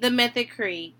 The 0.00 0.10
Method 0.10 0.48
Creed. 0.48 0.94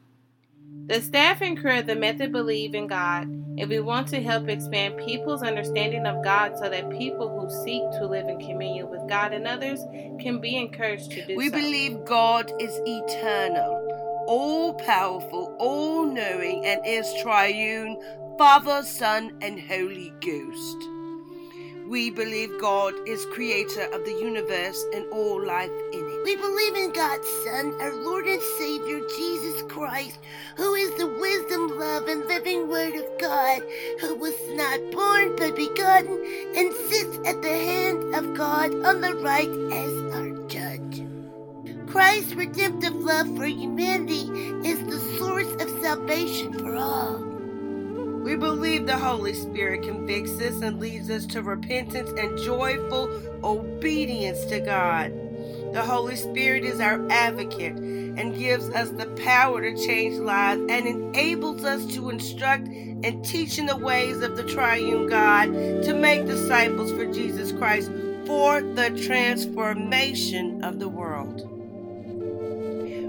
The 0.86 1.00
staff 1.00 1.40
and 1.40 1.58
crew 1.58 1.78
of 1.78 1.86
the 1.86 1.96
Method 1.96 2.32
believe 2.32 2.74
in 2.74 2.86
God, 2.86 3.22
and 3.22 3.66
we 3.66 3.80
want 3.80 4.08
to 4.08 4.20
help 4.20 4.46
expand 4.50 4.98
people's 4.98 5.42
understanding 5.42 6.04
of 6.04 6.22
God 6.22 6.58
so 6.58 6.68
that 6.68 6.90
people 6.90 7.30
who 7.30 7.48
seek 7.64 7.80
to 7.92 8.06
live 8.06 8.28
in 8.28 8.38
communion 8.38 8.90
with 8.90 9.08
God 9.08 9.32
and 9.32 9.46
others 9.46 9.80
can 10.20 10.38
be 10.38 10.58
encouraged 10.58 11.12
to 11.12 11.26
do 11.26 11.34
We 11.34 11.48
so. 11.48 11.52
believe 11.52 12.04
God 12.04 12.52
is 12.60 12.78
eternal, 12.84 14.24
all 14.28 14.74
powerful, 14.74 15.56
all 15.58 16.04
knowing, 16.04 16.66
and 16.66 16.82
is 16.86 17.10
triune 17.22 17.96
Father, 18.36 18.82
Son, 18.82 19.34
and 19.40 19.58
Holy 19.58 20.12
Ghost. 20.20 20.76
We 21.88 22.10
believe 22.10 22.50
God 22.60 22.92
is 23.08 23.24
creator 23.32 23.84
of 23.94 24.04
the 24.04 24.12
universe 24.12 24.84
and 24.92 25.06
all 25.10 25.42
life 25.42 25.70
in 25.94 26.04
it. 26.04 26.09
We 26.22 26.36
believe 26.36 26.74
in 26.76 26.92
God's 26.92 27.26
Son, 27.44 27.74
our 27.80 27.94
Lord 27.94 28.26
and 28.26 28.42
Savior, 28.58 29.00
Jesus 29.16 29.62
Christ, 29.62 30.18
who 30.56 30.74
is 30.74 30.90
the 30.98 31.06
wisdom, 31.06 31.78
love, 31.78 32.08
and 32.08 32.26
living 32.26 32.68
Word 32.68 32.94
of 32.94 33.06
God, 33.18 33.62
who 34.00 34.16
was 34.16 34.34
not 34.50 34.80
born 34.92 35.34
but 35.36 35.56
begotten, 35.56 36.22
and 36.56 36.74
sits 36.90 37.16
at 37.26 37.40
the 37.40 37.48
hand 37.48 38.14
of 38.14 38.34
God 38.34 38.74
on 38.84 39.00
the 39.00 39.14
right 39.14 39.48
as 39.48 40.14
our 40.14 40.30
judge. 40.46 41.06
Christ's 41.86 42.34
redemptive 42.34 42.96
love 42.96 43.34
for 43.36 43.46
humanity 43.46 44.28
is 44.68 44.78
the 44.84 44.98
source 45.18 45.50
of 45.62 45.82
salvation 45.82 46.52
for 46.52 46.76
all. 46.76 47.16
We 48.22 48.36
believe 48.36 48.86
the 48.86 48.98
Holy 48.98 49.32
Spirit 49.32 49.84
convicts 49.84 50.38
us 50.40 50.60
and 50.60 50.78
leads 50.78 51.08
us 51.08 51.24
to 51.26 51.42
repentance 51.42 52.10
and 52.18 52.36
joyful 52.36 53.08
obedience 53.42 54.44
to 54.46 54.60
God. 54.60 55.29
The 55.72 55.82
Holy 55.82 56.16
Spirit 56.16 56.64
is 56.64 56.80
our 56.80 57.00
advocate 57.10 57.76
and 57.76 58.36
gives 58.36 58.68
us 58.70 58.90
the 58.90 59.06
power 59.24 59.60
to 59.60 59.86
change 59.86 60.18
lives 60.18 60.60
and 60.68 60.86
enables 60.86 61.64
us 61.64 61.86
to 61.94 62.10
instruct 62.10 62.66
and 62.66 63.24
teach 63.24 63.56
in 63.56 63.66
the 63.66 63.76
ways 63.76 64.20
of 64.20 64.36
the 64.36 64.42
triune 64.42 65.06
God 65.06 65.46
to 65.84 65.94
make 65.94 66.26
disciples 66.26 66.90
for 66.90 67.06
Jesus 67.06 67.52
Christ 67.52 67.88
for 68.26 68.60
the 68.60 68.90
transformation 69.06 70.64
of 70.64 70.80
the 70.80 70.88
world. 70.88 71.48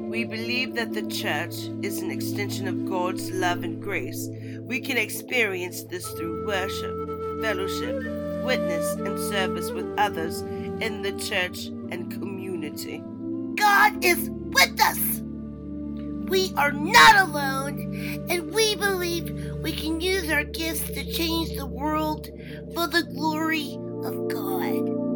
We 0.07 0.23
believe 0.23 0.75
that 0.75 0.93
the 0.93 1.07
church 1.07 1.55
is 1.81 1.99
an 2.01 2.11
extension 2.11 2.67
of 2.67 2.87
God's 2.87 3.31
love 3.31 3.63
and 3.63 3.81
grace. 3.81 4.29
We 4.61 4.81
can 4.81 4.97
experience 4.97 5.83
this 5.83 6.07
through 6.11 6.45
worship, 6.45 7.41
fellowship, 7.41 7.95
witness, 8.43 8.93
and 8.93 9.17
service 9.31 9.71
with 9.71 9.91
others 9.97 10.41
in 10.41 11.01
the 11.01 11.13
church 11.13 11.67
and 11.91 12.11
community. 12.11 12.40
God 13.55 14.03
is 14.03 14.29
with 14.31 14.81
us. 14.81 15.21
We 16.29 16.53
are 16.55 16.71
not 16.71 17.27
alone, 17.27 18.25
and 18.29 18.53
we 18.53 18.75
believe 18.75 19.29
we 19.61 19.73
can 19.73 19.99
use 19.99 20.29
our 20.31 20.45
gifts 20.45 20.89
to 20.91 21.11
change 21.11 21.57
the 21.57 21.65
world 21.65 22.29
for 22.73 22.87
the 22.87 23.03
glory 23.13 23.77
of 24.05 24.29
God. 24.29 25.10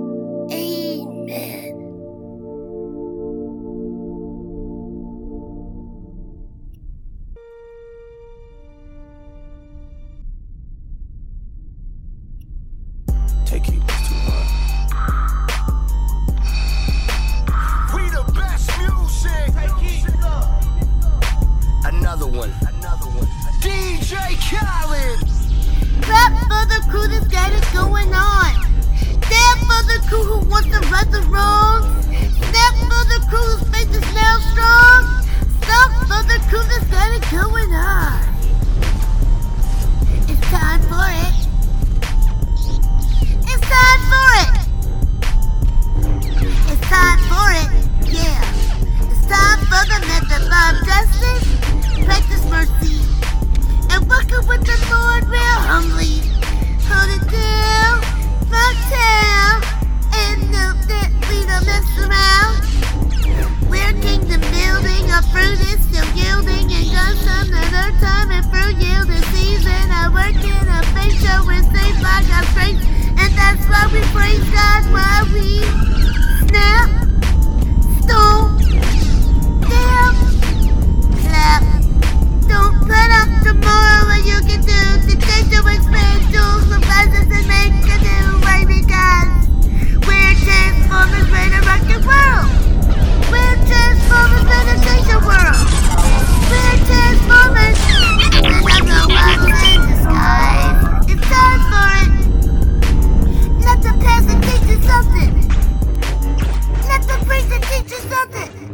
Teach 108.28 108.38
you 108.38 108.74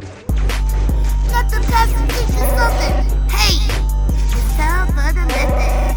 Let 1.30 1.50
the 1.50 1.60
pastor 1.70 2.06
teach 2.08 2.34
you 2.34 2.46
something. 2.56 2.94
Hey, 3.30 3.56
it's 4.36 4.56
time 4.56 4.86
for 4.88 5.12
the 5.12 5.24
method. 5.26 5.96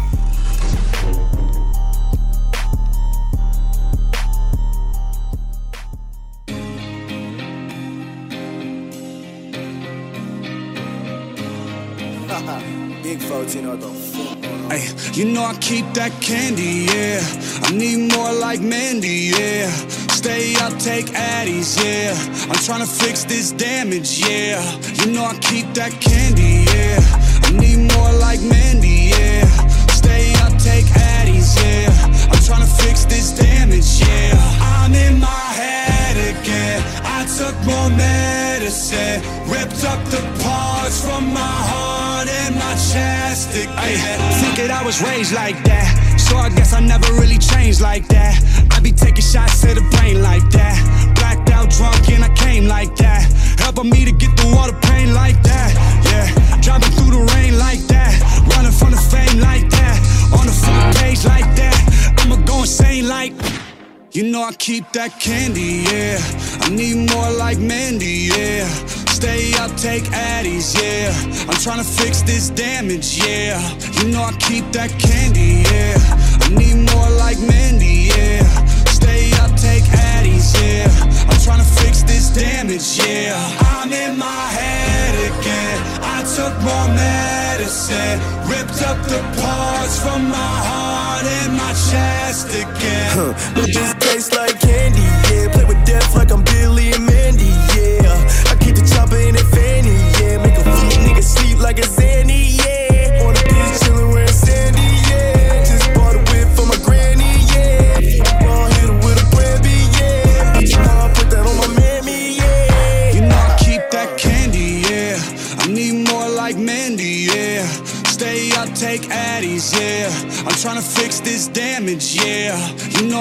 Big 13.02 13.20
14 13.22 13.66
or 13.66 13.76
the 13.76 13.88
fuck. 13.88 14.72
Ay, 14.72 14.88
you 15.12 15.24
know 15.26 15.44
I 15.44 15.54
keep 15.60 15.86
that 15.94 16.12
candy, 16.20 16.86
yeah. 16.92 17.20
I 17.62 17.70
need 17.72 18.12
more 18.12 18.32
like 18.32 18.60
Mandy, 18.60 19.32
yeah. 19.38 19.70
Stay 20.16 20.54
up, 20.56 20.72
take 20.78 21.06
Addies, 21.12 21.76
yeah. 21.76 22.16
I'm 22.48 22.56
tryna 22.64 22.88
fix 22.88 23.24
this 23.24 23.52
damage, 23.52 24.18
yeah. 24.26 24.62
You 24.94 25.12
know 25.12 25.24
I 25.24 25.34
keep 25.38 25.66
that 25.74 25.92
candy, 26.00 26.64
yeah. 26.72 26.98
I 27.44 27.50
need 27.52 27.92
more 27.92 28.12
like 28.18 28.40
Mandy, 28.40 29.12
yeah. 29.12 29.44
Stay 29.92 30.32
up, 30.40 30.56
take 30.58 30.86
Addies, 30.86 31.54
yeah. 31.60 31.92
I'm 32.32 32.40
tryna 32.48 32.70
fix 32.82 33.04
this 33.04 33.30
damage, 33.32 34.00
yeah. 34.00 34.32
I'm 34.80 34.94
in 34.94 35.20
my 35.20 35.46
head 35.60 36.16
again. 36.32 36.82
I 37.04 37.26
took 37.36 37.54
more 37.66 37.90
medicine, 37.90 39.20
ripped 39.52 39.84
up 39.84 40.02
the 40.08 40.22
parts 40.42 41.04
from 41.04 41.32
my 41.34 41.56
heart 41.70 42.28
and 42.28 42.54
my 42.54 42.74
chest 42.90 43.50
again. 43.50 44.18
Figured 44.42 44.70
I 44.70 44.82
was 44.82 45.02
raised 45.02 45.34
like 45.34 45.62
that, 45.64 45.92
so 46.26 46.36
I 46.36 46.48
guess 46.50 46.72
I 46.72 46.80
never 46.80 47.06
really 47.14 47.38
changed 47.38 47.80
like 47.80 48.08
that. 48.08 48.34
I 48.72 48.80
be 48.80 48.92
taking 48.92 49.22
shots 49.22 49.60
to 49.62 49.74
the 49.74 49.84
brain 49.94 50.22
like 50.22 50.48
that. 50.50 50.76
Blacked 51.14 51.50
out 51.50 51.70
drunk 51.70 52.08
and 52.10 52.24
I 52.24 52.30
came 52.34 52.66
like 52.66 52.94
that. 52.96 53.22
Helping 53.58 53.90
me 53.90 54.04
to 54.04 54.12
get 54.12 54.38
through 54.38 54.54
all 54.58 54.66
the 54.66 54.78
pain 54.90 55.14
like 55.14 55.40
that. 55.42 55.70
Yeah, 56.10 56.26
driving 56.60 56.90
through 56.96 57.12
the 57.18 57.22
rain 57.34 57.58
like 57.58 57.80
that. 57.94 58.12
Running 58.52 58.72
from 58.72 58.90
the 58.90 59.02
fame 59.12 59.38
like 59.40 59.68
that. 59.70 59.96
On 60.38 60.44
the 60.46 60.52
front 60.52 60.96
page 60.96 61.24
like 61.24 61.48
that. 61.56 61.78
I'ma 62.18 62.36
go 62.44 62.60
insane 62.60 63.08
like. 63.08 63.32
You 64.12 64.30
know 64.32 64.42
I 64.42 64.52
keep 64.52 64.92
that 64.92 65.20
candy, 65.20 65.84
yeah. 65.90 66.18
I 66.62 66.70
need 66.70 67.10
more 67.10 67.30
like 67.32 67.58
Mandy, 67.58 68.30
yeah. 68.32 68.64
Stay 69.16 69.54
up, 69.54 69.74
take 69.78 70.04
Addies, 70.12 70.76
yeah. 70.76 71.08
I'm 71.48 71.56
trying 71.64 71.78
to 71.78 71.88
fix 71.88 72.20
this 72.20 72.50
damage, 72.50 73.16
yeah. 73.16 73.56
You 73.96 74.12
know 74.12 74.20
I 74.20 74.32
keep 74.36 74.70
that 74.72 74.90
candy, 75.00 75.64
yeah. 75.64 75.96
I 76.44 76.52
need 76.52 76.84
more 76.92 77.08
like 77.16 77.40
Mandy, 77.40 78.12
yeah. 78.12 78.44
Stay 78.92 79.32
up, 79.40 79.56
take 79.56 79.88
Addies, 80.12 80.52
yeah. 80.60 80.92
I'm 81.32 81.40
trying 81.40 81.64
to 81.64 81.70
fix 81.80 82.02
this 82.02 82.28
damage, 82.28 83.00
yeah. 83.00 83.40
I'm 83.80 83.90
in 83.90 84.18
my 84.18 84.44
head 84.52 85.14
again. 85.32 85.80
I 86.04 86.20
took 86.36 86.52
more 86.60 86.88
medicine. 86.92 88.20
Ripped 88.52 88.84
up 88.84 89.00
the 89.08 89.24
parts 89.40 89.96
from 89.98 90.28
my 90.28 90.54
heart 90.68 91.24
and 91.24 91.56
my 91.56 91.72
chest 91.88 92.52
again. 92.52 93.16
Huh. 93.16 93.32
But 93.54 93.72
this 93.72 93.94
tastes 93.94 94.36
like 94.36 94.60
candy, 94.60 95.00
yeah. 95.32 95.48
Play 95.54 95.64
with 95.64 95.82
death 95.86 96.14
like 96.14 96.30
I'm 96.30 96.44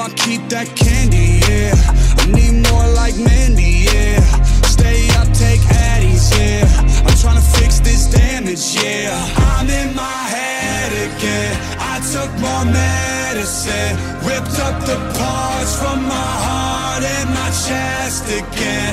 I 0.06 0.10
keep 0.10 0.48
that 0.50 0.70
candy, 0.78 1.42
yeah. 1.50 1.74
I 2.22 2.30
need 2.30 2.62
more 2.70 2.86
like 2.94 3.18
Mandy, 3.18 3.90
yeah. 3.90 4.22
Stay 4.62 5.10
up, 5.18 5.26
take 5.34 5.62
Addies, 5.66 6.30
yeah. 6.38 6.62
I'm 7.10 7.18
trying 7.18 7.42
to 7.42 7.48
fix 7.58 7.80
this 7.80 8.06
damage, 8.06 8.78
yeah. 8.78 9.10
I'm 9.58 9.66
in 9.66 9.96
my 9.96 10.22
head 10.30 10.94
again. 11.10 11.58
I 11.82 11.98
took 12.14 12.30
more 12.38 12.66
medicine, 12.70 13.98
ripped 14.22 14.62
up 14.62 14.78
the 14.86 15.02
parts 15.18 15.74
from 15.82 16.06
my 16.06 16.32
heart 16.46 17.02
and 17.02 17.30
my 17.34 17.50
chest 17.66 18.30
again. 18.30 18.85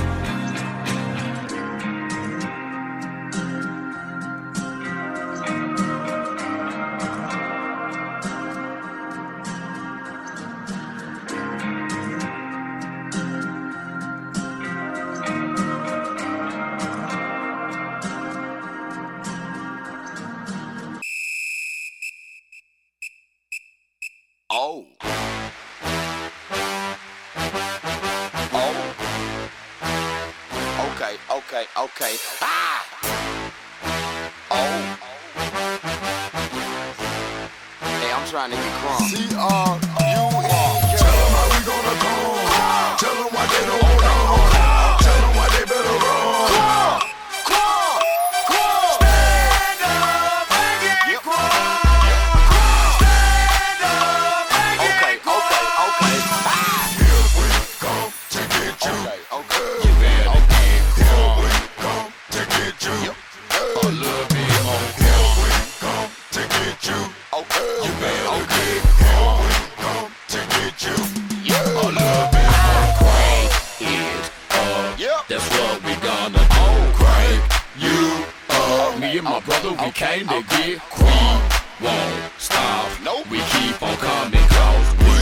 We 79.72 79.90
came 79.92 80.28
to 80.28 80.44
get 80.52 80.78
crunk, 80.92 81.80
won't 81.80 82.32
stop. 82.36 82.92
Nope. 83.02 83.24
We 83.30 83.38
keep 83.56 83.80
on 83.80 83.96
coming 83.96 84.44
close. 84.52 84.88
we 85.00 85.16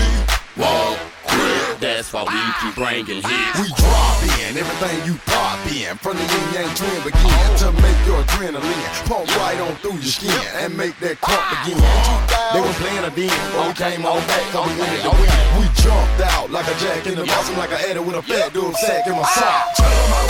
won't 0.58 0.98
quit. 1.22 1.78
That's 1.78 2.12
why 2.12 2.26
we 2.26 2.34
ah. 2.34 2.58
keep 2.58 2.74
bringing 2.74 3.22
hits. 3.22 3.56
We 3.62 3.70
drop 3.78 4.18
in 4.26 4.58
everything 4.58 5.06
you 5.06 5.14
pop 5.22 5.62
in 5.70 5.94
from 6.02 6.18
the 6.18 6.26
Ying 6.26 6.50
Yang 6.50 6.70
twin 6.74 6.98
begin 7.06 7.50
to 7.62 7.70
make 7.78 8.00
your 8.10 8.18
adrenaline 8.26 8.90
pump 9.06 9.30
right 9.38 9.60
on 9.62 9.70
through 9.86 10.02
your 10.02 10.10
skin 10.18 10.34
and 10.58 10.76
make 10.76 10.98
that 10.98 11.22
crunk 11.22 11.46
begin. 11.62 11.78
Ah. 11.78 12.50
They 12.50 12.60
were 12.60 12.74
playing 12.82 13.06
a 13.06 13.12
den, 13.14 13.30
but 13.54 13.70
we 13.70 13.74
came 13.78 14.02
on 14.02 14.18
back 14.26 14.50
cause 14.50 14.66
we 14.66 14.74
went 14.82 14.98
to. 15.06 15.14
We 15.62 15.66
jumped 15.78 16.26
out 16.26 16.50
like 16.50 16.66
a 16.66 16.74
jack 16.82 17.06
in 17.06 17.14
the 17.14 17.24
box, 17.24 17.46
like 17.54 17.70
I 17.70 17.86
added 17.86 18.02
with 18.02 18.18
a 18.18 18.22
fat 18.22 18.52
dude 18.52 18.74
sack 18.82 19.06
in 19.06 19.14
my 19.14 19.22
sock. 19.30 19.78
Ah. 19.78 20.29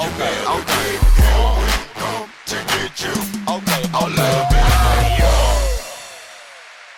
Okay, 0.00 0.36
okay. 0.48 0.96
Come 2.00 2.30
to 2.46 2.56
get 2.72 3.02
you. 3.04 3.12
Okay, 3.46 3.82
I 3.92 4.00
love 4.16 4.48
it. 4.50 4.60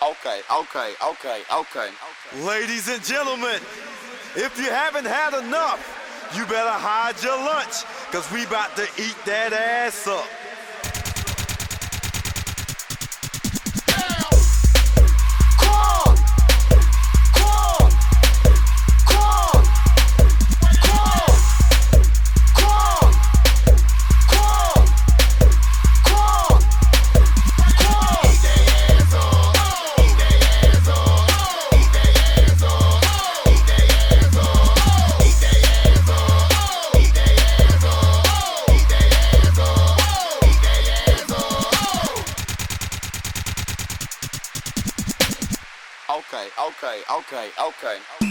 Okay, 0.01 0.39
okay, 0.49 0.93
okay, 1.11 1.41
okay. 1.51 1.89
Ladies 2.45 2.87
and 2.87 3.03
gentlemen, 3.03 3.59
if 4.37 4.57
you 4.57 4.69
haven't 4.69 5.03
had 5.03 5.33
enough, 5.33 5.81
you 6.33 6.45
better 6.45 6.71
hide 6.71 7.21
your 7.21 7.35
lunch, 7.35 7.83
cause 8.09 8.31
we 8.31 8.45
about 8.45 8.73
to 8.77 8.83
eat 8.97 9.17
that 9.25 9.51
ass 9.51 10.07
up. 10.07 10.25
okay, 47.33 47.49
okay. 47.59 48.22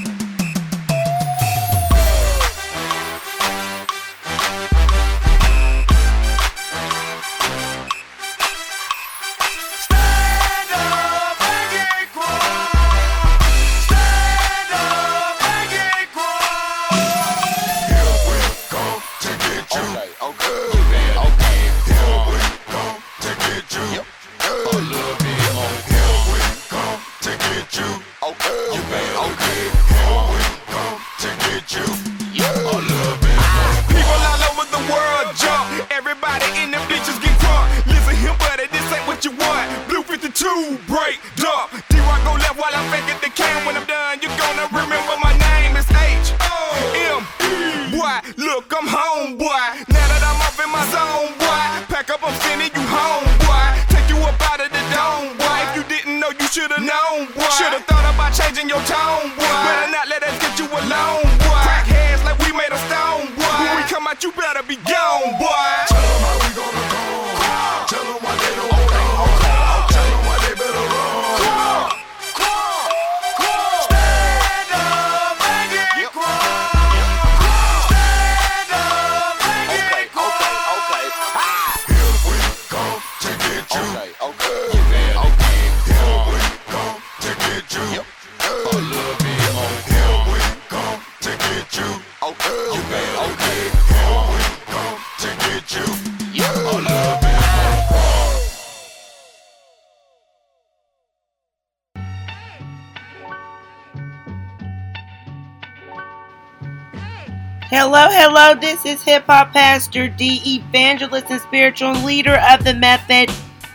Is 108.93 109.03
Hip 109.05 109.25
Hop 109.25 109.55
Pastor 109.55 110.07
Dee, 110.07 110.43
evangelist 110.45 111.31
and 111.31 111.41
spiritual 111.41 111.95
leader 112.05 112.39
of 112.51 112.63
the 112.63 112.75
method. 112.75 113.31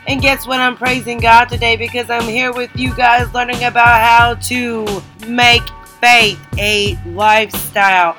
And 0.05 0.21
guess 0.21 0.45
what? 0.45 0.59
I'm 0.59 0.77
praising 0.77 1.17
God 1.17 1.45
today 1.45 1.75
because 1.75 2.12
I'm 2.12 2.25
here 2.25 2.53
with 2.53 2.69
you 2.75 2.95
guys 2.95 3.33
learning 3.33 3.63
about 3.63 4.00
how 4.00 4.36
to 4.36 5.01
make 5.27 5.63
faith 6.00 6.39
a 6.59 7.00
lifestyle. 7.07 8.15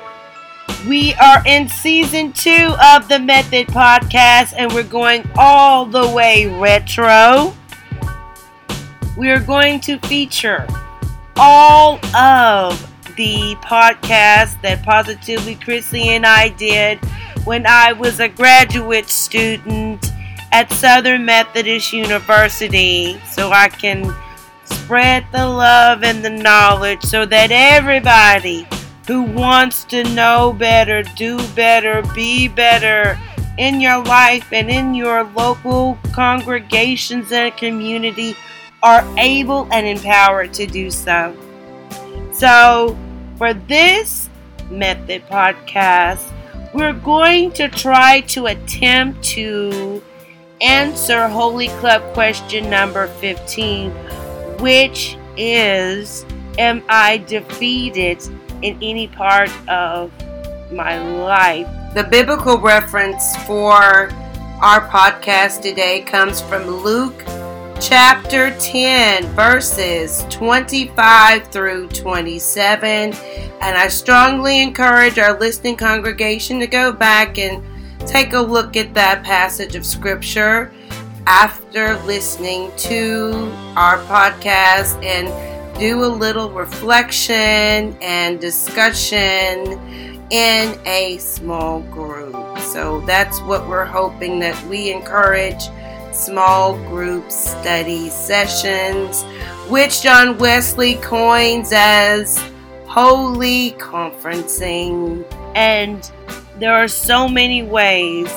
We 0.89 1.13
are 1.13 1.41
in 1.45 1.69
season 1.69 2.33
two 2.33 2.75
of 2.83 3.07
the 3.07 3.19
Method 3.19 3.67
podcast 3.67 4.53
and 4.57 4.69
we're 4.73 4.83
going 4.83 5.25
all 5.37 5.85
the 5.85 6.09
way 6.09 6.47
retro. 6.47 7.55
We 9.17 9.29
are 9.29 9.39
going 9.39 9.79
to 9.81 9.99
feature 9.99 10.67
all 11.37 11.97
of 12.13 12.91
the 13.19 13.53
podcast 13.61 14.61
that 14.61 14.81
Positively 14.81 15.53
Krissy 15.57 16.05
and 16.05 16.25
I 16.25 16.47
did 16.47 16.99
when 17.43 17.65
I 17.67 17.91
was 17.91 18.21
a 18.21 18.29
graduate 18.29 19.09
student 19.09 20.13
at 20.53 20.71
Southern 20.71 21.25
Methodist 21.25 21.91
University 21.91 23.19
so 23.29 23.51
I 23.51 23.67
can 23.67 24.15
spread 24.63 25.25
the 25.33 25.45
love 25.45 26.01
and 26.05 26.23
the 26.23 26.29
knowledge 26.29 27.03
so 27.03 27.25
that 27.25 27.51
everybody 27.51 28.65
who 29.05 29.23
wants 29.23 29.83
to 29.85 30.05
know 30.13 30.55
better, 30.57 31.03
do 31.17 31.45
better, 31.49 32.01
be 32.15 32.47
better 32.47 33.19
in 33.57 33.81
your 33.81 34.01
life 34.05 34.53
and 34.53 34.69
in 34.69 34.93
your 34.93 35.25
local 35.35 35.97
congregations 36.13 37.33
and 37.33 37.57
community 37.57 38.33
are 38.81 39.05
able 39.17 39.67
and 39.73 39.85
empowered 39.85 40.53
to 40.53 40.65
do 40.65 40.89
so. 40.89 41.35
So, 42.31 42.97
for 43.39 43.53
this 43.53 44.29
method 44.69 45.25
podcast, 45.27 46.21
we're 46.73 46.93
going 46.93 47.51
to 47.53 47.69
try 47.69 48.19
to 48.19 48.47
attempt 48.47 49.23
to 49.23 50.03
answer 50.59 51.25
Holy 51.29 51.69
Club 51.79 52.03
question 52.13 52.69
number 52.69 53.07
15, 53.07 53.91
which 54.59 55.17
is 55.37 56.25
Am 56.57 56.83
I 56.89 57.19
defeated 57.19 58.21
in 58.61 58.77
any 58.81 59.07
part 59.07 59.49
of 59.69 60.11
my 60.69 60.99
life? 60.99 61.65
The 61.95 62.03
biblical 62.03 62.59
reference 62.59 63.37
for 63.47 64.11
our 64.61 64.85
podcast 64.89 65.61
today 65.61 66.01
comes 66.01 66.41
from 66.41 66.67
Luke 66.67 67.23
chapter 67.79 68.53
10, 68.59 69.25
verses 69.35 70.25
25 70.29 71.47
through 71.47 71.87
27. 71.89 73.13
And 73.13 73.77
I 73.77 73.87
strongly 73.87 74.61
encourage 74.61 75.17
our 75.17 75.39
listening 75.39 75.77
congregation 75.77 76.59
to 76.59 76.67
go 76.67 76.91
back 76.91 77.37
and 77.37 77.63
take 78.05 78.33
a 78.33 78.39
look 78.39 78.75
at 78.75 78.93
that 78.95 79.23
passage 79.23 79.75
of 79.75 79.85
scripture 79.85 80.73
after 81.25 81.95
listening 82.03 82.71
to 82.75 83.49
our 83.77 83.97
podcast 84.05 85.01
and 85.03 85.79
do 85.79 86.03
a 86.03 86.07
little 86.07 86.51
reflection 86.51 87.97
and 88.01 88.41
discussion 88.41 89.79
in 90.31 90.77
a 90.85 91.17
small 91.19 91.79
group. 91.83 92.59
So 92.59 92.99
that's 93.01 93.39
what 93.41 93.67
we're 93.69 93.85
hoping 93.85 94.39
that 94.39 94.61
we 94.65 94.91
encourage 94.91 95.63
small 96.19 96.75
group 96.89 97.31
study 97.31 98.09
sessions, 98.09 99.23
which 99.69 100.01
John 100.01 100.37
Wesley 100.37 100.95
coins 100.95 101.71
as 101.73 102.37
holy 102.87 103.71
conferencing. 103.73 105.25
And 105.55 106.11
there 106.57 106.75
are 106.75 106.87
so 106.89 107.27
many 107.27 107.63
ways 107.63 108.27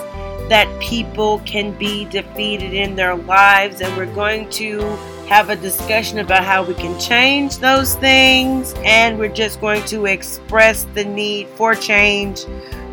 that 0.49 0.69
people 0.81 1.41
can 1.41 1.73
be 1.79 2.05
defeated 2.05 2.73
in 2.73 2.95
their 2.95 3.17
lives, 3.17 3.81
and 3.81 3.97
we're 3.97 4.15
going 4.15 4.49
to 4.51 4.81
have 5.29 5.51
a 5.51 5.57
discussion 5.57 6.19
about 6.19 6.45
how 6.45 6.63
we 6.63 6.75
can 6.75 6.99
change 7.01 7.59
those 7.59 7.95
things, 7.97 8.75
and 8.85 9.19
we're 9.19 9.33
just 9.33 9.61
going 9.61 9.85
to 9.87 10.07
express 10.07 10.85
the 10.95 11.05
need 11.05 11.49
for 11.49 11.75
change 11.75 12.45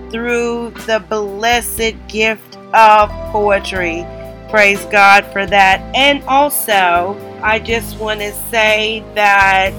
through 0.10 0.72
the 0.88 1.04
blessed 1.10 1.96
gift 2.08 2.58
of 2.74 3.10
poetry. 3.32 4.06
Praise 4.50 4.84
God 4.86 5.26
for 5.32 5.46
that. 5.46 5.80
And 5.96 6.24
also, 6.24 7.16
I 7.44 7.60
just 7.60 8.00
want 8.00 8.20
to 8.22 8.34
say 8.50 9.04
that 9.14 9.74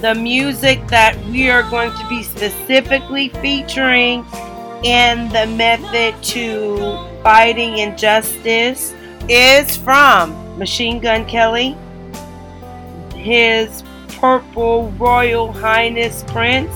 the 0.00 0.14
music 0.14 0.86
that 0.88 1.18
we 1.26 1.50
are 1.50 1.62
going 1.70 1.90
to 1.90 2.08
be 2.08 2.22
specifically 2.22 3.28
featuring 3.28 4.24
in 4.82 5.28
the 5.28 5.46
method 5.56 6.14
to 6.22 6.76
fighting 7.22 7.78
injustice 7.78 8.94
is 9.28 9.76
from 9.76 10.58
Machine 10.58 11.00
Gun 11.00 11.26
Kelly, 11.26 11.76
his 13.14 13.82
Purple 14.08 14.90
Royal 14.92 15.52
Highness 15.52 16.24
Prince, 16.28 16.72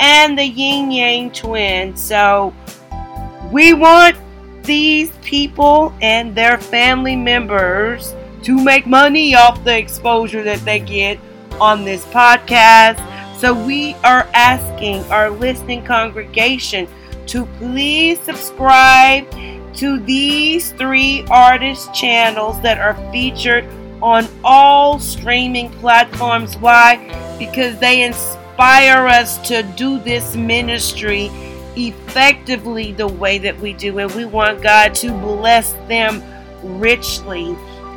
and 0.00 0.38
the 0.38 0.44
Ying 0.44 0.90
Yang 0.90 1.32
Twins. 1.32 2.00
So 2.00 2.54
we 3.52 3.72
want 3.72 4.16
these 4.64 5.10
people 5.22 5.94
and 6.00 6.34
their 6.34 6.58
family 6.58 7.16
members 7.16 8.14
to 8.42 8.62
make 8.62 8.86
money 8.86 9.34
off 9.34 9.62
the 9.64 9.76
exposure 9.76 10.42
that 10.42 10.58
they 10.60 10.80
get 10.80 11.18
on 11.60 11.84
this 11.84 12.04
podcast. 12.06 12.98
So 13.38 13.54
we 13.54 13.94
are 14.04 14.28
asking 14.34 15.04
our 15.10 15.30
listening 15.30 15.84
congregation 15.84 16.88
to 17.26 17.46
please 17.58 18.20
subscribe 18.20 19.30
to 19.76 19.98
these 19.98 20.72
three 20.72 21.24
artist 21.30 21.92
channels 21.94 22.60
that 22.62 22.78
are 22.78 22.94
featured 23.10 23.64
on 24.02 24.26
all 24.44 24.98
streaming 24.98 25.70
platforms. 25.70 26.56
Why? 26.58 26.96
Because 27.38 27.78
they 27.78 28.02
inspire 28.02 29.06
us 29.06 29.38
to 29.48 29.62
do 29.62 29.98
this 29.98 30.36
ministry 30.36 31.30
effectively 31.76 32.92
the 32.92 33.08
way 33.08 33.38
that 33.38 33.58
we 33.60 33.72
do, 33.72 33.98
and 33.98 34.12
we 34.14 34.24
want 34.24 34.62
God 34.62 34.94
to 34.96 35.10
bless 35.10 35.72
them 35.88 36.22
richly. 36.62 37.56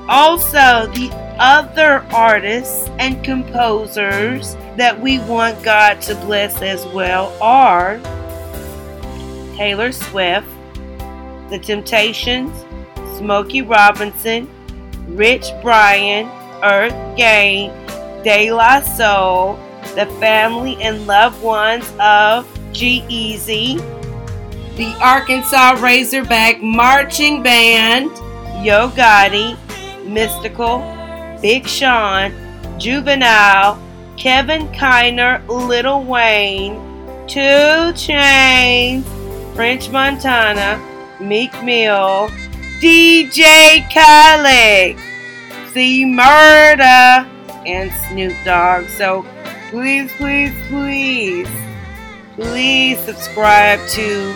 Also, 0.10 0.88
the 0.94 1.10
other 1.38 2.06
artists 2.14 2.90
and 2.98 3.24
composers 3.24 4.56
that 4.78 5.00
we 5.00 5.20
want 5.20 5.62
God 5.64 6.02
to 6.04 6.16
bless 6.16 6.62
as 6.62 6.86
well 6.88 7.36
are 7.42 8.00
Taylor 9.56 9.92
Swift, 9.92 10.48
The 11.50 11.60
Temptations, 11.60 12.52
Smokey 13.18 13.64
Robinson, 13.64 14.48
Rich 15.08 15.48
Brian, 15.62 16.28
Earth 16.64 16.94
Gang, 17.18 17.70
De 18.24 18.52
La 18.52 18.82
Soul, 18.82 19.60
the 19.96 20.06
family 20.20 20.78
and 20.82 21.08
loved 21.08 21.42
ones 21.44 21.92
of 22.00 22.48
G-Eazy, 22.78 23.78
the 24.78 24.96
Arkansas 25.02 25.80
Razorback 25.82 26.62
Marching 26.62 27.42
Band, 27.42 28.12
Yo 28.64 28.90
Gotti, 28.90 29.58
Mystikal, 30.06 31.42
Big 31.42 31.68
Sean, 31.68 32.32
Juvenile, 32.78 33.82
Kevin 34.16 34.68
Kiner, 34.68 35.42
Lil 35.48 36.04
Wayne, 36.04 36.76
2 37.28 37.40
Chainz, 37.98 39.04
French 39.56 39.90
Montana, 39.90 40.80
Meek 41.20 41.52
Mill, 41.64 42.30
DJ 42.80 43.90
Khaled, 43.92 45.00
C 45.74 46.06
Murder, 46.06 47.28
and 47.66 47.92
Snoop 48.08 48.36
Dogg. 48.46 48.88
So 48.90 49.26
please, 49.72 50.12
please, 50.14 50.54
please, 50.70 51.50
please 52.38 53.00
subscribe 53.00 53.80
to 53.90 54.32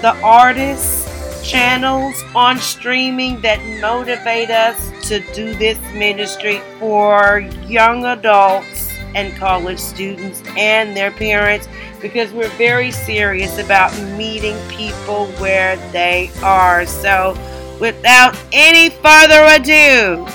the 0.00 0.18
artists' 0.22 1.06
channels 1.48 2.14
on 2.34 2.56
streaming 2.56 3.38
that 3.42 3.60
motivate 3.78 4.50
us 4.50 4.90
to 5.06 5.20
do 5.34 5.54
this 5.56 5.78
ministry 5.92 6.62
for 6.78 7.40
young 7.66 8.06
adults 8.06 8.90
and 9.14 9.36
college 9.36 9.78
students 9.78 10.42
and 10.56 10.96
their 10.96 11.10
parents 11.10 11.68
because 12.00 12.32
we're 12.32 12.48
very 12.56 12.90
serious 12.90 13.58
about 13.58 13.92
meeting 14.16 14.56
people 14.68 15.26
where 15.32 15.76
they 15.92 16.30
are. 16.42 16.86
So, 16.86 17.36
without 17.78 18.34
any 18.52 18.88
further 18.88 19.44
ado, 19.60 20.26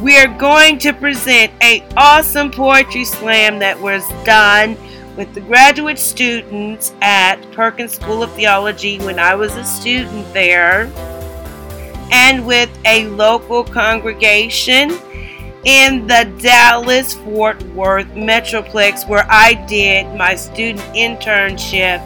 we 0.00 0.16
are 0.16 0.28
going 0.38 0.78
to 0.78 0.92
present 0.92 1.52
a 1.60 1.84
awesome 1.96 2.52
poetry 2.52 3.04
slam 3.04 3.58
that 3.58 3.80
was 3.80 4.08
done 4.24 4.76
with 5.16 5.32
the 5.34 5.40
graduate 5.40 5.98
students 5.98 6.92
at 7.00 7.36
Perkins 7.52 7.94
School 7.94 8.22
of 8.22 8.30
Theology 8.32 8.98
when 8.98 9.18
I 9.18 9.34
was 9.34 9.54
a 9.56 9.64
student 9.64 10.32
there 10.32 10.90
and 12.12 12.46
with 12.46 12.70
a 12.84 13.06
local 13.08 13.64
congregation 13.64 14.90
in 15.64 16.06
the 16.06 16.32
Dallas 16.40 17.14
Fort 17.14 17.62
Worth 17.74 18.06
Metroplex 18.08 19.08
where 19.08 19.26
I 19.28 19.54
did 19.66 20.14
my 20.16 20.36
student 20.36 20.80
internship 20.94 22.00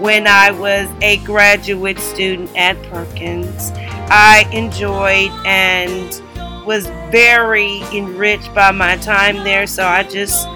when 0.00 0.26
I 0.26 0.50
was 0.50 0.88
a 1.02 1.18
graduate 1.18 1.98
student 1.98 2.50
at 2.56 2.80
Perkins. 2.84 3.70
I 4.12 4.48
enjoyed 4.52 5.30
and 5.46 6.20
was 6.66 6.86
very 7.10 7.80
enriched 7.92 8.54
by 8.54 8.70
my 8.70 8.96
time 8.96 9.36
there, 9.44 9.66
so 9.66 9.86
I 9.86 10.02
just 10.02 10.46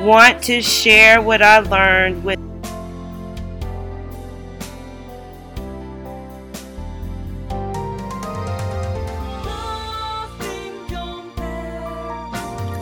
want 0.00 0.42
to 0.44 0.62
share 0.62 1.20
what 1.20 1.42
I 1.42 1.58
learned 1.58 2.24
with 2.24 2.38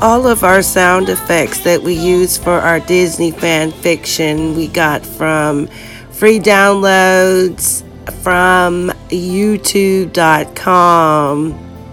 all 0.01 0.29
of 0.29 0.45
our 0.45 0.63
sound 0.63 1.09
effects 1.09 1.65
that 1.65 1.83
we 1.83 1.93
use 1.95 2.39
for 2.39 2.53
our 2.53 2.79
Disney 2.79 3.33
fan 3.33 3.73
fiction 3.73 4.55
we 4.55 4.69
got 4.69 5.05
from 5.05 5.67
free 6.13 6.39
downloads 6.39 7.83
from 8.23 8.93
youtube.com. 9.09 10.05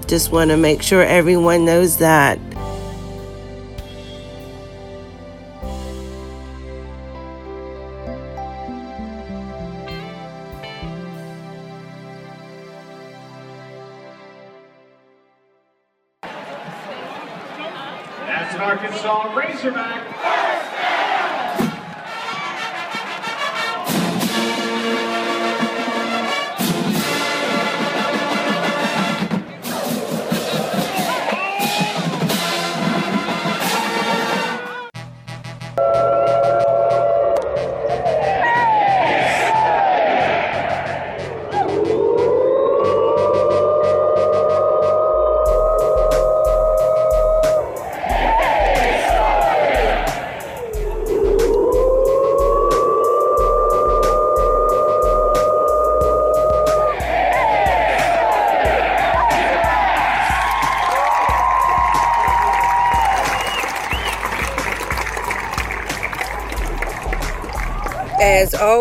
Just 0.07 0.31
want 0.31 0.51
to 0.51 0.57
make 0.57 0.83
sure 0.83 1.01
everyone 1.03 1.65
knows 1.65 1.97
that. 1.97 2.37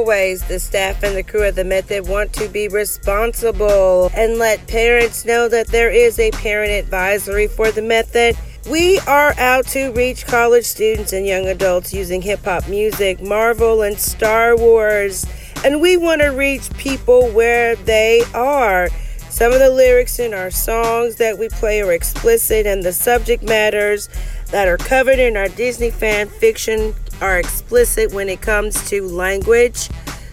Always, 0.04 0.46
the 0.48 0.58
staff 0.58 1.02
and 1.02 1.16
the 1.16 1.22
crew 1.22 1.44
of 1.44 1.54
the 1.54 1.64
Method 1.64 2.06
want 2.06 2.30
to 2.34 2.46
be 2.46 2.68
responsible 2.68 4.10
and 4.14 4.36
let 4.36 4.66
parents 4.66 5.24
know 5.24 5.48
that 5.48 5.68
there 5.68 5.90
is 5.90 6.18
a 6.18 6.30
parent 6.32 6.72
advisory 6.72 7.46
for 7.48 7.70
the 7.70 7.80
Method. 7.80 8.36
We 8.68 8.98
are 9.08 9.32
out 9.38 9.66
to 9.68 9.92
reach 9.92 10.26
college 10.26 10.66
students 10.66 11.14
and 11.14 11.26
young 11.26 11.46
adults 11.46 11.94
using 11.94 12.20
hip 12.20 12.44
hop 12.44 12.68
music, 12.68 13.22
Marvel, 13.22 13.80
and 13.80 13.98
Star 13.98 14.54
Wars. 14.54 15.24
And 15.64 15.80
we 15.80 15.96
want 15.96 16.20
to 16.20 16.28
reach 16.28 16.70
people 16.76 17.30
where 17.30 17.74
they 17.74 18.24
are. 18.34 18.90
Some 19.30 19.52
of 19.52 19.58
the 19.58 19.70
lyrics 19.70 20.18
in 20.18 20.34
our 20.34 20.50
songs 20.50 21.16
that 21.16 21.38
we 21.38 21.48
play 21.48 21.80
are 21.80 21.92
explicit, 21.92 22.66
and 22.66 22.82
the 22.82 22.92
subject 22.92 23.42
matters 23.42 24.10
that 24.50 24.68
are 24.68 24.76
covered 24.76 25.18
in 25.18 25.38
our 25.38 25.48
Disney 25.48 25.90
fan 25.90 26.28
fiction 26.28 26.94
are 27.20 27.38
explicit 27.38 28.12
when 28.12 28.28
it 28.28 28.40
comes 28.40 28.88
to 28.90 29.06
language, 29.06 29.88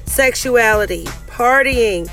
sexuality, 0.05 1.05
partying, 1.27 2.09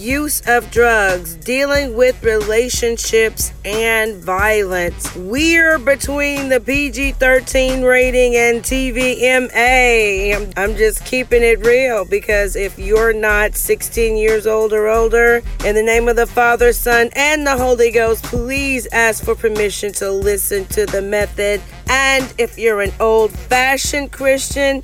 use 0.00 0.40
of 0.46 0.70
drugs, 0.70 1.36
dealing 1.36 1.94
with 1.94 2.22
relationships, 2.22 3.52
and 3.64 4.16
violence. 4.16 5.14
We're 5.14 5.78
between 5.78 6.48
the 6.48 6.60
PG 6.60 7.12
13 7.12 7.82
rating 7.82 8.34
and 8.34 8.62
TVMA. 8.62 10.52
I'm, 10.56 10.76
just 10.76 11.04
keeping 11.04 11.42
it 11.42 11.64
real 11.66 12.04
because 12.04 12.56
if 12.56 12.78
you're 12.78 13.12
not 13.12 13.54
16 13.54 14.16
years 14.16 14.46
old 14.46 14.72
or 14.72 14.88
older, 14.88 15.42
in 15.64 15.74
the 15.74 15.82
name 15.82 16.08
of 16.08 16.16
the 16.16 16.26
Father, 16.26 16.72
Son, 16.72 17.10
and 17.14 17.46
the 17.46 17.56
Holy 17.56 17.90
Ghost, 17.90 18.24
please 18.24 18.86
ask 18.92 19.22
for 19.22 19.34
permission 19.34 19.92
to 19.94 20.10
listen 20.10 20.64
to 20.66 20.86
the 20.86 21.02
method. 21.02 21.60
And 21.88 22.32
if 22.38 22.56
you're 22.56 22.80
an 22.80 22.92
old 23.00 23.32
fashioned 23.32 24.12
Christian, 24.12 24.80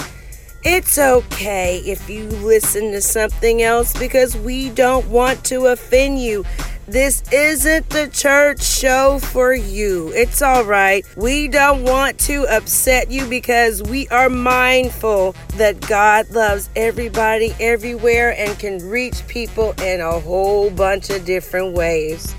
it's 0.69 0.99
okay 0.99 1.79
if 1.87 2.11
you 2.11 2.25
listen 2.25 2.91
to 2.91 3.01
something 3.01 3.63
else 3.63 3.97
because 3.97 4.37
we 4.37 4.69
don't 4.71 5.07
want 5.07 5.45
to 5.45 5.67
offend 5.67 6.19
you. 6.21 6.45
This 6.89 7.23
isn't 7.31 7.89
the 7.91 8.09
church 8.09 8.65
show 8.65 9.21
for 9.21 9.55
you. 9.55 10.13
It's 10.13 10.43
all 10.43 10.65
right. 10.65 11.07
We 11.17 11.47
don't 11.47 11.85
want 11.85 12.19
to 12.21 12.49
upset 12.49 13.13
you 13.13 13.29
because 13.29 13.81
we 13.85 14.09
are 14.09 14.29
mindful 14.29 15.37
that 15.55 15.81
God 15.83 16.31
loves 16.31 16.69
everybody 16.75 17.55
everywhere 17.61 18.35
and 18.37 18.59
can 18.59 18.79
reach 18.89 19.25
people 19.29 19.73
in 19.81 20.01
a 20.01 20.19
whole 20.19 20.71
bunch 20.71 21.11
of 21.11 21.25
different 21.25 21.75
ways. 21.75 22.35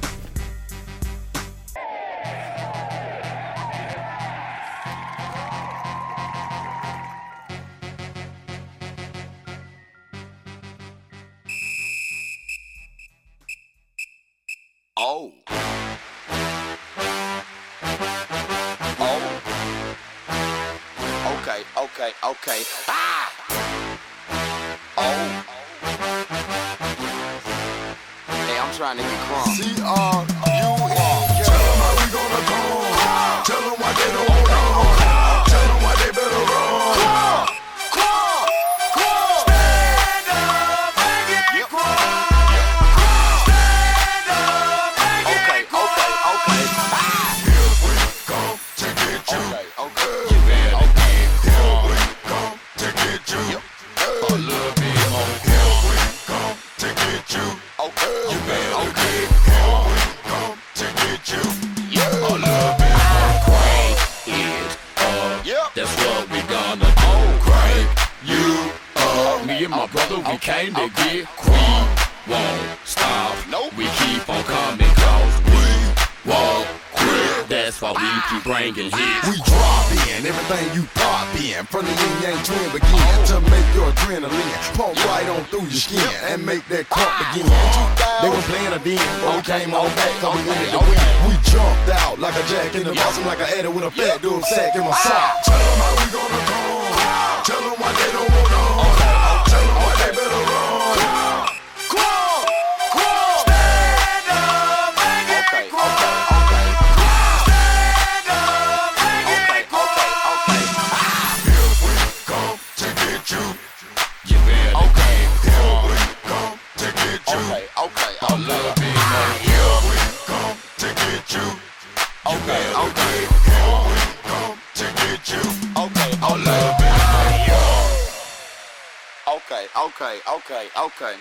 Okay. 131.00 131.16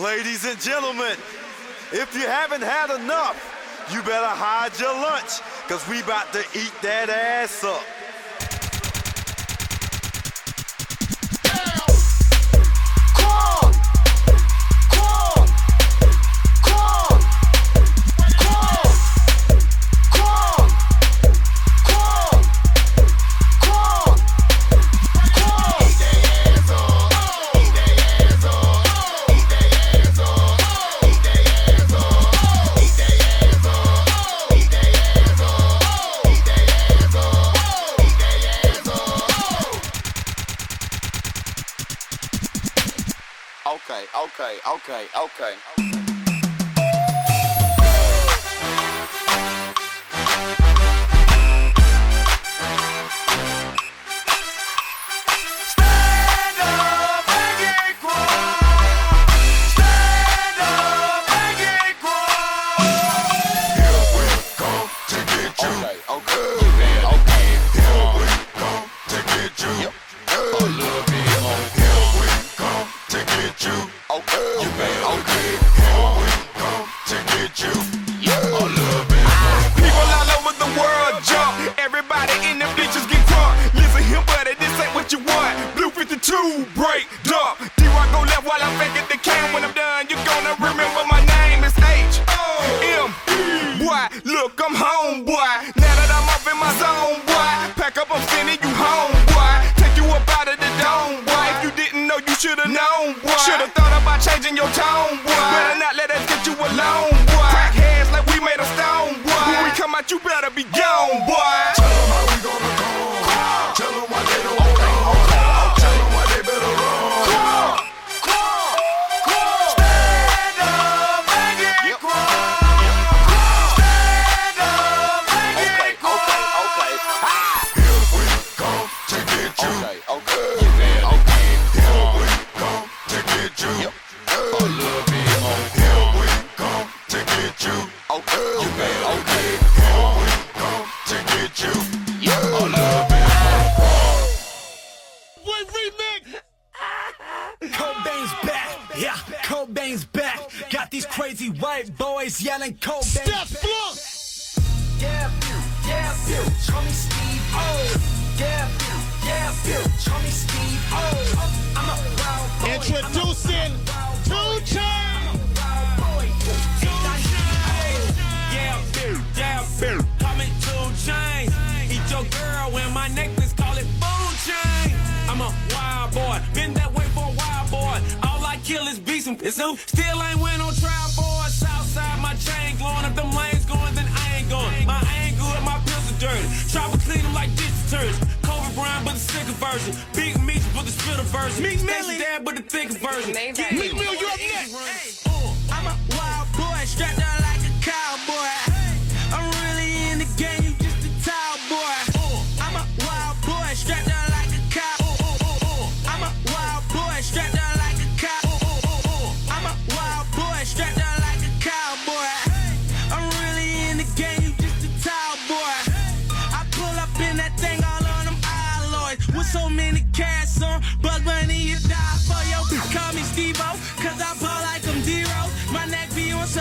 Ladies 0.00 0.46
and 0.46 0.58
gentlemen, 0.58 1.12
if 1.92 2.14
you 2.14 2.22
haven't 2.22 2.62
had 2.62 2.88
enough, 2.98 3.36
you 3.92 4.00
better 4.02 4.26
hide 4.26 4.78
your 4.80 4.94
lunch, 4.94 5.40
because 5.66 5.86
we 5.86 6.00
about 6.00 6.32
to 6.32 6.40
eat 6.54 6.72
that 6.80 7.10
ass 7.10 7.62
up. 7.62 7.84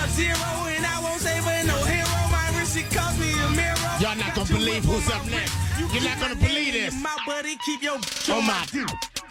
zero, 0.10 0.50
and 0.76 0.86
I 0.86 1.00
won't 1.02 1.22
no 1.65 1.78
hero. 1.84 2.08
My 2.32 2.48
wrist, 2.58 2.78
it 2.78 2.89
cost 2.91 3.20
me 3.20 3.32
a 3.32 3.50
mirror. 3.52 3.76
Y'all 4.00 4.15
not 4.15 4.36
gonna 4.36 4.48
believe 4.48 4.84
who's 4.86 5.10
up 5.10 5.26
next. 5.30 5.56
You're 5.93 6.04
not 6.04 6.20
gonna 6.20 6.36
believe 6.36 6.74
this. 6.74 6.93
My 7.02 7.15
buddy, 7.26 7.58
keep 7.65 7.82
your 7.82 7.98
oh 7.98 8.38
on 8.38 8.46
my 8.46 8.65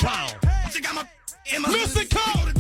wow. 0.03 0.29
Mr. 1.47 2.09
got. 2.09 2.56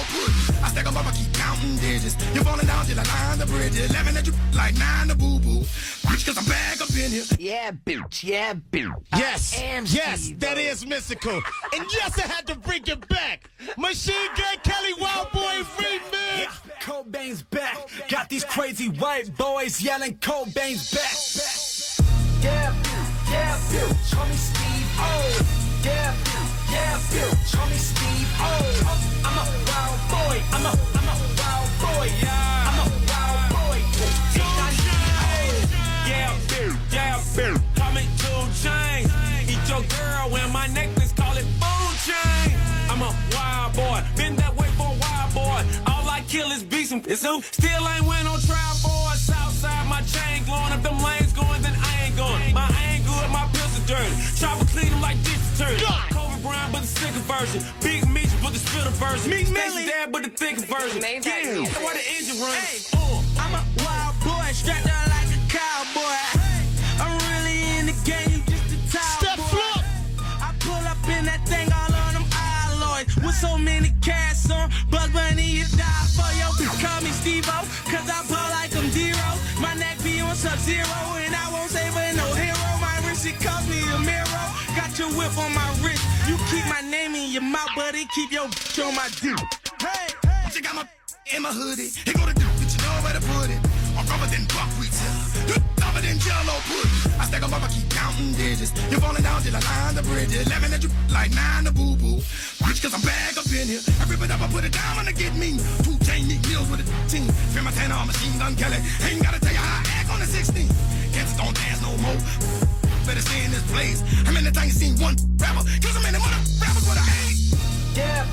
Than 0.00 0.14
jello 0.14 0.26
pudding. 0.26 0.64
I 0.64 0.68
stack 0.68 0.86
'em 0.86 0.96
up, 0.96 1.06
I 1.06 1.12
keep 1.12 1.32
counting 1.34 1.76
digits. 1.76 2.16
You're 2.34 2.44
falling 2.44 2.66
down 2.66 2.86
till 2.86 2.98
I 3.00 3.02
line 3.02 3.38
the 3.38 3.46
bridge. 3.46 3.76
11 3.78 4.16
at 4.16 4.26
you 4.26 4.32
like 4.54 4.76
9 4.76 5.08
to 5.08 5.14
boo 5.14 5.38
boo. 5.40 5.60
Bitch, 5.60 6.26
cause 6.26 6.38
I'm 6.38 6.44
back 6.44 6.80
up 6.80 6.90
in 6.90 7.10
here. 7.10 7.24
Yeah, 7.38 7.70
bitch. 7.72 8.22
Yeah, 8.24 8.54
bitch. 8.54 8.94
Yes, 9.16 9.58
I 9.58 9.62
am 9.62 9.84
yes, 9.86 10.20
Steve, 10.22 10.40
that 10.40 10.54
though. 10.56 10.60
is 10.60 10.86
mystical. 10.86 11.42
And 11.74 11.86
yes, 11.92 12.18
I 12.18 12.26
had 12.26 12.46
to 12.48 12.54
bring 12.56 12.82
it 12.86 13.08
back. 13.08 13.48
Machine 13.76 14.28
Gun 14.36 14.56
Kelly 14.62 14.94
Wild 14.98 15.30
Boy 15.32 15.62
remix. 15.76 16.48
Cobain's 16.80 17.42
back. 17.42 17.76
Got 18.08 18.28
these 18.28 18.44
crazy 18.44 18.88
white 18.88 19.36
boys 19.36 19.80
yelling 19.80 20.16
Cobain's 20.18 20.90
back. 20.92 22.04
Yeah, 22.42 22.72
bitch. 22.82 23.30
yeah, 23.32 23.58
bitch. 23.70 24.14
Call 24.14 24.26
me 24.26 24.34
Steve 24.34 24.88
O. 24.98 25.40
Yeah, 25.84 26.14
yeah, 26.72 26.98
bitch. 27.10 27.56
Call 27.56 27.66
me 27.68 27.76
Steve 27.76 28.30
O. 28.40 28.52
I'm 29.24 29.36
a 29.38 29.44
wild 29.68 30.00
boy. 30.10 30.36
I'm 30.54 30.64
a, 30.66 30.72
I'm 30.98 31.08
a 31.08 31.16
wild 31.38 31.70
boy. 31.82 32.06
Yeah. 32.22 32.68
I'm 32.68 32.78
a 32.78 32.88
wild 33.10 33.46
boy. 33.54 33.78
Yeah, 36.06 36.34
beer, 36.48 36.72
yeah, 36.90 37.22
beer. 37.36 37.56
Call 37.76 37.92
me 37.92 38.04
two 38.18 38.42
chain. 38.62 39.06
Eat 39.48 39.64
your 39.68 39.82
girl 39.96 40.30
when 40.30 40.52
my 40.52 40.66
necklace 40.68 41.12
call 41.12 41.36
it 41.36 41.46
food 41.60 41.94
chain. 42.06 42.56
I'm 42.90 43.02
a 43.02 43.14
wild 43.34 43.74
boy, 43.74 44.02
been 44.16 44.36
that 44.36 44.54
way 44.56 44.68
for 44.76 44.90
a 44.90 44.98
wild 44.98 45.34
boy. 45.34 45.60
All 45.86 46.08
I 46.08 46.22
kill 46.28 46.50
is 46.50 46.62
beats 46.62 46.92
and 46.92 47.04
who 47.06 47.42
still 47.42 47.88
ain't 47.88 48.06
went 48.06 48.26
on 48.26 48.40
trial 48.40 48.74
for. 48.82 48.98
Southside, 49.16 49.86
my 49.88 50.02
chain 50.02 50.44
glowing. 50.44 50.72
If 50.72 50.82
them 50.82 50.98
lanes 51.02 51.32
going, 51.32 51.62
then 51.62 51.74
I 51.76 52.06
ain't 52.06 52.16
going. 52.16 52.54
My 52.54 52.68
ain't 52.88 53.04
good, 53.06 53.30
my 53.30 53.46
pills 53.52 53.78
are 53.78 53.86
dirty. 53.86 54.14
Chopper 54.36 54.64
clean 54.66 54.90
them 54.90 55.00
like 55.00 55.22
dish 55.22 55.40
detergent. 55.56 56.19
Kobe 56.40 56.48
Bryant, 56.48 56.72
but 56.72 56.80
the 56.82 56.86
sicker 56.86 57.20
version. 57.20 57.62
Big 57.80 58.08
Meech, 58.08 58.30
but 58.42 58.52
the 58.52 58.58
spitter 58.58 58.90
version. 58.90 59.30
Meek 59.30 59.50
Millie, 59.50 59.86
dad, 59.86 60.12
but 60.12 60.22
the 60.22 60.30
thicker 60.30 60.60
version. 60.62 61.00
Made 61.00 61.22
that 61.24 61.44
Yeah, 61.44 61.52
music. 61.54 61.76
why 61.82 61.92
the 61.94 62.04
engine 62.16 62.40
run? 62.40 62.56
Uh, 62.96 63.22
I'm 63.40 63.54
a 63.54 63.62
wild 63.84 64.14
boy, 64.24 64.48
strapped 64.52 64.86
down 64.86 65.04
like 65.08 65.28
a 65.28 65.40
cowboy. 65.48 66.20
I'm 67.00 67.14
really 67.32 67.58
in 67.78 67.86
the 67.86 67.96
game, 68.04 68.42
just 68.48 68.72
a 68.72 68.78
towel 68.92 69.20
Step 69.20 69.36
boy. 69.36 69.44
flip. 69.52 69.84
I 70.40 70.52
pull 70.60 70.84
up 70.88 71.02
in 71.08 71.24
that 71.26 71.42
thing 71.46 71.68
all 71.72 71.92
on 71.94 72.14
them 72.14 72.26
alloys. 72.32 73.08
With 73.24 73.34
so 73.36 73.58
many 73.58 73.92
cats 74.00 74.50
on, 74.50 74.70
Bug 74.90 75.12
Bunny, 75.12 75.44
you 75.44 75.64
die 75.76 76.06
for 76.16 76.30
yo. 76.40 76.48
Call 76.80 77.00
me 77.02 77.10
Steve-O, 77.10 77.58
cause 77.92 78.08
I 78.08 78.20
ball 78.28 78.48
like 78.56 78.74
I'm 78.76 78.90
zero. 78.90 79.28
My 79.60 79.74
neck 79.74 80.02
be 80.02 80.20
on 80.20 80.34
sub-zero, 80.34 80.96
and 81.20 81.34
I 81.34 81.50
won't 81.52 81.70
save 81.70 81.92
her 81.92 82.12
no 82.16 82.26
hero. 82.34 82.68
My 82.80 82.96
wrist, 83.06 83.26
it 83.26 83.38
cost 83.40 83.68
me 83.68 83.80
a 83.92 83.98
mirror. 83.98 84.46
Your 85.00 85.08
whip 85.16 85.32
on 85.38 85.54
my 85.54 85.64
wrist. 85.80 86.04
You 86.28 86.36
keep 86.52 86.66
my 86.68 86.82
name 86.82 87.14
in 87.14 87.32
your 87.32 87.40
mouth, 87.40 87.72
it 87.78 88.08
keep 88.10 88.30
your 88.30 88.44
bitch 88.52 88.84
on 88.84 88.94
my 88.94 89.08
dick. 89.24 89.40
Hey, 89.80 90.12
hey. 90.28 90.52
You 90.54 90.60
got 90.60 90.74
my 90.74 90.84
in 91.34 91.40
my 91.40 91.48
hoodie. 91.48 91.88
Here 92.04 92.12
go 92.12 92.28
the 92.28 92.36
dude, 92.36 92.44
but 92.60 92.68
you 92.68 92.80
know 92.84 93.00
where 93.00 93.16
to 93.16 93.22
put 93.32 93.48
it. 93.48 93.60
I'm 93.96 94.04
rougher 94.04 94.28
than 94.28 94.44
buckwheat 94.52 94.92
dumber 95.80 96.04
than 96.04 96.18
jello 96.20 96.52
pudding. 96.68 97.16
I 97.16 97.24
stack 97.24 97.40
stack 97.40 97.42
'em 97.48 97.54
up, 97.54 97.62
I 97.64 97.68
keep 97.72 97.88
counting 97.88 98.32
digits. 98.36 98.76
You're 98.90 99.00
falling 99.00 99.22
down 99.22 99.40
till 99.40 99.56
I 99.56 99.60
line 99.60 99.94
the 99.96 100.02
bridge. 100.02 100.36
11 100.36 100.72
at 100.74 100.82
you 100.82 100.90
like 101.08 101.32
9 101.32 101.64
to 101.64 101.72
boo 101.72 101.96
boo. 101.96 102.20
Bitch, 102.60 102.82
cause 102.82 102.92
I'm 102.92 103.00
back 103.00 103.40
up 103.40 103.48
in 103.48 103.72
here. 103.72 103.80
I 104.00 104.04
rip 104.04 104.20
it 104.20 104.30
up, 104.30 104.42
I 104.44 104.48
put 104.52 104.64
it 104.68 104.72
down 104.72 104.96
when 105.00 105.08
I 105.08 105.12
get 105.12 105.32
mean. 105.34 105.56
Two 105.80 105.96
chain 106.04 106.28
Nick 106.28 106.44
meals 106.44 106.68
with 106.68 106.84
a 106.84 106.86
team. 107.08 107.24
Feel 107.56 107.64
my 107.64 107.72
tanner 107.72 107.96
on 107.96 108.06
machine 108.06 108.36
gun 108.36 108.54
Kelly. 108.54 108.84
Ain't 109.08 109.22
gotta 109.24 109.40
tell 109.40 109.52
you 109.56 109.64
how 109.64 109.80
I 109.80 109.82
act 109.96 110.10
on 110.12 110.20
the 110.20 110.26
16. 110.26 110.68
Kansas 111.16 111.36
don't 111.40 111.56
dance 111.56 111.80
no 111.80 111.96
more. 112.04 112.79
Better 113.10 113.22
stay 113.22 113.44
in 113.44 113.50
this 113.50 113.68
place. 113.72 114.02
How 114.24 114.30
many 114.30 114.52
times 114.52 114.80
you 114.80 114.86
seen 114.86 115.02
one 115.02 115.16
rapper? 115.36 115.66
In 115.66 115.80
the 115.82 115.98
mother 115.98 116.30
rappers 116.62 116.86
with 116.86 116.94
a 116.94 117.02
hate. 117.02 117.58
Yeah, 117.98 118.24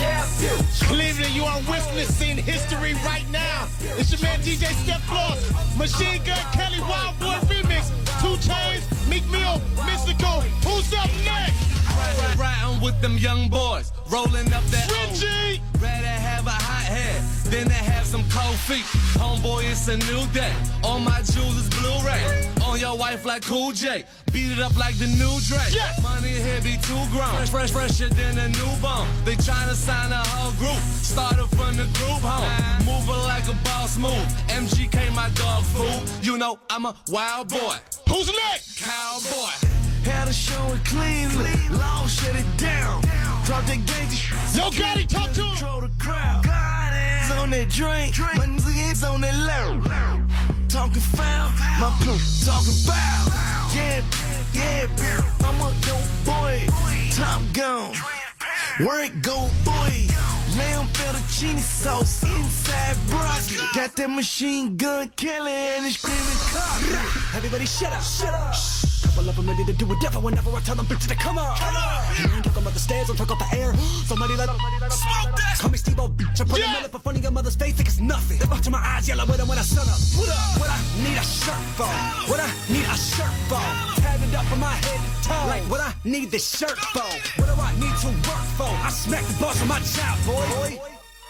yeah, 0.00 0.62
Cleveland, 0.82 1.32
you 1.32 1.44
are 1.44 1.60
witnessing 1.70 2.38
history 2.38 2.94
right 3.06 3.24
now. 3.30 3.68
It's 3.96 4.10
your 4.10 4.20
man 4.22 4.40
DJ 4.40 4.74
Step 4.82 5.00
Floss, 5.02 5.38
Machine 5.78 6.24
Gun 6.24 6.42
Kelly 6.50 6.80
Wild 6.80 7.16
Boy 7.20 7.38
remix. 7.46 7.86
2 8.20 8.34
Chainz, 8.42 8.82
Meek 9.08 9.24
Mill, 9.30 9.62
Mystikal. 9.86 10.42
Who's 10.66 10.92
up 10.92 11.08
next? 11.24 11.75
Riding 12.38 12.80
with 12.82 13.00
them 13.00 13.16
young 13.18 13.48
boys, 13.48 13.92
rolling 14.10 14.52
up 14.52 14.64
that 14.64 14.90
Richie. 14.92 15.60
Rather 15.80 16.06
have 16.06 16.46
a 16.46 16.50
hot 16.50 16.84
head 16.84 17.22
than 17.50 17.68
to 17.68 17.74
have 17.74 18.06
some 18.06 18.24
cold 18.30 18.56
feet. 18.56 18.84
Homeboy, 19.18 19.70
it's 19.70 19.88
a 19.88 19.96
new 19.96 20.26
day. 20.32 20.52
All 20.82 20.98
my 20.98 21.22
jewels 21.22 21.56
is 21.56 21.68
Blu-ray. 21.70 22.50
On 22.64 22.78
your 22.78 22.96
wife 22.96 23.24
like 23.24 23.42
Cool 23.42 23.72
J. 23.72 24.04
Beat 24.32 24.52
it 24.52 24.58
up 24.58 24.76
like 24.76 24.96
the 24.98 25.06
new 25.06 25.40
Drake. 25.48 25.72
Yes. 25.72 26.02
Money 26.02 26.28
here 26.28 26.60
be 26.60 26.76
too 26.82 27.02
grown. 27.10 27.32
Fresh, 27.36 27.50
fresh, 27.50 27.70
fresher 27.70 28.08
than 28.08 28.38
a 28.38 28.48
newborn. 28.48 29.08
They 29.24 29.36
tryna 29.36 29.74
sign 29.74 30.12
a 30.12 30.22
whole 30.28 30.52
group. 30.52 30.80
Started 31.00 31.48
from 31.56 31.76
the 31.76 31.84
group 31.98 32.20
home. 32.20 32.84
Moving 32.84 33.22
like 33.24 33.46
a 33.48 33.56
boss 33.64 33.96
move. 33.96 34.26
MGK, 34.48 35.14
my 35.14 35.28
dog 35.30 35.64
food. 35.64 36.02
You 36.22 36.38
know 36.38 36.58
I'm 36.70 36.86
a 36.86 36.94
wild 37.08 37.48
boy. 37.48 37.76
Who's 38.08 38.28
next? 38.28 38.82
Cowboy. 38.82 39.85
Had 40.06 40.28
a 40.28 40.32
show 40.32 40.62
in 40.70 40.78
Cleveland, 40.84 41.78
Law 41.78 42.06
shut 42.06 42.36
it 42.36 42.46
down. 42.56 43.02
Drop 43.44 43.64
that 43.66 43.82
gangster 43.86 44.36
Yo, 44.56 44.70
Gotti, 44.70 45.04
talk 45.04 45.32
to 45.32 45.42
him. 45.42 45.50
Control 45.50 45.80
the 45.80 45.90
crowd. 45.98 46.44
It's 46.46 47.32
on 47.32 47.50
that 47.50 47.68
drink, 47.68 48.16
my 48.38 48.46
niggas 48.46 49.02
on 49.02 49.20
that 49.22 49.34
loud. 49.34 49.82
Talking 50.68 51.02
foul, 51.02 51.50
my 51.80 51.90
pimp 51.98 52.22
talking 52.46 52.78
bow. 52.86 53.26
Yeah, 53.74 54.02
yeah, 54.54 54.86
beer. 54.94 55.24
I'm 55.42 55.58
a 55.58 55.74
dope 55.82 56.06
boy. 56.24 56.62
Top 57.10 57.42
gun, 57.52 57.92
where 58.78 59.06
it 59.06 59.22
go, 59.22 59.50
boy? 59.64 60.06
Lamb 60.56 60.86
fettuccine 60.94 61.58
sauce 61.58 62.22
inside 62.22 62.96
broccoli. 63.08 63.58
Got 63.74 63.96
that 63.96 64.08
machine 64.08 64.76
gun 64.76 65.08
Kelly 65.16 65.50
and 65.50 65.84
it's 65.84 65.98
screaming 65.98 66.22
cock. 66.54 67.34
Everybody 67.34 67.66
shut 67.66 67.92
up, 67.92 68.02
shut 68.02 68.32
up. 68.32 68.54
Couple 69.02 69.28
of 69.28 69.36
them 69.36 69.48
ready 69.48 69.64
to 69.64 69.72
do 69.72 69.86
whatever 69.86 70.20
whenever 70.20 70.50
I 70.50 70.60
tell 70.60 70.74
them 70.76 70.86
bitches 70.86 71.08
to 71.08 71.14
come 71.14 71.38
on. 71.38 71.56
Come 71.56 71.76
on. 71.76 71.82
I 71.82 72.30
ain't 72.36 72.44
talking 72.44 72.62
about 72.62 72.74
the 72.74 72.80
stairs, 72.80 73.10
I'm 73.10 73.16
talking 73.16 73.36
about 73.36 73.50
the 73.50 73.58
air. 73.58 73.74
Somebody 74.06 74.36
let 74.36 74.46
them 74.46 74.58
smoke 74.90 75.36
that. 75.36 75.58
Call 75.58 75.70
me 75.70 75.78
Steve 75.78 76.00
O, 76.00 76.08
bitch. 76.08 76.40
I 76.40 76.44
put 76.44 76.58
Yeah. 76.58 76.70
a 76.70 76.74
minute 76.74 76.92
for 76.92 76.98
fun 77.00 77.16
in 77.16 77.22
your 77.22 77.32
mother's 77.32 77.56
face 77.56 77.76
like 77.78 77.86
it's 77.86 78.00
nothing. 78.00 78.38
They 78.38 78.46
to 78.46 78.70
my 78.70 78.78
eyes 78.78 79.08
yellow 79.08 79.26
with 79.26 79.36
them 79.36 79.48
when 79.48 79.58
I 79.58 79.62
sun 79.62 79.88
up. 79.88 79.98
What 80.18 80.28
up? 80.28 80.60
What 80.60 80.70
I 80.70 80.78
need 81.04 81.16
a 81.18 81.24
shirt 81.24 81.64
for? 81.76 81.86
What 82.30 82.40
I 82.40 82.50
need 82.72 82.84
a 82.86 82.96
shirt 82.96 83.34
for? 83.48 83.96
It 84.16 84.34
up 84.34 84.44
from 84.46 84.60
my 84.60 84.72
head 84.72 85.00
to 85.22 85.28
toe. 85.28 85.46
Like 85.46 85.62
what 85.70 85.80
I 85.80 85.92
need 86.04 86.30
this 86.30 86.56
shirt 86.58 86.78
for? 86.94 87.04
What 87.38 87.46
do 87.46 87.54
I 87.60 87.72
need 87.78 87.94
to 88.02 88.08
work 88.28 88.46
for? 88.58 88.66
I 88.82 88.90
smack 88.90 89.24
the 89.24 89.34
boss 89.38 89.60
on 89.62 89.68
my 89.68 89.78
job, 89.80 90.18
boy. 90.26 90.80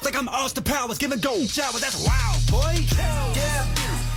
Like 0.02 0.16
I'm 0.16 0.28
Austin 0.28 0.62
Powers, 0.64 0.98
giving 0.98 1.18
gold 1.20 1.48
shower. 1.48 1.78
That's 1.78 1.98
wild, 2.06 2.40
boy. 2.50 2.86
Yeah, 2.96 3.66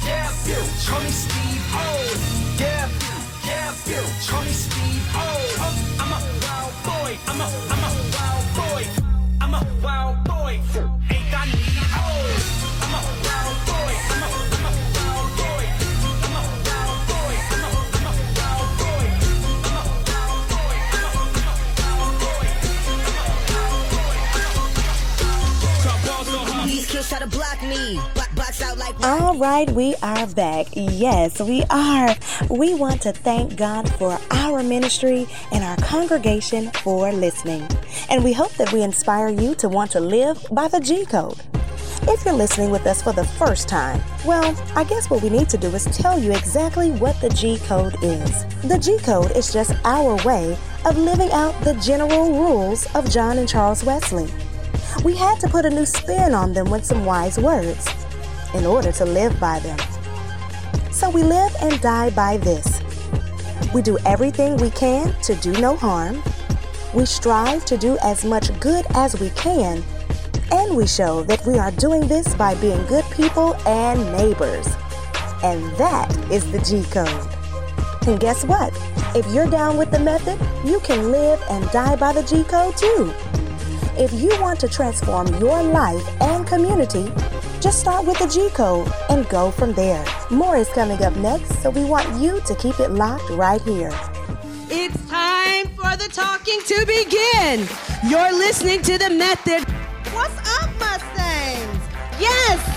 yeah, 0.05 0.31
bitch. 0.45 0.87
Call 0.87 1.01
me 1.01 1.09
Steve 1.09 1.63
O. 1.73 2.55
Yeah, 2.59 2.87
yeah, 3.49 3.73
bitch. 3.85 4.29
Call 4.29 4.43
me 4.43 4.51
Steve 4.51 5.05
O. 5.15 5.25
Oh, 5.65 5.73
I'm 6.01 6.11
a 6.17 6.19
wild 6.45 6.75
boy. 6.87 7.11
I'm 7.29 7.41
a, 7.41 7.47
I'm 7.73 7.83
a 7.87 7.91
wild 8.15 8.47
boy. 8.59 8.83
I'm 9.41 9.53
a 9.53 9.63
wild 9.83 10.17
boy. 10.23 11.18
All 29.03 29.35
right, 29.37 29.67
we 29.71 29.95
are 30.03 30.27
back. 30.27 30.67
Yes, 30.73 31.41
we 31.41 31.63
are. 31.71 32.15
We 32.49 32.75
want 32.75 33.01
to 33.01 33.11
thank 33.11 33.55
God 33.55 33.91
for 33.95 34.19
our 34.29 34.61
ministry 34.61 35.27
and 35.51 35.63
our 35.63 35.77
congregation 35.77 36.69
for 36.83 37.11
listening. 37.11 37.67
And 38.11 38.23
we 38.23 38.31
hope 38.31 38.53
that 38.53 38.71
we 38.71 38.83
inspire 38.83 39.29
you 39.29 39.55
to 39.55 39.67
want 39.67 39.89
to 39.91 39.99
live 39.99 40.45
by 40.51 40.67
the 40.67 40.79
G 40.79 41.03
code. 41.05 41.39
If 42.03 42.25
you're 42.25 42.33
listening 42.33 42.69
with 42.69 42.85
us 42.85 43.01
for 43.01 43.11
the 43.11 43.25
first 43.25 43.67
time, 43.67 44.01
well, 44.23 44.55
I 44.75 44.83
guess 44.83 45.09
what 45.09 45.23
we 45.23 45.29
need 45.29 45.49
to 45.49 45.57
do 45.57 45.67
is 45.69 45.85
tell 45.85 46.19
you 46.19 46.31
exactly 46.31 46.91
what 46.91 47.19
the 47.21 47.29
G 47.29 47.57
code 47.65 47.95
is. 48.03 48.45
The 48.63 48.77
G 48.77 48.99
code 48.99 49.31
is 49.35 49.51
just 49.51 49.73
our 49.83 50.15
way 50.23 50.55
of 50.85 50.97
living 50.97 51.31
out 51.31 51.59
the 51.61 51.73
general 51.75 52.33
rules 52.33 52.85
of 52.95 53.09
John 53.09 53.39
and 53.39 53.49
Charles 53.49 53.83
Wesley. 53.83 54.29
We 55.03 55.15
had 55.15 55.39
to 55.39 55.47
put 55.47 55.65
a 55.65 55.69
new 55.69 55.85
spin 55.85 56.33
on 56.33 56.53
them 56.53 56.69
with 56.69 56.85
some 56.85 57.05
wise 57.05 57.37
words 57.39 57.87
in 58.53 58.65
order 58.65 58.91
to 58.91 59.05
live 59.05 59.39
by 59.39 59.59
them. 59.59 59.77
So 60.91 61.09
we 61.09 61.23
live 61.23 61.55
and 61.61 61.79
die 61.79 62.09
by 62.09 62.37
this. 62.37 62.81
We 63.73 63.81
do 63.81 63.97
everything 64.05 64.57
we 64.57 64.71
can 64.71 65.13
to 65.21 65.35
do 65.35 65.53
no 65.53 65.75
harm. 65.75 66.21
We 66.93 67.05
strive 67.05 67.65
to 67.65 67.77
do 67.77 67.97
as 68.03 68.25
much 68.25 68.57
good 68.59 68.85
as 68.95 69.19
we 69.19 69.29
can. 69.31 69.83
And 70.51 70.75
we 70.75 70.87
show 70.87 71.23
that 71.23 71.45
we 71.45 71.57
are 71.57 71.71
doing 71.71 72.07
this 72.07 72.33
by 72.35 72.55
being 72.55 72.83
good 72.87 73.05
people 73.11 73.55
and 73.67 74.11
neighbors. 74.17 74.67
And 75.43 75.63
that 75.77 76.13
is 76.31 76.51
the 76.51 76.59
G 76.59 76.83
code. 76.91 78.07
And 78.07 78.19
guess 78.19 78.43
what? 78.43 78.73
If 79.15 79.31
you're 79.33 79.49
down 79.49 79.77
with 79.77 79.91
the 79.91 79.99
method, 79.99 80.39
you 80.67 80.79
can 80.81 81.11
live 81.11 81.41
and 81.49 81.69
die 81.71 81.95
by 81.95 82.11
the 82.11 82.23
G 82.23 82.43
code 82.43 82.75
too. 82.75 83.13
If 83.99 84.13
you 84.13 84.29
want 84.39 84.61
to 84.61 84.69
transform 84.69 85.27
your 85.41 85.61
life 85.61 86.07
and 86.21 86.47
community, 86.47 87.11
just 87.59 87.81
start 87.81 88.05
with 88.05 88.17
the 88.17 88.27
G 88.27 88.49
code 88.51 88.89
and 89.09 89.27
go 89.27 89.51
from 89.51 89.73
there. 89.73 90.05
More 90.31 90.55
is 90.55 90.69
coming 90.69 91.03
up 91.03 91.13
next, 91.17 91.61
so 91.61 91.69
we 91.69 91.83
want 91.83 92.07
you 92.17 92.39
to 92.39 92.55
keep 92.55 92.79
it 92.79 92.91
locked 92.91 93.29
right 93.31 93.61
here. 93.61 93.91
It's 94.69 94.95
time 95.09 95.67
for 95.75 95.97
the 95.97 96.07
talking 96.13 96.61
to 96.67 96.85
begin. 96.85 97.67
You're 98.07 98.31
listening 98.31 98.83
to 98.83 98.97
the 98.97 99.09
method. 99.09 99.67
What's 100.13 100.37
up, 100.61 100.69
Mustangs? 100.79 101.83
Yes, 102.21 102.68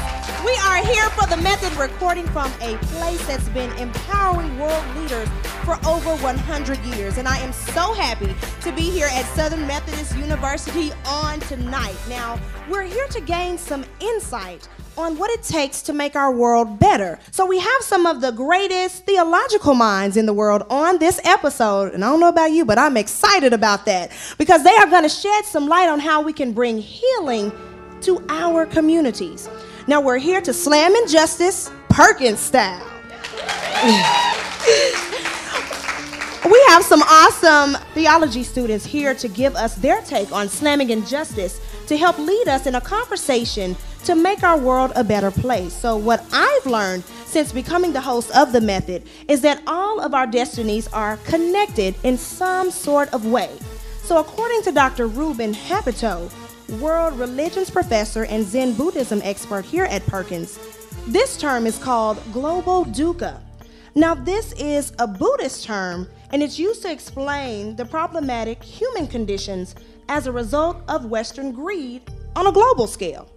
we 0.52 0.58
are 0.58 0.84
here 0.84 1.08
for 1.10 1.26
the 1.28 1.36
method 1.38 1.72
recording 1.78 2.26
from 2.26 2.52
a 2.60 2.76
place 2.88 3.26
that's 3.26 3.48
been 3.50 3.72
empowering 3.78 4.58
world 4.58 4.84
leaders 4.96 5.26
for 5.64 5.78
over 5.86 6.14
100 6.16 6.78
years. 6.94 7.16
And 7.16 7.26
I 7.26 7.38
am 7.38 7.54
so 7.54 7.94
happy 7.94 8.34
to 8.60 8.72
be 8.72 8.82
here 8.82 9.08
at 9.12 9.24
Southern 9.34 9.66
Methodist 9.66 10.14
University 10.14 10.92
on 11.06 11.40
tonight. 11.40 11.96
Now, 12.06 12.38
we're 12.68 12.82
here 12.82 13.06
to 13.08 13.20
gain 13.22 13.56
some 13.56 13.86
insight 14.00 14.68
on 14.98 15.16
what 15.16 15.30
it 15.30 15.42
takes 15.42 15.80
to 15.82 15.94
make 15.94 16.16
our 16.16 16.34
world 16.34 16.78
better. 16.78 17.18
So 17.30 17.46
we 17.46 17.58
have 17.58 17.80
some 17.80 18.04
of 18.04 18.20
the 18.20 18.32
greatest 18.32 19.06
theological 19.06 19.72
minds 19.72 20.18
in 20.18 20.26
the 20.26 20.34
world 20.34 20.64
on 20.68 20.98
this 20.98 21.18
episode. 21.24 21.94
And 21.94 22.04
I 22.04 22.10
don't 22.10 22.20
know 22.20 22.28
about 22.28 22.52
you, 22.52 22.66
but 22.66 22.78
I'm 22.78 22.98
excited 22.98 23.54
about 23.54 23.86
that 23.86 24.12
because 24.36 24.64
they 24.64 24.76
are 24.76 24.86
going 24.86 25.04
to 25.04 25.08
shed 25.08 25.46
some 25.46 25.66
light 25.66 25.88
on 25.88 25.98
how 25.98 26.20
we 26.20 26.34
can 26.34 26.52
bring 26.52 26.76
healing 26.76 27.50
to 28.02 28.22
our 28.28 28.66
communities. 28.66 29.48
Now 29.88 30.01
we're 30.01 30.18
here 30.18 30.40
to 30.40 30.53
slam 30.53 30.95
injustice 30.95 31.71
Perkins 31.88 32.38
style. 32.38 32.87
we 36.49 36.64
have 36.68 36.85
some 36.85 37.03
awesome 37.03 37.77
theology 37.92 38.45
students 38.45 38.87
here 38.87 39.12
to 39.14 39.27
give 39.27 39.57
us 39.57 39.75
their 39.75 40.01
take 40.03 40.31
on 40.31 40.49
slamming 40.49 40.90
injustice 40.90 41.61
to 41.88 41.97
help 41.97 42.16
lead 42.18 42.47
us 42.47 42.66
in 42.66 42.77
a 42.77 42.81
conversation 42.81 43.77
to 44.05 44.14
make 44.14 44.45
our 44.45 44.57
world 44.57 44.92
a 44.95 45.03
better 45.03 45.33
place. 45.33 45.73
So, 45.73 45.97
what 45.97 46.25
I've 46.33 46.66
learned 46.66 47.03
since 47.27 47.53
becoming 47.53 47.92
the 47.92 48.01
host 48.01 48.31
of 48.37 48.53
the 48.53 48.61
method 48.61 49.03
is 49.27 49.40
that 49.40 49.62
all 49.66 50.01
of 50.01 50.14
our 50.14 50.29
destinies 50.29 50.87
are 50.88 51.16
connected 51.18 51.97
in 52.05 52.16
some 52.18 52.71
sort 52.71 53.12
of 53.12 53.27
way. 53.27 53.51
So, 54.05 54.18
according 54.18 54.62
to 54.62 54.73
Dr. 54.73 55.09
Ruben 55.09 55.55
Habito, 55.55 56.31
world 56.80 57.18
religions 57.18 57.70
professor 57.70 58.24
and 58.24 58.44
Zen 58.44 58.72
Buddhism 58.74 59.20
expert 59.24 59.64
here 59.64 59.85
at 59.85 60.06
Perkins. 60.06 60.58
This 61.06 61.37
term 61.37 61.66
is 61.66 61.78
called 61.78 62.18
global 62.32 62.85
dukkha. 62.87 63.40
Now, 63.94 64.14
this 64.14 64.52
is 64.54 64.92
a 64.98 65.06
Buddhist 65.06 65.64
term 65.64 66.08
and 66.30 66.42
it's 66.42 66.58
used 66.58 66.82
to 66.82 66.90
explain 66.90 67.76
the 67.76 67.85
problematic 67.85 68.62
human 68.62 69.06
conditions 69.06 69.74
as 70.08 70.26
a 70.26 70.32
result 70.32 70.82
of 70.88 71.06
Western 71.06 71.52
greed 71.52 72.02
on 72.37 72.46
a 72.46 72.52
global 72.52 72.87
scale. 72.87 73.28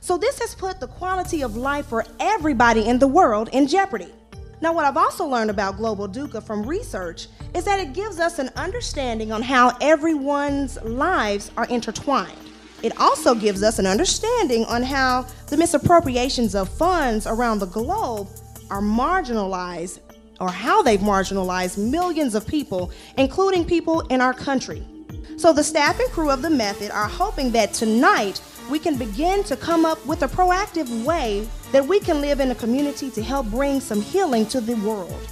So, 0.00 0.18
this 0.18 0.40
has 0.40 0.54
put 0.54 0.80
the 0.80 0.88
quality 0.88 1.42
of 1.42 1.56
life 1.56 1.86
for 1.86 2.04
everybody 2.18 2.88
in 2.88 2.98
the 2.98 3.06
world 3.06 3.48
in 3.52 3.68
jeopardy. 3.68 4.12
Now, 4.60 4.72
what 4.72 4.84
I've 4.84 4.96
also 4.96 5.24
learned 5.24 5.50
about 5.50 5.76
global 5.76 6.08
dukkha 6.08 6.42
from 6.42 6.64
research 6.64 7.28
is 7.54 7.64
that 7.64 7.78
it 7.78 7.92
gives 7.92 8.18
us 8.18 8.40
an 8.40 8.50
understanding 8.56 9.30
on 9.30 9.42
how 9.42 9.76
everyone's 9.80 10.82
lives 10.82 11.52
are 11.56 11.66
intertwined. 11.66 12.51
It 12.82 12.98
also 12.98 13.34
gives 13.34 13.62
us 13.62 13.78
an 13.78 13.86
understanding 13.86 14.64
on 14.64 14.82
how 14.82 15.26
the 15.46 15.56
misappropriations 15.56 16.54
of 16.54 16.68
funds 16.68 17.26
around 17.26 17.60
the 17.60 17.66
globe 17.66 18.28
are 18.70 18.82
marginalized 18.82 20.00
or 20.40 20.50
how 20.50 20.82
they've 20.82 21.00
marginalized 21.00 21.78
millions 21.78 22.34
of 22.34 22.46
people, 22.46 22.90
including 23.16 23.64
people 23.64 24.00
in 24.08 24.20
our 24.20 24.34
country. 24.34 24.82
So, 25.36 25.52
the 25.52 25.62
staff 25.62 26.00
and 26.00 26.10
crew 26.10 26.30
of 26.30 26.42
the 26.42 26.50
method 26.50 26.90
are 26.90 27.08
hoping 27.08 27.52
that 27.52 27.72
tonight 27.72 28.42
we 28.70 28.78
can 28.78 28.96
begin 28.96 29.44
to 29.44 29.56
come 29.56 29.84
up 29.84 30.04
with 30.06 30.22
a 30.22 30.28
proactive 30.28 31.04
way 31.04 31.48
that 31.70 31.86
we 31.86 32.00
can 32.00 32.20
live 32.20 32.40
in 32.40 32.50
a 32.50 32.54
community 32.54 33.10
to 33.10 33.22
help 33.22 33.46
bring 33.46 33.80
some 33.80 34.00
healing 34.00 34.46
to 34.46 34.60
the 34.60 34.74
world. 34.76 35.28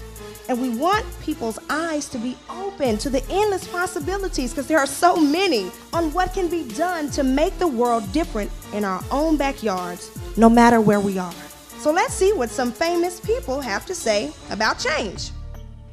And 0.50 0.60
we 0.60 0.70
want 0.70 1.06
people's 1.20 1.60
eyes 1.70 2.08
to 2.08 2.18
be 2.18 2.36
open 2.48 2.98
to 2.98 3.08
the 3.08 3.24
endless 3.30 3.68
possibilities 3.68 4.50
because 4.50 4.66
there 4.66 4.80
are 4.80 4.86
so 4.86 5.14
many 5.14 5.70
on 5.92 6.12
what 6.12 6.34
can 6.34 6.48
be 6.48 6.66
done 6.70 7.08
to 7.12 7.22
make 7.22 7.56
the 7.60 7.68
world 7.68 8.12
different 8.12 8.50
in 8.72 8.84
our 8.84 9.00
own 9.12 9.36
backyards, 9.36 10.10
no 10.36 10.50
matter 10.50 10.80
where 10.80 10.98
we 10.98 11.18
are. 11.18 11.32
So 11.78 11.92
let's 11.92 12.14
see 12.14 12.32
what 12.32 12.50
some 12.50 12.72
famous 12.72 13.20
people 13.20 13.60
have 13.60 13.86
to 13.86 13.94
say 13.94 14.32
about 14.50 14.80
change. 14.80 15.30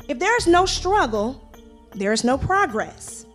If 0.08 0.18
there 0.18 0.36
is 0.38 0.48
no 0.48 0.66
struggle, 0.66 1.40
there 1.94 2.12
is 2.12 2.24
no 2.24 2.36
progress. 2.36 3.28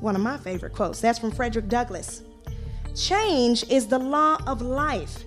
One 0.00 0.16
of 0.16 0.20
my 0.20 0.36
favorite 0.36 0.72
quotes. 0.72 1.00
That's 1.00 1.20
from 1.20 1.30
Frederick 1.30 1.68
Douglass. 1.68 2.22
Change 2.96 3.70
is 3.70 3.86
the 3.86 4.00
law 4.00 4.36
of 4.48 4.62
life, 4.62 5.22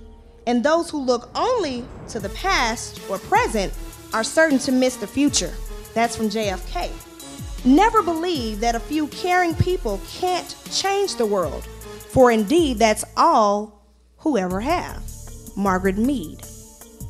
and 0.48 0.62
those 0.66 0.90
who 0.90 1.02
look 1.02 1.30
only 1.34 1.86
to 2.10 2.20
the 2.20 2.28
past 2.32 3.00
or 3.10 3.20
present 3.20 3.72
are 4.14 4.24
certain 4.24 4.60
to 4.60 4.72
miss 4.72 4.96
the 4.96 5.08
future. 5.08 5.54
That's 5.94 6.16
from 6.16 6.30
JFK. 6.30 6.92
Never 7.66 8.04
believe 8.04 8.60
that 8.60 8.76
a 8.76 8.80
few 8.80 9.08
caring 9.08 9.56
people 9.56 10.02
can't 10.08 10.56
change 10.72 11.16
the 11.16 11.26
world, 11.26 11.64
for 12.10 12.32
indeed 12.32 12.78
that's 12.78 13.06
all 13.16 13.84
who 14.18 14.38
ever 14.38 14.62
have. 14.62 15.02
Margaret 15.56 15.98
Mead. 15.98 16.42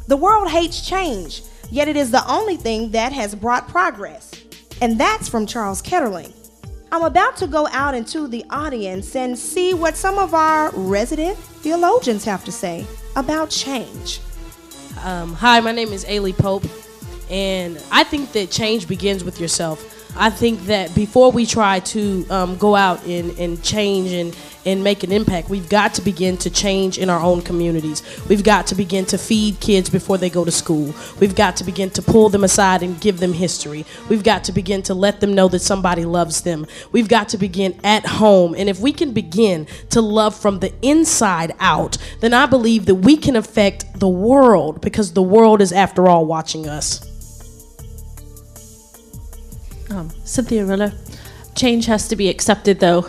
The 0.07 0.17
world 0.17 0.49
hates 0.49 0.87
change, 0.87 1.43
yet 1.71 1.87
it 1.87 1.95
is 1.95 2.11
the 2.11 2.27
only 2.29 2.57
thing 2.57 2.91
that 2.91 3.13
has 3.13 3.35
brought 3.35 3.67
progress. 3.67 4.31
And 4.81 4.99
that's 4.99 5.29
from 5.29 5.45
Charles 5.45 5.81
Kettering. 5.81 6.33
I'm 6.91 7.03
about 7.03 7.37
to 7.37 7.47
go 7.47 7.67
out 7.71 7.95
into 7.95 8.27
the 8.27 8.45
audience 8.51 9.15
and 9.15 9.37
see 9.37 9.73
what 9.73 9.95
some 9.97 10.19
of 10.19 10.35
our 10.35 10.71
resident 10.73 11.37
theologians 11.37 12.25
have 12.25 12.45
to 12.45 12.51
say 12.51 12.85
about 13.15 13.49
change. 13.49 14.19
Um, 15.03 15.33
hi, 15.33 15.59
my 15.59 15.71
name 15.71 15.89
is 15.89 16.05
Ailey 16.05 16.37
Pope. 16.37 16.63
And 17.33 17.83
I 17.91 18.03
think 18.03 18.31
that 18.33 18.51
change 18.51 18.87
begins 18.87 19.23
with 19.23 19.41
yourself. 19.41 19.89
I 20.15 20.29
think 20.29 20.65
that 20.67 20.93
before 20.93 21.31
we 21.31 21.47
try 21.47 21.79
to 21.79 22.27
um, 22.29 22.57
go 22.57 22.75
out 22.75 23.03
and, 23.07 23.31
and 23.39 23.63
change 23.63 24.11
and, 24.11 24.37
and 24.67 24.83
make 24.83 25.03
an 25.03 25.11
impact, 25.11 25.49
we've 25.49 25.67
got 25.67 25.95
to 25.95 26.03
begin 26.03 26.37
to 26.37 26.51
change 26.51 26.99
in 26.99 27.09
our 27.09 27.19
own 27.19 27.41
communities. 27.41 28.03
We've 28.29 28.43
got 28.43 28.67
to 28.67 28.75
begin 28.75 29.05
to 29.07 29.17
feed 29.17 29.59
kids 29.59 29.89
before 29.89 30.19
they 30.19 30.29
go 30.29 30.45
to 30.45 30.51
school. 30.51 30.93
We've 31.19 31.33
got 31.33 31.55
to 31.55 31.63
begin 31.63 31.89
to 31.91 32.03
pull 32.03 32.29
them 32.29 32.43
aside 32.43 32.83
and 32.83 33.01
give 33.01 33.19
them 33.19 33.33
history. 33.33 33.83
We've 34.09 34.23
got 34.23 34.43
to 34.43 34.51
begin 34.51 34.83
to 34.83 34.93
let 34.93 35.19
them 35.19 35.33
know 35.33 35.47
that 35.47 35.61
somebody 35.61 36.05
loves 36.05 36.43
them. 36.43 36.67
We've 36.91 37.09
got 37.09 37.29
to 37.29 37.39
begin 37.39 37.79
at 37.83 38.05
home. 38.05 38.53
And 38.55 38.69
if 38.69 38.79
we 38.79 38.93
can 38.93 39.11
begin 39.11 39.65
to 39.89 40.01
love 40.01 40.37
from 40.37 40.59
the 40.59 40.71
inside 40.83 41.55
out, 41.59 41.97
then 42.19 42.35
I 42.35 42.45
believe 42.45 42.85
that 42.85 42.95
we 42.95 43.17
can 43.17 43.35
affect 43.35 43.99
the 43.99 44.07
world 44.07 44.81
because 44.81 45.13
the 45.13 45.23
world 45.23 45.59
is, 45.61 45.71
after 45.71 46.07
all, 46.07 46.27
watching 46.27 46.69
us. 46.69 47.12
Um, 49.93 50.09
Cynthia 50.23 50.65
Riller. 50.65 50.91
Change 51.53 51.85
has 51.85 52.07
to 52.07 52.15
be 52.15 52.27
accepted, 52.27 52.79
though, 52.79 53.05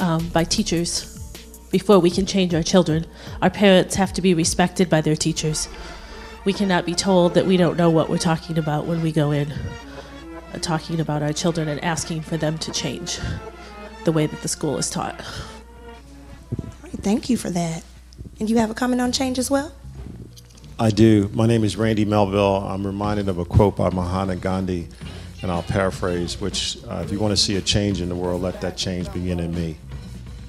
um, 0.00 0.28
by 0.30 0.42
teachers 0.42 1.14
before 1.70 2.00
we 2.00 2.10
can 2.10 2.26
change 2.26 2.54
our 2.54 2.62
children. 2.62 3.06
Our 3.40 3.50
parents 3.50 3.94
have 3.94 4.12
to 4.14 4.22
be 4.22 4.34
respected 4.34 4.90
by 4.90 5.00
their 5.00 5.14
teachers. 5.14 5.68
We 6.44 6.52
cannot 6.52 6.86
be 6.86 6.94
told 6.94 7.34
that 7.34 7.46
we 7.46 7.56
don't 7.56 7.76
know 7.76 7.90
what 7.90 8.08
we're 8.08 8.18
talking 8.18 8.58
about 8.58 8.86
when 8.86 9.00
we 9.00 9.12
go 9.12 9.30
in 9.30 9.52
uh, 9.52 10.58
talking 10.60 10.98
about 10.98 11.22
our 11.22 11.32
children 11.32 11.68
and 11.68 11.82
asking 11.84 12.22
for 12.22 12.36
them 12.36 12.58
to 12.58 12.72
change 12.72 13.20
the 14.04 14.10
way 14.10 14.26
that 14.26 14.42
the 14.42 14.48
school 14.48 14.76
is 14.76 14.90
taught. 14.90 15.20
Thank 17.02 17.30
you 17.30 17.36
for 17.36 17.50
that. 17.50 17.84
And 18.40 18.50
you 18.50 18.56
have 18.58 18.70
a 18.70 18.74
comment 18.74 19.00
on 19.00 19.12
change 19.12 19.38
as 19.38 19.50
well? 19.50 19.72
I 20.80 20.90
do. 20.90 21.30
My 21.32 21.46
name 21.46 21.62
is 21.62 21.76
Randy 21.76 22.04
Melville. 22.04 22.56
I'm 22.56 22.84
reminded 22.84 23.28
of 23.28 23.38
a 23.38 23.44
quote 23.44 23.76
by 23.76 23.90
Mahatma 23.90 24.36
Gandhi 24.36 24.88
and 25.42 25.50
I'll 25.50 25.62
paraphrase, 25.62 26.40
which, 26.40 26.78
uh, 26.88 27.02
if 27.04 27.12
you 27.12 27.18
want 27.18 27.32
to 27.32 27.36
see 27.36 27.56
a 27.56 27.60
change 27.60 28.00
in 28.00 28.08
the 28.08 28.14
world, 28.14 28.42
let 28.42 28.60
that 28.60 28.76
change 28.76 29.12
begin 29.12 29.40
in 29.40 29.54
me. 29.54 29.76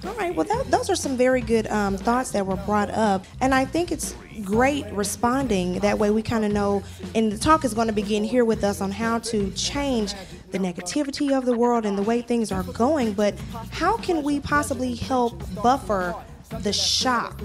All 0.06 0.14
right, 0.14 0.34
well, 0.34 0.46
that, 0.46 0.72
those 0.72 0.90
are 0.90 0.96
some 0.96 1.18
very 1.18 1.42
good 1.42 1.68
um, 1.68 1.98
thoughts 1.98 2.32
that 2.32 2.46
were 2.46 2.56
brought 2.56 2.90
up. 2.90 3.26
And 3.42 3.54
I 3.54 3.66
think 3.66 3.92
it's 3.92 4.16
great 4.44 4.86
responding. 4.94 5.80
That 5.80 6.00
way, 6.00 6.10
we 6.10 6.22
kind 6.22 6.46
of 6.46 6.54
know, 6.54 6.84
and 7.16 7.32
the 7.32 7.38
talk 7.38 7.66
is 7.66 7.74
going 7.74 7.88
to 7.88 7.94
begin 7.94 8.24
here 8.24 8.46
with 8.46 8.64
us 8.64 8.80
on 8.80 8.92
how 8.92 9.20
to 9.20 9.52
change 9.52 10.14
the 10.52 10.58
negativity 10.58 11.38
of 11.38 11.46
the 11.46 11.56
world 11.56 11.86
and 11.86 11.98
the 11.98 12.02
way 12.02 12.22
things 12.22 12.50
are 12.52 12.64
going. 12.64 13.12
But 13.12 13.36
how 13.72 13.98
can 13.98 14.24
we 14.24 14.40
possibly 14.40 14.96
help 14.96 15.44
buffer 15.62 16.16
the 16.50 16.74
shock 16.74 17.42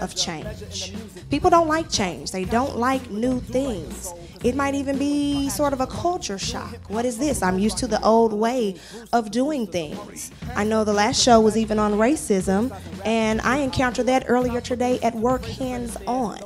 of 0.00 0.14
change? 0.14 0.94
People 1.30 1.50
don't 1.50 1.68
like 1.68 1.90
change, 1.90 2.30
they 2.30 2.44
don't 2.44 2.76
like 2.76 3.10
new 3.10 3.40
things. 3.40 4.12
It 4.44 4.56
might 4.56 4.74
even 4.74 4.98
be 4.98 5.48
sort 5.50 5.72
of 5.72 5.80
a 5.80 5.86
culture 5.86 6.38
shock. 6.38 6.76
What 6.88 7.04
is 7.04 7.18
this? 7.18 7.42
I'm 7.42 7.58
used 7.58 7.78
to 7.78 7.86
the 7.86 8.02
old 8.02 8.32
way 8.32 8.74
of 9.12 9.30
doing 9.30 9.66
things. 9.68 10.32
I 10.56 10.64
know 10.64 10.82
the 10.82 10.92
last 10.92 11.22
show 11.22 11.40
was 11.40 11.56
even 11.56 11.78
on 11.78 11.92
racism, 11.92 12.76
and 13.04 13.40
I 13.42 13.58
encountered 13.58 14.06
that 14.06 14.24
earlier 14.26 14.60
today 14.60 14.98
at 15.00 15.14
work 15.14 15.44
hands 15.44 15.96
on. 16.06 16.40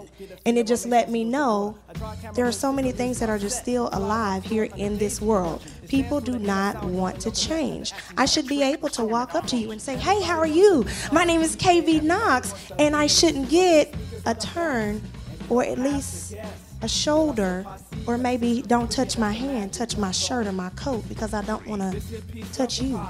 And 0.45 0.59
it 0.59 0.67
just 0.67 0.87
let 0.87 1.11
me 1.11 1.25
know 1.25 1.77
there 2.35 2.47
are 2.47 2.53
so 2.53 2.73
many 2.73 2.93
things 2.93 3.19
that 3.21 3.31
are 3.31 3.39
just 3.39 3.59
still 3.59 3.89
alive 3.93 4.45
here 4.45 4.65
in 4.77 4.99
this 4.99 5.21
world. 5.21 5.63
People 5.89 6.21
do 6.21 6.39
not 6.39 6.83
want 6.85 7.21
to 7.21 7.31
change. 7.31 7.93
I 8.17 8.27
should 8.27 8.47
be 8.47 8.63
able 8.63 8.89
to 8.91 9.05
walk 9.05 9.35
up 9.35 9.47
to 9.49 9.57
you 9.57 9.71
and 9.71 9.81
say, 9.81 9.97
Hey, 9.97 10.21
how 10.23 10.39
are 10.39 10.47
you? 10.47 10.85
My 11.13 11.25
name 11.25 11.41
is 11.41 11.57
KV 11.57 12.03
Knox, 12.03 12.55
and 12.79 12.97
I 12.97 13.07
shouldn't 13.07 13.49
get 13.49 13.95
a 14.25 14.35
turn 14.35 15.03
or 15.49 15.65
at 15.65 15.79
least 15.79 16.35
a 16.83 16.89
shoulder, 16.89 17.67
or 18.07 18.19
maybe 18.19 18.63
don't 18.63 18.91
touch 18.91 19.19
my 19.19 19.33
hand, 19.33 19.73
touch 19.73 19.97
my 19.97 20.11
shirt 20.11 20.47
or 20.47 20.53
my 20.53 20.71
coat 20.71 21.09
because 21.09 21.33
I 21.35 21.43
don't 21.43 21.67
want 21.67 21.83
to 21.83 22.01
touch 22.53 22.81
you. 22.81 23.01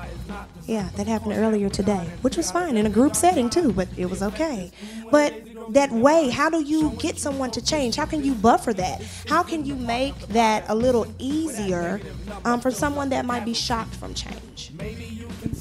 Yeah, 0.66 0.88
that 0.96 1.06
happened 1.06 1.34
earlier 1.34 1.68
today, 1.68 2.10
which 2.22 2.36
was 2.36 2.50
fine 2.50 2.76
in 2.76 2.86
a 2.86 2.90
group 2.90 3.16
setting 3.16 3.50
too, 3.50 3.72
but 3.72 3.88
it 3.96 4.06
was 4.06 4.22
okay. 4.22 4.70
But 5.10 5.34
that 5.70 5.90
way, 5.90 6.30
how 6.30 6.48
do 6.48 6.62
you 6.62 6.90
get 6.98 7.18
someone 7.18 7.50
to 7.52 7.64
change? 7.64 7.96
How 7.96 8.06
can 8.06 8.24
you 8.24 8.34
buffer 8.34 8.72
that? 8.74 9.02
How 9.28 9.42
can 9.42 9.64
you 9.64 9.74
make 9.74 10.16
that 10.28 10.64
a 10.68 10.74
little 10.74 11.06
easier 11.18 12.00
um, 12.44 12.60
for 12.60 12.70
someone 12.70 13.08
that 13.10 13.24
might 13.24 13.44
be 13.44 13.54
shocked 13.54 13.94
from 13.96 14.14
change? 14.14 14.72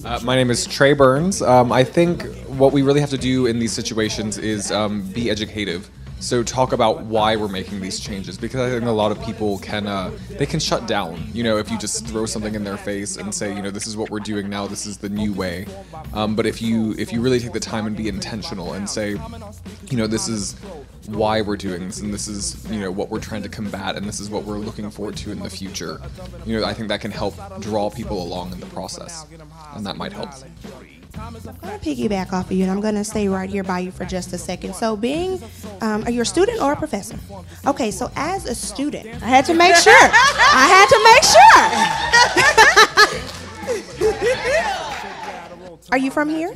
Uh, 0.03 0.19
my 0.23 0.35
name 0.35 0.51
is 0.51 0.65
Trey 0.65 0.93
Burns. 0.93 1.41
Um, 1.41 1.71
I 1.71 1.83
think 1.83 2.23
what 2.45 2.71
we 2.71 2.81
really 2.83 2.99
have 2.99 3.09
to 3.09 3.17
do 3.17 3.47
in 3.47 3.59
these 3.59 3.73
situations 3.73 4.37
is 4.37 4.71
um, 4.71 5.01
be 5.11 5.29
educative. 5.29 5.89
So 6.25 6.41
talk 6.41 6.73
about 6.73 7.03
why 7.03 7.35
we're 7.35 7.47
making 7.47 7.81
these 7.81 7.99
changes 7.99 8.35
because 8.35 8.59
I 8.59 8.71
think 8.71 8.85
a 8.85 8.91
lot 8.91 9.11
of 9.11 9.23
people 9.23 9.59
can 9.59 9.85
uh, 9.85 10.09
they 10.31 10.47
can 10.47 10.59
shut 10.59 10.87
down. 10.87 11.23
You 11.33 11.43
know, 11.43 11.57
if 11.59 11.69
you 11.69 11.77
just 11.77 12.07
throw 12.07 12.25
something 12.25 12.55
in 12.55 12.63
their 12.63 12.77
face 12.77 13.17
and 13.17 13.31
say, 13.31 13.55
you 13.55 13.61
know, 13.61 13.69
this 13.69 13.85
is 13.85 13.95
what 13.95 14.09
we're 14.09 14.21
doing 14.21 14.49
now, 14.49 14.65
this 14.65 14.87
is 14.87 14.97
the 14.97 15.07
new 15.07 15.33
way. 15.33 15.67
Um, 16.13 16.35
but 16.35 16.47
if 16.47 16.63
you 16.63 16.95
if 16.97 17.13
you 17.13 17.21
really 17.21 17.39
take 17.39 17.53
the 17.53 17.59
time 17.59 17.85
and 17.85 17.95
be 17.95 18.07
intentional 18.07 18.73
and 18.73 18.89
say, 18.89 19.19
you 19.91 19.97
know, 19.97 20.07
this 20.07 20.27
is 20.27 20.55
why 21.07 21.41
we're 21.41 21.57
doing 21.57 21.85
this 21.85 21.99
and 21.99 22.13
this 22.13 22.27
is 22.27 22.69
you 22.71 22.79
know 22.79 22.91
what 22.91 23.09
we're 23.09 23.19
trying 23.19 23.43
to 23.43 23.49
combat 23.49 23.95
and 23.95 24.07
this 24.07 24.19
is 24.19 24.29
what 24.29 24.43
we're 24.43 24.57
looking 24.57 24.89
forward 24.89 25.15
to 25.15 25.31
in 25.31 25.39
the 25.39 25.49
future 25.49 26.01
you 26.45 26.57
know 26.57 26.65
i 26.65 26.73
think 26.73 26.87
that 26.87 26.99
can 27.01 27.11
help 27.11 27.35
draw 27.61 27.89
people 27.89 28.23
along 28.23 28.51
in 28.51 28.59
the 28.59 28.65
process 28.67 29.25
and 29.75 29.85
that 29.85 29.97
might 29.97 30.11
help 30.11 30.29
I'm 31.17 31.33
going 31.33 31.79
to 31.79 31.85
piggyback 31.85 32.33
off 32.33 32.45
of 32.45 32.51
you, 32.51 32.63
and 32.63 32.71
I'm 32.71 32.81
going 32.81 32.95
to 32.95 33.03
stay 33.03 33.27
right 33.27 33.49
here 33.49 33.63
by 33.63 33.79
you 33.79 33.91
for 33.91 34.05
just 34.05 34.33
a 34.33 34.37
second. 34.37 34.75
So, 34.75 34.95
being, 34.95 35.41
um, 35.81 36.03
are 36.03 36.11
you 36.11 36.21
a 36.21 36.25
student 36.25 36.61
or 36.61 36.73
a 36.73 36.75
professor? 36.75 37.17
Okay, 37.65 37.89
so 37.91 38.11
as 38.15 38.45
a 38.45 38.55
student, 38.55 39.07
I 39.23 39.27
had 39.27 39.45
to 39.45 39.53
make 39.53 39.75
sure. 39.75 39.93
I 39.93 40.67
had 40.67 40.87
to 40.89 40.99
make 41.05 41.23
sure. 41.23 41.35
are 45.91 45.97
you 45.97 46.11
from 46.11 46.29
here? 46.29 46.53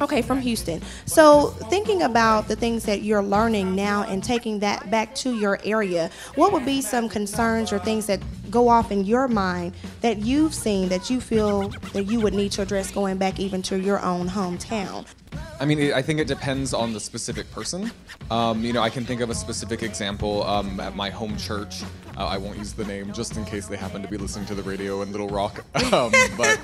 Okay, 0.00 0.22
from 0.22 0.40
Houston. 0.40 0.80
So, 1.06 1.48
thinking 1.70 2.02
about 2.02 2.48
the 2.48 2.56
things 2.56 2.84
that 2.84 3.02
you're 3.02 3.22
learning 3.22 3.74
now 3.74 4.04
and 4.04 4.22
taking 4.22 4.60
that 4.60 4.90
back 4.90 5.14
to 5.16 5.36
your 5.36 5.58
area, 5.64 6.10
what 6.36 6.52
would 6.52 6.64
be 6.64 6.80
some 6.80 7.08
concerns 7.08 7.72
or 7.72 7.78
things 7.78 8.06
that 8.06 8.20
go 8.50 8.68
off 8.68 8.90
in 8.90 9.04
your 9.04 9.28
mind 9.28 9.74
that 10.00 10.18
you've 10.18 10.54
seen 10.54 10.88
that 10.88 11.10
you 11.10 11.20
feel 11.20 11.68
that 11.92 12.04
you 12.04 12.20
would 12.20 12.34
need 12.34 12.52
to 12.52 12.62
address 12.62 12.90
going 12.90 13.18
back 13.18 13.38
even 13.38 13.62
to 13.62 13.78
your 13.78 14.00
own 14.02 14.28
hometown? 14.28 15.06
I 15.60 15.64
mean, 15.64 15.92
I 15.92 16.02
think 16.02 16.20
it 16.20 16.28
depends 16.28 16.72
on 16.72 16.92
the 16.92 17.00
specific 17.00 17.50
person. 17.50 17.90
Um, 18.30 18.62
you 18.62 18.72
know, 18.72 18.82
I 18.82 18.90
can 18.90 19.04
think 19.04 19.20
of 19.20 19.30
a 19.30 19.34
specific 19.34 19.82
example 19.82 20.44
um, 20.44 20.78
at 20.78 20.94
my 20.94 21.10
home 21.10 21.36
church. 21.36 21.82
Uh, 22.16 22.26
I 22.26 22.38
won't 22.38 22.58
use 22.58 22.72
the 22.72 22.84
name 22.84 23.12
just 23.12 23.36
in 23.36 23.44
case 23.44 23.66
they 23.66 23.76
happen 23.76 24.02
to 24.02 24.08
be 24.08 24.16
listening 24.16 24.46
to 24.46 24.54
the 24.54 24.62
radio 24.62 25.02
in 25.02 25.10
Little 25.12 25.28
Rock. 25.28 25.64
Um, 25.92 26.12
but 26.36 26.60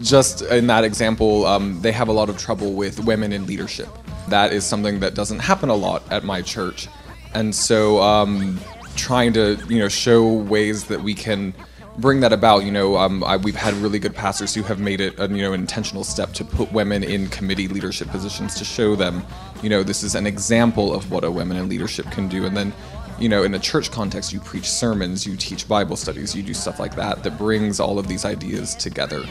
just 0.00 0.42
in 0.42 0.66
that 0.66 0.82
example, 0.82 1.46
um, 1.46 1.80
they 1.80 1.92
have 1.92 2.08
a 2.08 2.12
lot 2.12 2.28
of 2.28 2.36
trouble 2.36 2.72
with 2.72 2.98
women 3.04 3.32
in 3.32 3.46
leadership. 3.46 3.88
That 4.28 4.52
is 4.52 4.64
something 4.64 4.98
that 5.00 5.14
doesn't 5.14 5.38
happen 5.38 5.68
a 5.68 5.74
lot 5.74 6.02
at 6.10 6.24
my 6.24 6.42
church. 6.42 6.88
And 7.32 7.54
so, 7.54 8.00
um, 8.00 8.58
trying 8.96 9.32
to, 9.34 9.58
you 9.68 9.78
know, 9.78 9.88
show 9.88 10.32
ways 10.32 10.84
that 10.86 11.02
we 11.02 11.14
can 11.14 11.54
bring 11.98 12.20
that 12.20 12.32
about. 12.32 12.64
You 12.64 12.72
know, 12.72 12.96
um, 12.96 13.22
I, 13.24 13.36
we've 13.36 13.56
had 13.56 13.74
really 13.74 13.98
good 13.98 14.14
pastors 14.14 14.54
who 14.54 14.62
have 14.64 14.78
made 14.78 15.00
it, 15.00 15.18
a, 15.18 15.28
you 15.28 15.42
know, 15.42 15.52
an 15.52 15.60
intentional 15.60 16.04
step 16.04 16.32
to 16.34 16.44
put 16.44 16.72
women 16.72 17.02
in 17.02 17.28
committee 17.28 17.68
leadership 17.68 18.08
positions 18.08 18.54
to 18.56 18.64
show 18.64 18.96
them, 18.96 19.24
you 19.62 19.70
know, 19.70 19.82
this 19.82 20.02
is 20.02 20.14
an 20.14 20.26
example 20.26 20.94
of 20.94 21.10
what 21.10 21.24
a 21.24 21.30
women 21.30 21.56
in 21.56 21.68
leadership 21.68 22.10
can 22.10 22.28
do. 22.28 22.44
And 22.46 22.56
then, 22.56 22.72
you 23.18 23.28
know, 23.28 23.42
in 23.42 23.54
a 23.54 23.58
church 23.58 23.90
context, 23.90 24.32
you 24.32 24.40
preach 24.40 24.68
sermons, 24.68 25.26
you 25.26 25.36
teach 25.36 25.66
Bible 25.66 25.96
studies, 25.96 26.34
you 26.34 26.42
do 26.42 26.52
stuff 26.52 26.78
like 26.78 26.94
that 26.96 27.22
that 27.22 27.38
brings 27.38 27.80
all 27.80 27.98
of 27.98 28.08
these 28.08 28.24
ideas 28.24 28.74
together. 28.74 29.24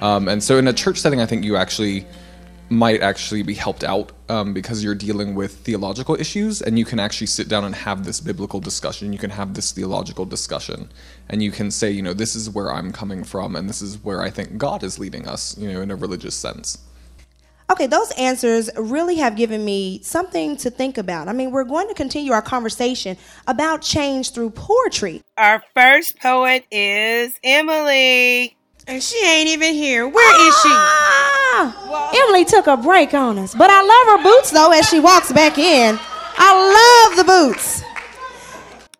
Um, 0.00 0.28
and 0.28 0.42
so, 0.42 0.58
in 0.58 0.68
a 0.68 0.72
church 0.72 0.98
setting, 0.98 1.20
I 1.20 1.26
think 1.26 1.44
you 1.44 1.56
actually 1.56 2.06
might 2.70 3.02
actually 3.02 3.42
be 3.42 3.54
helped 3.54 3.82
out 3.82 4.12
um, 4.28 4.54
because 4.54 4.82
you're 4.84 4.94
dealing 4.94 5.34
with 5.34 5.56
theological 5.58 6.14
issues 6.14 6.62
and 6.62 6.78
you 6.78 6.84
can 6.84 7.00
actually 7.00 7.26
sit 7.26 7.48
down 7.48 7.64
and 7.64 7.74
have 7.74 8.04
this 8.04 8.20
biblical 8.20 8.60
discussion 8.60 9.12
you 9.12 9.18
can 9.18 9.30
have 9.30 9.54
this 9.54 9.72
theological 9.72 10.24
discussion 10.24 10.88
and 11.28 11.42
you 11.42 11.50
can 11.50 11.70
say 11.70 11.90
you 11.90 12.00
know 12.00 12.14
this 12.14 12.36
is 12.36 12.48
where 12.48 12.72
i'm 12.72 12.92
coming 12.92 13.24
from 13.24 13.56
and 13.56 13.68
this 13.68 13.82
is 13.82 13.98
where 14.04 14.22
i 14.22 14.30
think 14.30 14.56
god 14.56 14.84
is 14.84 15.00
leading 15.00 15.26
us 15.26 15.58
you 15.58 15.70
know 15.70 15.82
in 15.82 15.90
a 15.90 15.96
religious 15.96 16.34
sense 16.34 16.78
Okay, 17.70 17.86
those 17.86 18.10
answers 18.18 18.68
really 18.76 19.14
have 19.16 19.36
given 19.36 19.64
me 19.64 20.00
something 20.02 20.56
to 20.56 20.70
think 20.70 20.98
about. 20.98 21.28
I 21.28 21.32
mean, 21.32 21.52
we're 21.52 21.62
going 21.62 21.86
to 21.86 21.94
continue 21.94 22.32
our 22.32 22.42
conversation 22.42 23.16
about 23.46 23.80
change 23.80 24.32
through 24.32 24.50
poetry. 24.50 25.22
Our 25.36 25.62
first 25.72 26.18
poet 26.18 26.66
is 26.72 27.38
Emily. 27.44 28.56
And 28.86 29.02
she 29.02 29.24
ain't 29.24 29.48
even 29.48 29.74
here. 29.74 30.08
Where 30.08 30.48
is 30.48 30.54
she? 30.62 30.68
Ah! 30.68 32.12
Emily 32.14 32.44
took 32.44 32.66
a 32.66 32.76
break 32.76 33.14
on 33.14 33.38
us, 33.38 33.54
but 33.54 33.70
I 33.70 33.82
love 33.82 34.18
her 34.18 34.24
boots 34.24 34.50
though 34.50 34.72
as 34.72 34.88
she 34.88 35.00
walks 35.00 35.32
back 35.32 35.58
in. 35.58 35.98
I 36.36 37.06
love 37.08 37.16
the 37.16 37.24
boots. 37.24 37.82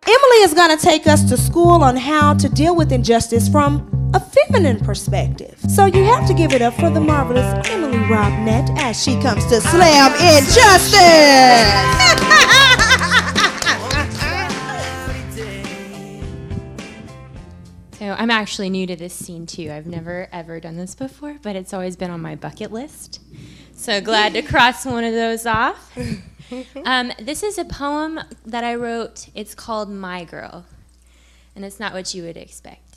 Emily 0.06 0.42
is 0.42 0.54
going 0.54 0.76
to 0.76 0.82
take 0.82 1.06
us 1.06 1.28
to 1.28 1.36
school 1.36 1.82
on 1.82 1.96
how 1.96 2.34
to 2.34 2.48
deal 2.48 2.74
with 2.74 2.92
injustice 2.92 3.48
from 3.48 4.10
a 4.14 4.20
feminine 4.20 4.80
perspective. 4.80 5.56
So 5.68 5.86
you 5.86 6.04
have 6.04 6.26
to 6.26 6.34
give 6.34 6.52
it 6.52 6.62
up 6.62 6.74
for 6.74 6.90
the 6.90 7.00
marvelous 7.00 7.68
Emily 7.68 7.98
Robnett 7.98 8.68
as 8.78 9.00
she 9.02 9.20
comes 9.20 9.44
to 9.46 9.60
slam 9.60 10.12
injustice. 10.14 10.96
So 18.10 18.16
I'm 18.18 18.32
actually 18.32 18.70
new 18.70 18.88
to 18.88 18.96
this 18.96 19.14
scene 19.14 19.46
too. 19.46 19.70
I've 19.70 19.86
never 19.86 20.26
ever 20.32 20.58
done 20.58 20.76
this 20.76 20.96
before, 20.96 21.36
but 21.42 21.54
it's 21.54 21.72
always 21.72 21.94
been 21.94 22.10
on 22.10 22.20
my 22.20 22.34
bucket 22.34 22.72
list. 22.72 23.20
So 23.72 24.00
glad 24.00 24.32
to 24.32 24.42
cross 24.42 24.84
one 24.84 25.04
of 25.04 25.12
those 25.12 25.46
off. 25.46 25.96
Um, 26.84 27.12
this 27.20 27.44
is 27.44 27.58
a 27.58 27.64
poem 27.64 28.18
that 28.44 28.64
I 28.64 28.74
wrote. 28.74 29.28
It's 29.36 29.54
called 29.54 29.88
My 29.88 30.24
Girl, 30.24 30.66
and 31.54 31.64
it's 31.64 31.78
not 31.78 31.92
what 31.92 32.12
you 32.12 32.24
would 32.24 32.36
expect. 32.36 32.96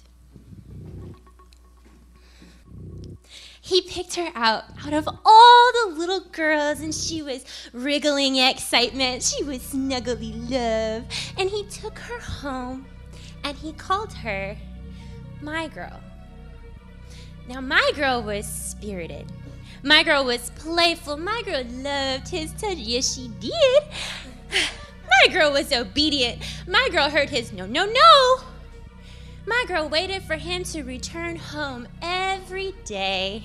He 3.61 3.81
picked 3.81 4.15
her 4.15 4.31
out 4.33 4.63
out 4.83 4.93
of 4.93 5.07
all 5.07 5.71
the 5.85 5.95
little 5.95 6.21
girls, 6.31 6.79
and 6.79 6.95
she 6.95 7.21
was 7.21 7.45
wriggling 7.73 8.37
excitement. 8.37 9.21
She 9.21 9.43
was 9.43 9.59
snuggly 9.59 10.33
love, 10.49 11.05
and 11.37 11.47
he 11.47 11.63
took 11.65 11.99
her 11.99 12.19
home, 12.19 12.87
and 13.43 13.55
he 13.55 13.73
called 13.73 14.13
her 14.13 14.57
my 15.43 15.67
girl. 15.67 15.99
Now, 17.47 17.59
my 17.59 17.91
girl 17.95 18.23
was 18.23 18.45
spirited. 18.45 19.31
My 19.83 20.03
girl 20.03 20.23
was 20.23 20.49
playful. 20.51 21.17
My 21.17 21.41
girl 21.45 21.63
loved 21.65 22.29
his 22.29 22.53
touch. 22.53 22.77
Yes, 22.77 23.15
she 23.15 23.27
did. 23.39 23.83
My 24.49 25.33
girl 25.33 25.51
was 25.51 25.73
obedient. 25.73 26.41
My 26.67 26.87
girl 26.91 27.09
heard 27.09 27.29
his 27.29 27.51
no, 27.51 27.65
no, 27.65 27.85
no. 27.85 28.43
My 29.45 29.65
girl 29.67 29.89
waited 29.89 30.23
for 30.23 30.35
him 30.35 30.63
to 30.65 30.83
return 30.83 31.35
home 31.35 31.87
every 32.01 32.73
day. 32.85 33.43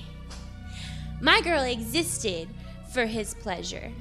My 1.21 1.41
girl 1.41 1.63
existed 1.63 2.47
for 2.93 3.05
his 3.05 3.33
pleasure. 3.33 3.91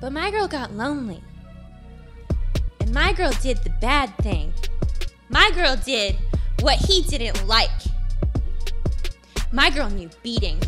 But 0.00 0.12
my 0.12 0.30
girl 0.30 0.46
got 0.46 0.72
lonely. 0.72 1.22
And 2.80 2.92
my 2.92 3.14
girl 3.14 3.32
did 3.40 3.58
the 3.64 3.74
bad 3.80 4.14
thing. 4.18 4.52
My 5.30 5.50
girl 5.54 5.76
did 5.76 6.16
what 6.60 6.76
he 6.78 7.02
didn't 7.02 7.46
like. 7.46 7.70
My 9.52 9.70
girl 9.70 9.88
knew 9.90 10.10
beating. 10.22 10.60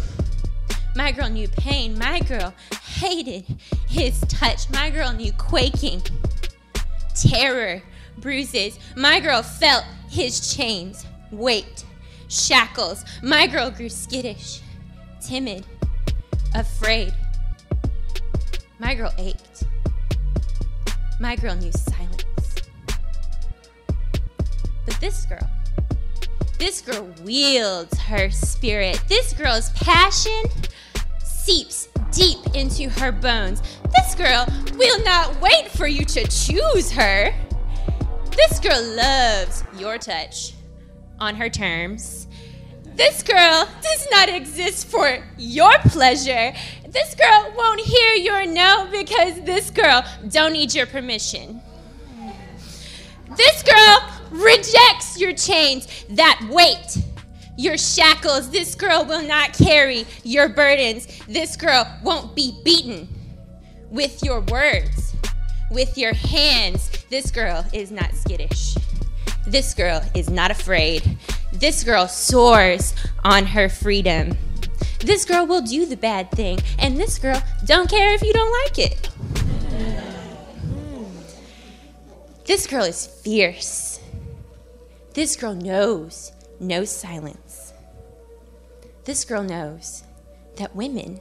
My 0.95 1.13
girl 1.13 1.29
knew 1.29 1.49
pain. 1.49 1.99
My 1.99 2.21
girl 2.21 2.55
hated 2.83 3.45
his 3.89 4.21
touch. 4.23 4.69
My 4.71 4.91
girl 4.91 5.13
knew 5.13 5.33
quaking, 5.33 6.03
terror, 7.15 7.83
bruises. 8.19 8.79
My 8.97 9.21
girl 9.21 9.43
felt 9.43 9.85
his 10.09 10.55
chains, 10.55 11.07
weight, 11.31 11.85
shackles. 12.29 13.05
My 13.23 13.47
girl 13.47 13.71
grew 13.71 13.89
skittish, 13.89 14.61
timid, 15.21 15.65
afraid. 16.55 17.15
My 18.79 18.95
girl 18.95 19.13
ached. 19.19 19.65
My 21.21 21.35
girl 21.37 21.57
knew 21.57 21.73
silence. 21.73 22.25
But 24.87 25.01
this 25.01 25.27
girl, 25.27 25.48
this 26.59 26.81
girl 26.81 27.09
wields 27.25 27.99
her 28.01 28.31
spirit. 28.31 29.03
This 29.09 29.33
girl's 29.33 29.71
passion 29.71 30.43
seeps 31.23 31.89
deep 32.13 32.39
into 32.55 32.89
her 32.89 33.13
bones. 33.13 33.63
This 33.97 34.15
girl 34.15 34.47
will 34.75 35.03
not 35.05 35.41
wait 35.41 35.69
for 35.69 35.87
you 35.87 36.05
to 36.05 36.27
choose 36.27 36.91
her. 36.93 37.33
This 38.37 38.61
girl 38.61 38.83
loves 38.95 39.65
your 39.77 39.99
touch, 39.99 40.55
on 41.21 41.35
her 41.35 41.49
terms. 41.49 42.27
This 42.95 43.23
girl 43.23 43.69
does 43.83 44.09
not 44.11 44.29
exist 44.29 44.89
for 44.89 45.25
your 45.37 45.73
pleasure. 45.85 46.53
This 46.89 47.15
girl 47.15 47.53
won't 47.57 47.81
hear 47.81 48.15
your 48.15 48.47
no 48.47 48.89
because 48.91 49.41
this 49.43 49.71
girl 49.71 50.05
don't 50.29 50.53
need 50.53 50.75
your 50.75 50.87
permission. 50.87 51.61
This 53.37 53.63
girl 53.63 54.18
rejects 54.31 55.19
your 55.19 55.33
chains, 55.33 56.05
that 56.11 56.41
weight, 56.51 56.99
your 57.57 57.77
shackles. 57.77 58.51
This 58.51 58.75
girl 58.75 59.05
will 59.05 59.23
not 59.23 59.53
carry 59.53 60.07
your 60.23 60.49
burdens. 60.49 61.07
This 61.27 61.57
girl 61.57 61.87
won't 62.03 62.35
be 62.35 62.59
beaten 62.65 63.09
with 63.91 64.23
your 64.23 64.41
words, 64.43 65.15
with 65.71 65.97
your 65.99 66.15
hands. 66.15 66.91
This 67.11 67.31
girl 67.31 67.65
is 67.73 67.91
not 67.91 68.15
skittish. 68.15 68.77
This 69.47 69.75
girl 69.75 70.03
is 70.15 70.29
not 70.29 70.51
afraid. 70.51 71.19
This 71.53 71.83
girl 71.83 72.07
soars 72.07 72.95
on 73.25 73.47
her 73.47 73.69
freedom. 73.69 74.37
This 75.01 75.25
girl 75.25 75.47
will 75.47 75.63
do 75.63 75.87
the 75.87 75.97
bad 75.97 76.31
thing, 76.31 76.59
and 76.79 76.99
this 76.99 77.19
girl 77.19 77.43
don't 77.65 77.89
care 77.89 78.13
if 78.13 78.23
you 78.23 78.33
don't 78.33 78.53
like 78.65 78.79
it. 78.79 79.11
This 82.45 82.67
girl 82.67 82.85
is 82.85 83.07
fierce. 83.07 83.88
This 85.15 85.37
girl 85.37 85.55
knows 85.55 86.33
no 86.61 86.85
silence. 86.85 87.73
This 89.05 89.25
girl 89.25 89.43
knows 89.43 90.05
that 90.57 90.77
women 90.77 91.21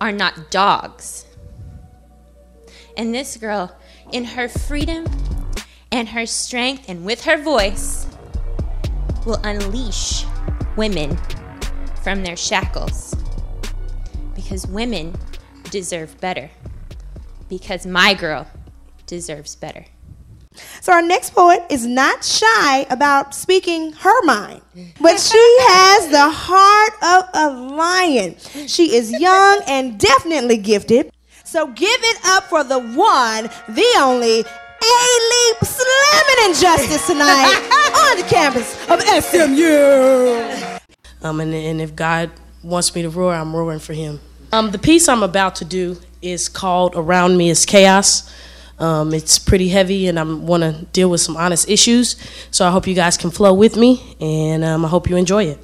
are 0.00 0.12
not 0.12 0.50
dogs. 0.50 1.26
And 2.96 3.14
this 3.14 3.36
girl, 3.36 3.74
in 4.12 4.24
her 4.24 4.48
freedom 4.48 5.06
and 5.90 6.08
her 6.08 6.26
strength 6.26 6.88
and 6.88 7.04
with 7.04 7.24
her 7.24 7.40
voice, 7.40 8.06
will 9.24 9.40
unleash 9.44 10.24
women 10.76 11.16
from 12.02 12.22
their 12.22 12.36
shackles. 12.36 13.14
Because 14.34 14.66
women 14.66 15.14
deserve 15.70 16.20
better. 16.20 16.50
Because 17.48 17.86
my 17.86 18.14
girl 18.14 18.46
deserves 19.06 19.54
better. 19.56 19.86
So 20.80 20.92
our 20.92 21.02
next 21.02 21.30
poet 21.34 21.64
is 21.70 21.86
not 21.86 22.24
shy 22.24 22.86
about 22.90 23.34
speaking 23.34 23.92
her 23.92 24.24
mind, 24.24 24.60
but 25.00 25.18
she 25.18 25.56
has 25.68 26.08
the 26.08 26.28
heart 26.30 26.92
of 27.02 27.28
a 27.34 27.74
lion. 27.74 28.36
She 28.66 28.94
is 28.94 29.10
young 29.12 29.60
and 29.66 29.98
definitely 29.98 30.58
gifted. 30.58 31.10
So 31.44 31.66
give 31.68 32.00
it 32.02 32.18
up 32.26 32.44
for 32.44 32.64
the 32.64 32.78
one, 32.78 33.44
the 33.68 33.94
only 33.98 34.40
A-Leap 34.40 35.56
slamming 35.62 36.50
injustice 36.50 37.06
tonight 37.06 37.54
on 38.10 38.16
the 38.18 38.26
campus 38.28 38.74
of 38.88 39.00
SMU. 39.02 40.78
Um, 41.22 41.40
and, 41.40 41.54
and 41.54 41.80
if 41.80 41.96
God 41.96 42.30
wants 42.62 42.94
me 42.94 43.02
to 43.02 43.10
roar, 43.10 43.34
I'm 43.34 43.54
roaring 43.54 43.78
for 43.78 43.92
Him. 43.92 44.20
Um, 44.52 44.70
the 44.70 44.78
piece 44.78 45.08
I'm 45.08 45.22
about 45.22 45.56
to 45.56 45.64
do 45.64 45.96
is 46.22 46.48
called 46.48 46.94
"Around 46.94 47.36
Me 47.36 47.50
Is 47.50 47.64
Chaos." 47.66 48.30
Um, 48.78 49.14
it's 49.14 49.38
pretty 49.38 49.68
heavy, 49.68 50.08
and 50.08 50.18
I 50.18 50.24
want 50.24 50.62
to 50.62 50.84
deal 50.92 51.08
with 51.08 51.20
some 51.20 51.36
honest 51.36 51.68
issues. 51.68 52.16
So 52.50 52.66
I 52.66 52.70
hope 52.70 52.86
you 52.86 52.94
guys 52.94 53.16
can 53.16 53.30
flow 53.30 53.54
with 53.54 53.76
me, 53.76 54.16
and 54.20 54.64
um, 54.64 54.84
I 54.84 54.88
hope 54.88 55.08
you 55.08 55.16
enjoy 55.16 55.44
it. 55.44 55.63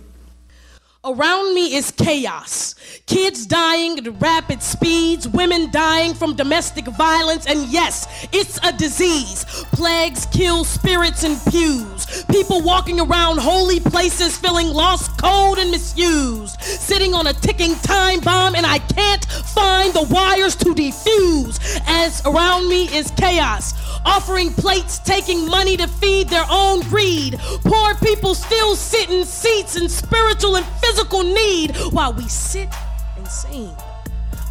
Around 1.03 1.55
me 1.55 1.77
is 1.77 1.93
chaos. 1.93 2.75
Kids 3.07 3.47
dying 3.47 3.99
at 3.99 4.21
rapid 4.21 4.63
speeds, 4.63 5.27
women 5.27 5.71
dying 5.71 6.13
from 6.13 6.37
domestic 6.37 6.85
violence, 6.89 7.47
and 7.47 7.65
yes, 7.69 8.29
it's 8.33 8.59
a 8.63 8.77
disease. 8.77 9.47
Plagues 9.73 10.27
kill 10.27 10.63
spirits 10.63 11.25
in 11.25 11.39
pews. 11.51 12.27
People 12.31 12.61
walking 12.61 13.01
around 13.01 13.39
holy 13.39 13.81
places 13.81 14.37
feeling 14.37 14.69
lost, 14.69 15.19
cold, 15.19 15.57
and 15.57 15.71
misused. 15.71 16.61
Sitting 16.61 17.15
on 17.15 17.29
a 17.29 17.33
ticking 17.33 17.77
time 17.77 18.21
bomb, 18.21 18.55
and 18.55 18.67
I 18.67 18.81
can't 18.81 19.25
find 19.25 19.95
the 19.95 20.07
wires 20.11 20.55
to 20.57 20.75
defuse. 20.75 21.59
As 21.87 22.21
around 22.27 22.69
me 22.69 22.95
is 22.95 23.11
chaos 23.13 23.73
offering 24.05 24.51
plates, 24.55 24.99
taking 24.99 25.47
money 25.47 25.77
to 25.77 25.87
feed 25.87 26.27
their 26.29 26.47
own 26.51 26.81
greed. 26.89 27.39
Poor 27.65 27.95
people 27.97 28.35
still 28.35 28.75
sit 28.75 29.11
in 29.11 29.25
seats 29.27 29.77
in 29.77 29.89
spiritual 29.89 30.57
and 30.57 30.65
physical 30.67 30.90
need 31.35 31.77
while 31.93 32.13
we 32.13 32.27
sit 32.29 32.69
and 33.17 33.27
sing. 33.29 33.90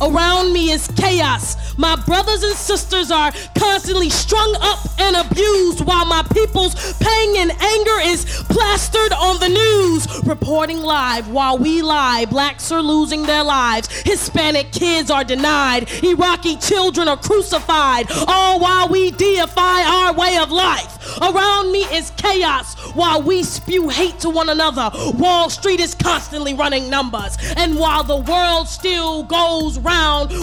Around 0.01 0.53
me 0.53 0.71
is 0.71 0.87
chaos. 0.95 1.77
My 1.77 1.95
brothers 1.95 2.43
and 2.43 2.55
sisters 2.55 3.11
are 3.11 3.31
constantly 3.57 4.09
strung 4.09 4.55
up 4.61 4.79
and 4.97 5.15
abused 5.15 5.85
while 5.85 6.05
my 6.05 6.23
people's 6.33 6.75
pain 6.99 7.37
and 7.37 7.51
anger 7.51 7.99
is 8.03 8.25
plastered 8.49 9.11
on 9.13 9.39
the 9.39 9.49
news. 9.49 10.25
Reporting 10.25 10.81
live 10.81 11.29
while 11.29 11.57
we 11.57 11.81
lie. 11.81 12.25
Blacks 12.25 12.71
are 12.71 12.81
losing 12.81 13.23
their 13.23 13.43
lives. 13.43 13.89
Hispanic 14.03 14.71
kids 14.71 15.11
are 15.11 15.23
denied. 15.23 15.89
Iraqi 16.03 16.55
children 16.57 17.07
are 17.07 17.17
crucified. 17.17 18.07
All 18.27 18.59
while 18.59 18.87
we 18.87 19.11
deify 19.11 19.83
our 19.83 20.13
way 20.13 20.37
of 20.37 20.51
life. 20.51 20.97
Around 21.21 21.71
me 21.71 21.83
is 21.95 22.11
chaos 22.11 22.75
while 22.95 23.21
we 23.21 23.43
spew 23.43 23.89
hate 23.89 24.19
to 24.19 24.29
one 24.29 24.49
another. 24.49 24.89
Wall 25.13 25.49
Street 25.49 25.79
is 25.79 25.95
constantly 25.95 26.53
running 26.53 26.89
numbers. 26.89 27.37
And 27.57 27.77
while 27.77 28.03
the 28.03 28.17
world 28.17 28.67
still 28.67 29.23
goes 29.23 29.77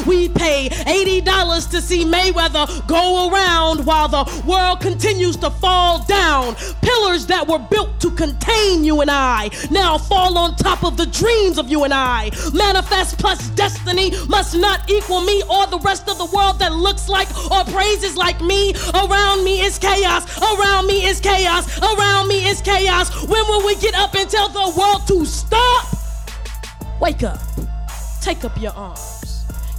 we 0.06 0.28
pay 0.28 0.68
$80 0.68 1.70
to 1.70 1.80
see 1.80 2.04
Mayweather 2.04 2.86
go 2.88 3.30
around 3.30 3.86
while 3.86 4.08
the 4.08 4.42
world 4.46 4.80
continues 4.80 5.36
to 5.36 5.50
fall 5.50 6.04
down. 6.04 6.54
Pillars 6.82 7.26
that 7.26 7.46
were 7.46 7.58
built 7.58 8.00
to 8.00 8.10
contain 8.10 8.84
you 8.84 9.00
and 9.00 9.10
I 9.10 9.50
now 9.70 9.98
fall 9.98 10.36
on 10.36 10.56
top 10.56 10.84
of 10.84 10.96
the 10.96 11.06
dreams 11.06 11.58
of 11.58 11.68
you 11.68 11.84
and 11.84 11.94
I. 11.94 12.30
Manifest 12.52 13.18
plus 13.18 13.48
destiny 13.50 14.10
must 14.28 14.56
not 14.56 14.90
equal 14.90 15.20
me 15.20 15.42
or 15.48 15.66
the 15.66 15.78
rest 15.78 16.08
of 16.08 16.18
the 16.18 16.26
world 16.36 16.58
that 16.58 16.72
looks 16.72 17.08
like 17.08 17.28
or 17.50 17.64
praises 17.64 18.16
like 18.16 18.40
me. 18.40 18.74
Around 18.94 19.44
me 19.44 19.60
is 19.60 19.78
chaos. 19.78 20.24
Around 20.38 20.86
me 20.86 21.06
is 21.06 21.20
chaos. 21.20 21.78
Around 21.78 22.28
me 22.28 22.48
is 22.48 22.60
chaos. 22.60 23.10
When 23.26 23.44
will 23.46 23.64
we 23.64 23.76
get 23.76 23.94
up 23.94 24.14
and 24.14 24.28
tell 24.28 24.48
the 24.48 24.72
world 24.78 25.06
to 25.08 25.24
stop? 25.24 25.86
Wake 27.00 27.22
up. 27.22 27.38
Take 28.26 28.44
up 28.44 28.60
your 28.60 28.72
arms, 28.72 29.15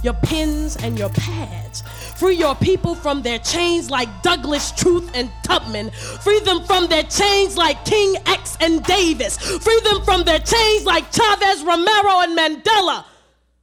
your 0.02 0.14
pens, 0.14 0.76
and 0.76 0.98
your 0.98 1.10
pads. 1.10 1.82
Free 2.18 2.36
your 2.36 2.54
people 2.54 2.94
from 2.94 3.22
their 3.22 3.38
chains 3.38 3.90
like 3.90 4.08
Douglass, 4.22 4.72
Truth, 4.72 5.10
and 5.14 5.30
Tubman. 5.42 5.90
Free 5.90 6.40
them 6.40 6.64
from 6.64 6.86
their 6.88 7.04
chains 7.04 7.56
like 7.56 7.84
King 7.84 8.16
X 8.26 8.56
and 8.60 8.82
Davis. 8.84 9.36
Free 9.38 9.80
them 9.84 10.02
from 10.02 10.24
their 10.24 10.40
chains 10.40 10.84
like 10.84 11.10
Chavez, 11.12 11.62
Romero, 11.62 12.20
and 12.20 12.36
Mandela. 12.36 13.04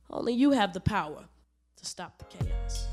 Only 0.09 0.33
you 0.33 0.51
have 0.51 0.73
the 0.73 0.79
power 0.79 1.25
to 1.75 1.86
stop 1.86 2.17
the 2.17 2.25
chaos. 2.25 2.88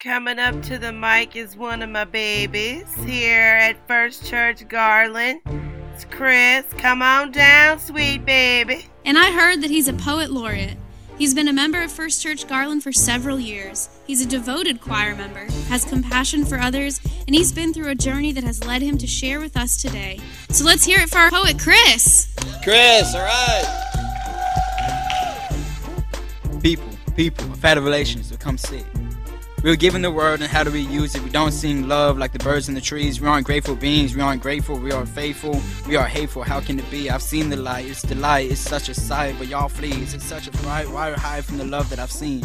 Coming 0.00 0.38
up 0.38 0.62
to 0.62 0.78
the 0.78 0.92
mic 0.92 1.36
is 1.36 1.56
one 1.56 1.82
of 1.82 1.90
my 1.90 2.06
babies 2.06 2.92
here 3.04 3.58
at 3.60 3.76
First 3.86 4.24
Church 4.24 4.66
Garland. 4.66 5.42
It's 6.02 6.14
Chris. 6.14 6.64
Come 6.78 7.02
on 7.02 7.30
down, 7.30 7.78
sweet 7.78 8.24
baby. 8.24 8.86
And 9.04 9.18
I 9.18 9.32
heard 9.32 9.60
that 9.60 9.68
he's 9.68 9.86
a 9.86 9.92
poet 9.92 10.30
laureate. 10.30 10.78
He's 11.18 11.34
been 11.34 11.46
a 11.46 11.52
member 11.52 11.82
of 11.82 11.92
First 11.92 12.22
Church 12.22 12.48
Garland 12.48 12.82
for 12.82 12.90
several 12.90 13.38
years. 13.38 13.90
He's 14.06 14.24
a 14.24 14.26
devoted 14.26 14.80
choir 14.80 15.14
member, 15.14 15.44
has 15.68 15.84
compassion 15.84 16.46
for 16.46 16.58
others, 16.58 17.02
and 17.26 17.36
he's 17.36 17.52
been 17.52 17.74
through 17.74 17.90
a 17.90 17.94
journey 17.94 18.32
that 18.32 18.44
has 18.44 18.64
led 18.64 18.80
him 18.80 18.96
to 18.96 19.06
share 19.06 19.40
with 19.40 19.58
us 19.58 19.82
today. 19.82 20.18
So 20.48 20.64
let's 20.64 20.86
hear 20.86 21.00
it 21.00 21.10
for 21.10 21.18
our 21.18 21.30
poet, 21.30 21.58
Chris. 21.58 22.34
Chris, 22.62 23.14
all 23.14 23.20
right. 23.20 23.66
People, 26.62 26.88
people, 27.14 27.44
I've 27.52 27.62
had 27.62 27.76
a 27.76 27.82
relation, 27.82 28.22
so 28.22 28.38
come 28.38 28.56
see. 28.56 28.82
We 29.62 29.68
were 29.68 29.76
given 29.76 30.00
the 30.00 30.10
world 30.10 30.40
and 30.40 30.50
how 30.50 30.64
do 30.64 30.70
we 30.70 30.80
use 30.80 31.14
it. 31.14 31.22
We 31.22 31.28
don't 31.28 31.52
sing 31.52 31.86
love 31.86 32.16
like 32.16 32.32
the 32.32 32.38
birds 32.38 32.70
in 32.70 32.74
the 32.74 32.80
trees. 32.80 33.20
We 33.20 33.28
aren't 33.28 33.46
grateful 33.46 33.76
beings. 33.76 34.14
We 34.16 34.22
aren't 34.22 34.40
grateful. 34.40 34.78
We 34.78 34.90
are 34.90 35.04
faithful. 35.04 35.60
We 35.86 35.96
are 35.96 36.06
hateful. 36.06 36.42
How 36.42 36.60
can 36.60 36.78
it 36.78 36.90
be? 36.90 37.10
I've 37.10 37.20
seen 37.20 37.50
the 37.50 37.56
light. 37.56 37.86
It's 37.86 38.00
the 38.00 38.14
light. 38.14 38.50
It's 38.50 38.60
such 38.60 38.88
a 38.88 38.94
sight. 38.94 39.34
But 39.38 39.48
y'all 39.48 39.68
fleas. 39.68 40.14
It's 40.14 40.24
such 40.24 40.48
a 40.48 40.52
fright. 40.52 40.88
Why 40.88 41.12
hide 41.12 41.44
from 41.44 41.58
the 41.58 41.66
love 41.66 41.90
that 41.90 41.98
I've 41.98 42.10
seen? 42.10 42.42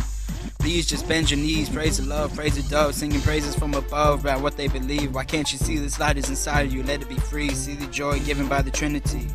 Please 0.60 0.86
just 0.86 1.08
bend 1.08 1.32
your 1.32 1.40
knees, 1.40 1.70
praise 1.70 1.98
the 1.98 2.04
love, 2.04 2.34
praise 2.36 2.56
the 2.56 2.68
dove, 2.70 2.96
singing 2.96 3.22
praises 3.22 3.56
from 3.56 3.76
above 3.76 4.22
about 4.22 4.42
what 4.42 4.58
they 4.58 4.68
believe. 4.68 5.14
Why 5.14 5.24
can't 5.24 5.52
you 5.52 5.58
see 5.58 5.78
this 5.78 6.00
light 6.00 6.18
is 6.18 6.30
inside 6.30 6.66
of 6.66 6.74
you? 6.74 6.84
Let 6.84 7.02
it 7.02 7.08
be 7.08 7.18
free. 7.18 7.50
See 7.52 7.76
the 7.76 7.88
joy 7.88 8.20
given 8.22 8.48
by 8.48 8.62
the 8.62 8.72
Trinity. 8.72 9.28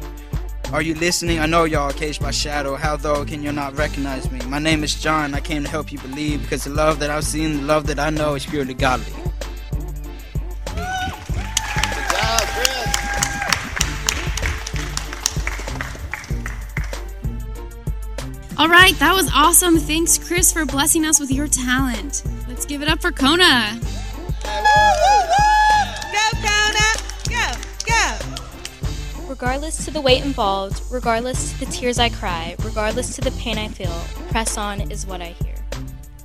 Are 0.73 0.83
you 0.83 0.95
listening? 0.95 1.41
I 1.41 1.47
know 1.47 1.65
y'all 1.65 1.91
are 1.91 1.93
caged 1.93 2.23
by 2.23 2.31
shadow. 2.31 2.77
How 2.77 2.97
though 2.97 3.25
can 3.25 3.43
you 3.43 3.51
not 3.51 3.77
recognize 3.77 4.31
me? 4.31 4.41
My 4.47 4.61
name 4.61 4.85
is 4.85 4.95
John. 4.95 5.35
I 5.35 5.41
came 5.41 5.65
to 5.65 5.69
help 5.69 5.91
you 5.91 5.99
believe 5.99 6.43
because 6.43 6.63
the 6.63 6.71
love 6.71 7.01
that 7.01 7.11
I've 7.11 7.25
seen, 7.25 7.57
the 7.57 7.63
love 7.63 7.89
that 7.89 7.99
I 7.99 8.11
know 8.11 8.37
is 8.37 8.47
purely 8.47 8.75
godly. 8.75 9.13
All 18.57 18.69
right, 18.69 18.95
that 19.01 19.13
was 19.13 19.29
awesome. 19.35 19.77
Thanks, 19.77 20.19
Chris, 20.19 20.53
for 20.53 20.65
blessing 20.65 21.05
us 21.05 21.19
with 21.19 21.33
your 21.33 21.49
talent. 21.49 22.23
Let's 22.47 22.65
give 22.65 22.81
it 22.81 22.89
up 22.89 23.01
for 23.01 23.11
Kona. 23.11 23.81
Regardless 29.41 29.87
to 29.87 29.91
the 29.91 30.03
weight 30.03 30.23
involved, 30.23 30.83
regardless 30.91 31.53
to 31.53 31.61
the 31.61 31.73
tears 31.73 31.99
I 31.99 32.11
cry, 32.11 32.57
regardless 32.63 33.15
to 33.17 33.23
the 33.23 33.31
pain 33.39 33.57
I 33.57 33.69
feel, 33.69 34.03
press 34.29 34.59
on 34.59 34.83
is 34.91 35.07
what 35.07 35.23
I 35.23 35.29
hear. 35.29 35.55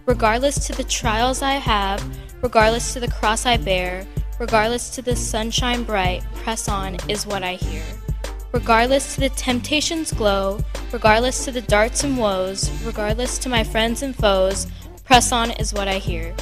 Regardless 0.06 0.68
to 0.68 0.74
the 0.74 0.84
trials 0.84 1.42
I 1.42 1.54
have, 1.54 2.06
regardless 2.42 2.92
to 2.92 3.00
the 3.00 3.08
cross 3.08 3.46
I 3.46 3.56
bear, 3.56 4.06
regardless 4.38 4.90
to 4.96 5.02
the 5.02 5.16
sunshine 5.16 5.84
bright, 5.84 6.26
press 6.34 6.68
on 6.68 6.98
is 7.10 7.26
what 7.26 7.42
I 7.42 7.54
hear. 7.54 7.86
Regardless 8.52 9.16
to 9.16 9.22
the 9.22 9.30
temptations 9.30 10.12
glow, 10.12 10.60
regardless 10.92 11.46
to 11.46 11.52
the 11.52 11.62
darts 11.62 12.04
and 12.04 12.18
woes, 12.18 12.70
regardless 12.84 13.38
to 13.38 13.48
my 13.48 13.64
friends 13.64 14.04
and 14.04 14.14
foes, 14.14 14.68
press 15.06 15.32
on 15.32 15.52
is 15.52 15.74
what 15.74 15.88
I 15.88 16.00
hear. 16.00 16.36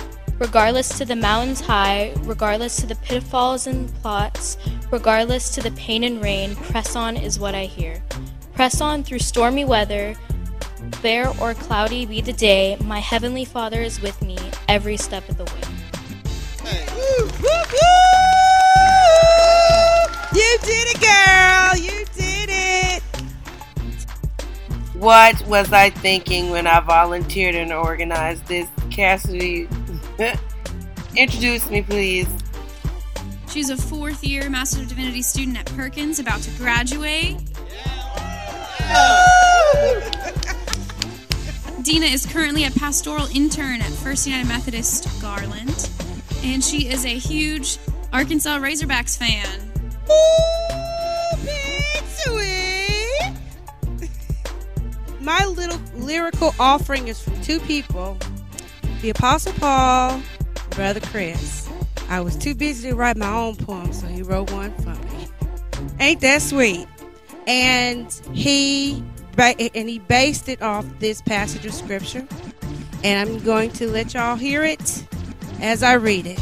Regardless 0.43 0.97
to 0.97 1.05
the 1.05 1.15
mountains 1.15 1.61
high, 1.61 2.13
regardless 2.23 2.75
to 2.75 2.85
the 2.85 2.95
pitfalls 2.95 3.65
and 3.65 3.87
plots, 4.01 4.57
regardless 4.91 5.55
to 5.55 5.61
the 5.61 5.71
pain 5.71 6.03
and 6.03 6.21
rain, 6.21 6.53
press 6.57 6.97
on 6.97 7.15
is 7.15 7.39
what 7.39 7.55
I 7.55 7.63
hear. 7.63 8.03
Press 8.53 8.81
on 8.81 9.05
through 9.05 9.19
stormy 9.19 9.63
weather, 9.63 10.15
fair 10.95 11.29
or 11.39 11.53
cloudy 11.53 12.05
be 12.05 12.19
the 12.19 12.33
day, 12.33 12.75
my 12.83 12.99
heavenly 12.99 13.45
Father 13.45 13.79
is 13.81 14.01
with 14.01 14.21
me 14.21 14.37
every 14.67 14.97
step 14.97 15.27
of 15.29 15.37
the 15.37 15.45
way. 15.45 15.61
You 20.35 20.57
did 20.61 20.87
it, 20.91 20.99
girl. 20.99 21.77
You 21.77 22.05
did 22.13 22.49
it. 22.51 23.01
What 24.93 25.41
was 25.47 25.71
I 25.71 25.89
thinking 25.89 26.49
when 26.49 26.67
I 26.67 26.81
volunteered 26.81 27.55
and 27.55 27.71
organized 27.71 28.45
this? 28.47 28.67
Cassidy, 28.91 29.67
introduce 31.15 31.69
me, 31.69 31.81
please. 31.81 32.27
She's 33.49 33.69
a 33.69 33.77
fourth 33.77 34.23
year 34.23 34.49
Master 34.49 34.81
of 34.81 34.87
Divinity 34.87 35.21
student 35.21 35.57
at 35.57 35.65
Perkins, 35.75 36.19
about 36.19 36.41
to 36.41 36.51
graduate. 36.51 37.37
Dina 41.83 42.05
is 42.05 42.25
currently 42.25 42.65
a 42.65 42.71
pastoral 42.71 43.27
intern 43.35 43.81
at 43.81 43.91
First 43.91 44.25
United 44.25 44.47
Methodist 44.47 45.21
Garland, 45.21 45.89
and 46.43 46.63
she 46.63 46.89
is 46.89 47.05
a 47.05 47.17
huge 47.17 47.77
Arkansas 48.11 48.57
Razorbacks 48.57 49.17
fan. 49.17 49.69
My 55.21 55.45
little 55.45 55.79
lyrical 55.95 56.53
offering 56.59 57.07
is 57.07 57.21
from 57.21 57.39
two 57.41 57.59
people 57.61 58.17
the 59.03 59.09
Apostle 59.09 59.51
Paul, 59.59 60.21
Brother 60.69 61.01
Chris. 61.01 61.69
I 62.07 62.21
was 62.21 62.37
too 62.37 62.55
busy 62.55 62.89
to 62.89 62.95
write 62.95 63.17
my 63.17 63.27
own 63.27 63.57
poem, 63.57 63.91
so 63.91 64.07
he 64.07 64.23
wrote 64.23 64.49
one 64.53 64.73
for 64.77 64.91
me. 64.91 65.27
Ain't 65.99 66.21
that 66.21 66.41
sweet? 66.41 66.87
And 67.45 68.09
he 68.31 69.03
and 69.37 69.89
he 69.89 69.99
based 69.99 70.47
it 70.47 70.61
off 70.61 70.85
this 70.99 71.21
passage 71.21 71.65
of 71.65 71.73
scripture. 71.73 72.25
And 73.03 73.29
I'm 73.29 73.43
going 73.43 73.71
to 73.71 73.89
let 73.89 74.13
y'all 74.13 74.37
hear 74.37 74.63
it 74.63 75.05
as 75.59 75.83
I 75.83 75.95
read 75.95 76.25
it. 76.25 76.39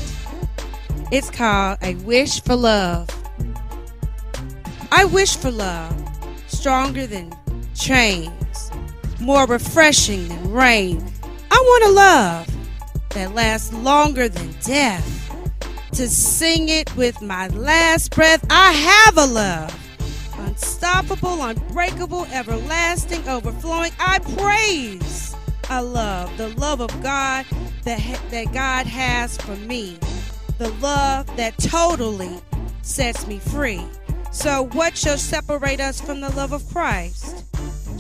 It's 1.12 1.32
called 1.32 1.80
A 1.82 1.95
Wish 1.95 2.43
for 2.43 2.55
Love. 2.55 3.09
I 4.91 5.05
wish 5.05 5.36
for 5.36 5.49
love, 5.49 5.95
stronger 6.45 7.07
than 7.07 7.34
chains, 7.74 8.72
more 9.20 9.47
refreshing 9.47 10.28
than 10.28 10.51
rain. 10.51 11.12
I 11.62 11.64
want 11.64 11.84
a 11.84 11.91
love 11.91 12.47
that 13.09 13.36
lasts 13.36 13.72
longer 13.72 14.28
than 14.28 14.51
death. 14.64 15.07
To 15.91 16.09
sing 16.09 16.70
it 16.70 16.95
with 16.95 17.22
my 17.22 17.49
last 17.49 18.16
breath, 18.16 18.43
I 18.49 18.72
have 18.72 19.16
a 19.16 19.32
love. 19.32 19.99
Unstoppable, 20.39 21.43
unbreakable, 21.43 22.26
everlasting, 22.32 23.30
overflowing. 23.30 23.91
I 23.99 24.18
praise. 24.36 25.36
I 25.70 25.82
love 25.82 26.36
the 26.38 26.49
love 26.49 26.82
of 26.82 26.89
God 27.03 27.45
that, 27.84 27.99
ha- 27.99 28.24
that 28.32 28.51
God 28.51 28.88
has 28.88 29.38
for 29.38 29.55
me. 29.57 29.99
The 30.57 30.70
love 30.82 31.28
that 31.38 31.59
totally 31.59 32.41
sets 32.82 33.28
me 33.28 33.38
free. 33.38 33.86
So, 34.32 34.64
what 34.72 34.97
shall 34.97 35.20
separate 35.20 35.80
us 35.80 36.01
from 36.01 36.22
the 36.22 36.32
love 36.32 36.53
of 36.53 36.68
Christ? 36.70 37.45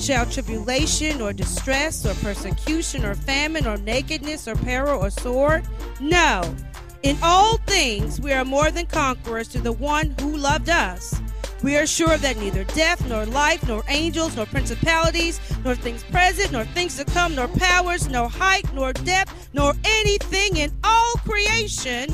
Shall 0.01 0.25
tribulation 0.25 1.21
or 1.21 1.31
distress 1.31 2.07
or 2.07 2.15
persecution 2.15 3.05
or 3.05 3.13
famine 3.13 3.67
or 3.67 3.77
nakedness 3.77 4.47
or 4.47 4.55
peril 4.55 4.99
or 4.99 5.11
sword? 5.11 5.63
No. 5.99 6.55
In 7.03 7.19
all 7.21 7.57
things, 7.67 8.19
we 8.19 8.33
are 8.33 8.43
more 8.43 8.71
than 8.71 8.87
conquerors 8.87 9.47
to 9.49 9.61
the 9.61 9.71
one 9.71 10.15
who 10.19 10.37
loved 10.37 10.69
us. 10.69 11.21
We 11.61 11.77
are 11.77 11.85
sure 11.85 12.17
that 12.17 12.37
neither 12.37 12.63
death, 12.63 13.07
nor 13.07 13.27
life, 13.27 13.67
nor 13.67 13.83
angels, 13.89 14.35
nor 14.35 14.47
principalities, 14.47 15.39
nor 15.63 15.75
things 15.75 16.03
present, 16.05 16.51
nor 16.51 16.65
things 16.65 16.97
to 16.97 17.05
come, 17.05 17.35
nor 17.35 17.47
powers, 17.47 18.07
nor 18.07 18.27
height, 18.27 18.73
nor 18.73 18.93
depth, 18.93 19.49
nor 19.53 19.75
anything 19.85 20.57
in 20.57 20.71
all 20.83 21.13
creation 21.17 22.11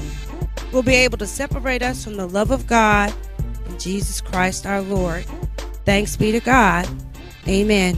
will 0.73 0.83
be 0.83 0.95
able 0.95 1.17
to 1.19 1.27
separate 1.27 1.81
us 1.81 2.03
from 2.03 2.17
the 2.17 2.27
love 2.27 2.51
of 2.51 2.67
God 2.67 3.13
in 3.69 3.79
Jesus 3.79 4.19
Christ 4.19 4.65
our 4.65 4.81
Lord. 4.81 5.25
Thanks 5.85 6.17
be 6.17 6.33
to 6.33 6.41
God. 6.41 6.85
Amen. 7.47 7.97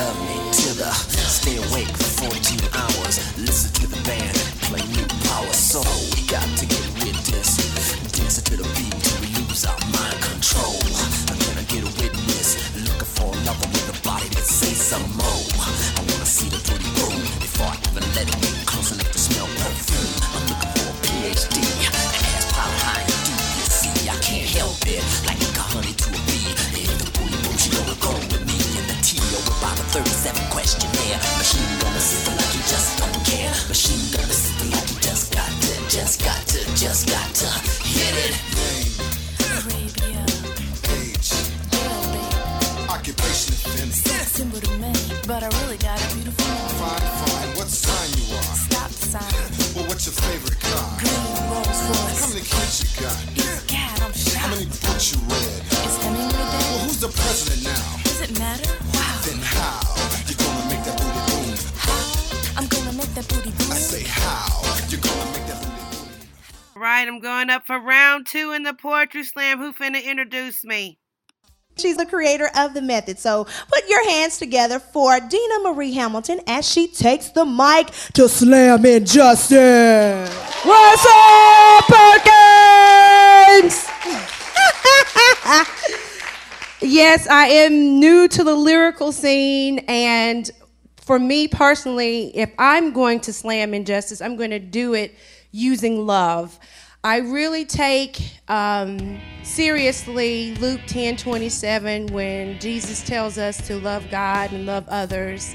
Love 0.00 0.29
the 68.70 68.76
poetry 68.76 69.24
slam. 69.24 69.58
Who 69.58 69.72
finna 69.72 70.04
introduce 70.04 70.64
me? 70.64 70.98
She's 71.76 71.96
the 71.96 72.06
creator 72.06 72.48
of 72.56 72.72
the 72.74 72.82
method. 72.82 73.18
So 73.18 73.44
put 73.44 73.88
your 73.88 74.08
hands 74.08 74.38
together 74.38 74.78
for 74.78 75.18
Dina 75.18 75.58
Marie 75.62 75.92
Hamilton 75.92 76.40
as 76.46 76.70
she 76.70 76.86
takes 76.86 77.30
the 77.30 77.44
mic 77.44 77.88
to 78.14 78.28
slam 78.28 78.86
injustice. 78.86 80.32
What's 80.62 81.06
up, 81.08 81.84
Perkins? 81.88 82.28
yes, 86.92 87.26
I 87.28 87.46
am 87.48 87.98
new 87.98 88.28
to 88.28 88.44
the 88.44 88.54
lyrical 88.54 89.10
scene, 89.10 89.80
and 89.88 90.48
for 90.96 91.18
me 91.18 91.48
personally, 91.48 92.36
if 92.36 92.52
I'm 92.58 92.92
going 92.92 93.18
to 93.20 93.32
slam 93.32 93.74
injustice, 93.74 94.20
I'm 94.20 94.36
going 94.36 94.50
to 94.50 94.60
do 94.60 94.94
it 94.94 95.16
using 95.50 96.06
love. 96.06 96.58
I 97.02 97.20
really 97.20 97.64
take 97.64 98.20
um, 98.48 99.18
seriously 99.42 100.54
Luke 100.56 100.82
10 100.86 101.16
27 101.16 102.08
when 102.08 102.60
Jesus 102.60 103.02
tells 103.02 103.38
us 103.38 103.66
to 103.68 103.76
love 103.76 104.04
God 104.10 104.52
and 104.52 104.66
love 104.66 104.84
others. 104.86 105.54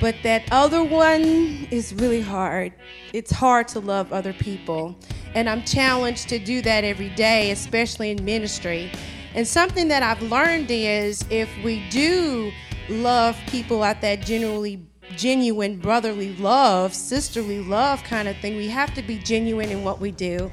But 0.00 0.14
that 0.22 0.44
other 0.52 0.84
one 0.84 1.66
is 1.72 1.92
really 1.94 2.20
hard. 2.20 2.72
It's 3.12 3.32
hard 3.32 3.66
to 3.68 3.80
love 3.80 4.12
other 4.12 4.32
people. 4.32 4.96
And 5.34 5.50
I'm 5.50 5.64
challenged 5.64 6.28
to 6.28 6.38
do 6.38 6.62
that 6.62 6.84
every 6.84 7.08
day, 7.10 7.50
especially 7.50 8.12
in 8.12 8.24
ministry. 8.24 8.92
And 9.34 9.44
something 9.44 9.88
that 9.88 10.04
I've 10.04 10.22
learned 10.22 10.70
is 10.70 11.24
if 11.30 11.50
we 11.64 11.82
do 11.88 12.52
love 12.88 13.36
people 13.48 13.82
at 13.82 14.00
that 14.02 14.20
generally 14.20 14.86
genuine 15.16 15.78
brotherly 15.78 16.36
love, 16.36 16.94
sisterly 16.94 17.60
love 17.60 18.04
kind 18.04 18.28
of 18.28 18.36
thing, 18.38 18.56
we 18.56 18.68
have 18.68 18.94
to 18.94 19.02
be 19.02 19.18
genuine 19.18 19.70
in 19.70 19.82
what 19.82 20.00
we 20.00 20.12
do. 20.12 20.50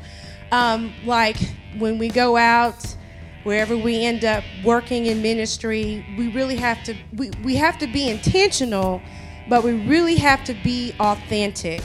Um, 0.54 0.94
like 1.04 1.38
when 1.80 1.98
we 1.98 2.10
go 2.10 2.38
out, 2.38 2.96
wherever 3.44 3.76
we 3.76 4.06
end 4.06 4.24
up 4.24 4.44
working 4.64 5.08
in 5.08 5.20
ministry, 5.24 6.06
we 6.16 6.28
really 6.32 6.58
have 6.58 6.84
to 6.84 6.96
we, 7.16 7.32
we 7.44 7.56
have 7.56 7.80
to 7.80 7.88
be 7.88 8.08
intentional, 8.08 9.02
but 9.50 9.64
we 9.64 9.72
really 9.88 10.16
have 10.18 10.44
to 10.44 10.54
be 10.54 10.94
authentic. 11.00 11.82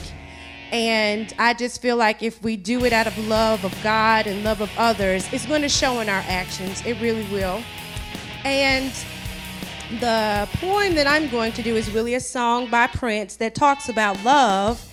And 0.71 1.33
I 1.39 1.55
just 1.55 1.81
feel 1.81 1.95
like 1.95 2.21
if 2.21 2.43
we 2.43 2.57
do 2.57 2.85
it 2.85 2.93
out 2.93 3.07
of 3.07 3.17
love 3.27 3.65
of 3.65 3.75
God 3.81 4.27
and 4.27 4.43
love 4.43 4.61
of 4.61 4.69
others, 4.77 5.27
it's 5.33 5.47
going 5.47 5.63
to 5.63 5.69
show 5.69 5.99
in 5.99 6.07
our 6.07 6.23
actions. 6.27 6.85
It 6.85 7.01
really 7.01 7.25
will. 7.31 7.63
And 8.45 8.93
the 9.99 10.47
poem 10.59 10.93
that 10.93 11.07
I'm 11.07 11.27
going 11.29 11.53
to 11.53 11.63
do 11.63 11.75
is 11.75 11.89
really 11.89 12.13
a 12.13 12.19
song 12.19 12.69
by 12.69 12.85
Prince 12.85 13.37
that 13.37 13.55
talks 13.55 13.89
about 13.89 14.23
love. 14.23 14.85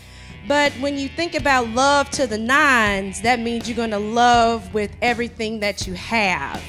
But 0.49 0.72
when 0.74 0.97
you 0.97 1.09
think 1.09 1.34
about 1.34 1.68
love 1.70 2.09
to 2.11 2.26
the 2.26 2.38
nines, 2.38 3.22
that 3.22 3.40
means 3.40 3.68
you're 3.68 3.76
going 3.76 3.90
to 3.90 3.99
love 3.99 4.72
with 4.72 4.94
everything 5.03 5.61
that 5.61 5.86
you 5.86 5.94
have. 5.94 6.62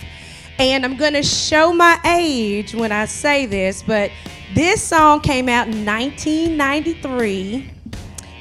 And 0.58 0.84
I'm 0.84 0.98
going 0.98 1.14
to 1.14 1.22
show 1.22 1.72
my 1.72 2.00
age 2.04 2.74
when 2.74 2.92
I 2.92 3.06
say 3.06 3.46
this, 3.46 3.84
but 3.84 4.10
this 4.56 4.82
song 4.82 5.22
came 5.22 5.48
out 5.48 5.68
in 5.68 5.86
1993 5.86 7.70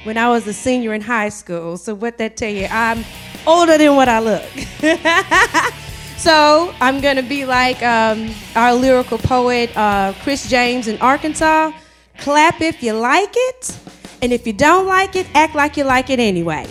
when 0.04 0.16
I 0.16 0.30
was 0.30 0.46
a 0.46 0.54
senior 0.54 0.94
in 0.94 1.02
high 1.02 1.28
school. 1.28 1.76
So, 1.76 1.94
what 1.94 2.16
that 2.16 2.38
tell 2.38 2.48
you? 2.50 2.68
I'm 2.70 3.04
older 3.46 3.76
than 3.76 3.96
what 3.96 4.08
I 4.08 4.20
look. 4.20 4.48
so, 6.16 6.72
I'm 6.80 7.02
going 7.02 7.16
to 7.16 7.22
be 7.22 7.44
like 7.44 7.82
um, 7.82 8.32
our 8.54 8.72
lyrical 8.72 9.18
poet, 9.18 9.76
uh, 9.76 10.14
Chris 10.22 10.48
James 10.48 10.88
in 10.88 10.96
Arkansas. 11.02 11.72
Clap 12.18 12.62
if 12.62 12.82
you 12.82 12.94
like 12.94 13.32
it. 13.34 13.78
And 14.22 14.32
if 14.32 14.46
you 14.46 14.52
don't 14.52 14.86
like 14.86 15.16
it, 15.16 15.26
act 15.34 15.54
like 15.54 15.76
you 15.76 15.84
like 15.84 16.10
it 16.10 16.18
anyway. 16.18 16.66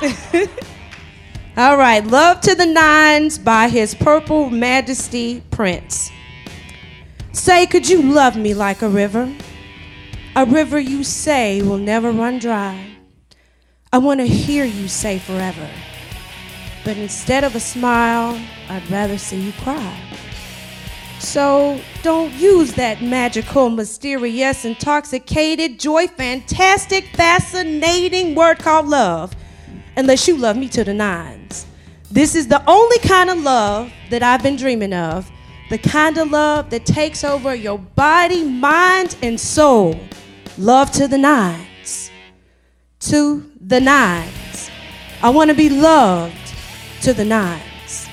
All 1.56 1.78
right, 1.78 2.06
Love 2.06 2.40
to 2.42 2.54
the 2.54 2.66
Nines 2.66 3.38
by 3.38 3.68
His 3.68 3.94
Purple 3.94 4.50
Majesty 4.50 5.42
Prince. 5.50 6.10
Say, 7.32 7.66
could 7.66 7.88
you 7.88 8.02
love 8.02 8.36
me 8.36 8.52
like 8.52 8.82
a 8.82 8.88
river? 8.88 9.32
A 10.34 10.44
river 10.44 10.78
you 10.78 11.02
say 11.02 11.62
will 11.62 11.78
never 11.78 12.12
run 12.12 12.38
dry. 12.38 12.90
I 13.92 13.98
want 13.98 14.20
to 14.20 14.26
hear 14.26 14.66
you 14.66 14.88
say 14.88 15.18
forever. 15.18 15.70
But 16.84 16.98
instead 16.98 17.42
of 17.42 17.54
a 17.54 17.60
smile, 17.60 18.38
I'd 18.68 18.90
rather 18.90 19.16
see 19.16 19.40
you 19.40 19.52
cry. 19.52 20.05
So 21.18 21.80
don't 22.02 22.32
use 22.34 22.74
that 22.74 23.02
magical, 23.02 23.70
mysterious, 23.70 24.64
intoxicated, 24.64 25.80
joy, 25.80 26.06
fantastic, 26.06 27.06
fascinating 27.16 28.34
word 28.34 28.58
called 28.58 28.86
love 28.86 29.34
unless 29.96 30.28
you 30.28 30.36
love 30.36 30.56
me 30.56 30.68
to 30.68 30.84
the 30.84 30.94
nines. 30.94 31.66
This 32.10 32.34
is 32.34 32.48
the 32.48 32.62
only 32.68 32.98
kind 33.00 33.30
of 33.30 33.42
love 33.42 33.92
that 34.10 34.22
I've 34.22 34.42
been 34.42 34.56
dreaming 34.56 34.92
of. 34.92 35.30
The 35.70 35.78
kind 35.78 36.16
of 36.18 36.30
love 36.30 36.70
that 36.70 36.86
takes 36.86 37.24
over 37.24 37.54
your 37.54 37.78
body, 37.78 38.44
mind, 38.44 39.16
and 39.22 39.38
soul. 39.38 39.98
Love 40.58 40.92
to 40.92 41.08
the 41.08 41.18
nines. 41.18 42.10
To 43.00 43.50
the 43.60 43.80
nines. 43.80 44.70
I 45.22 45.30
want 45.30 45.50
to 45.50 45.56
be 45.56 45.68
loved 45.68 46.36
to 47.02 47.12
the 47.12 47.24
nines. 47.24 48.06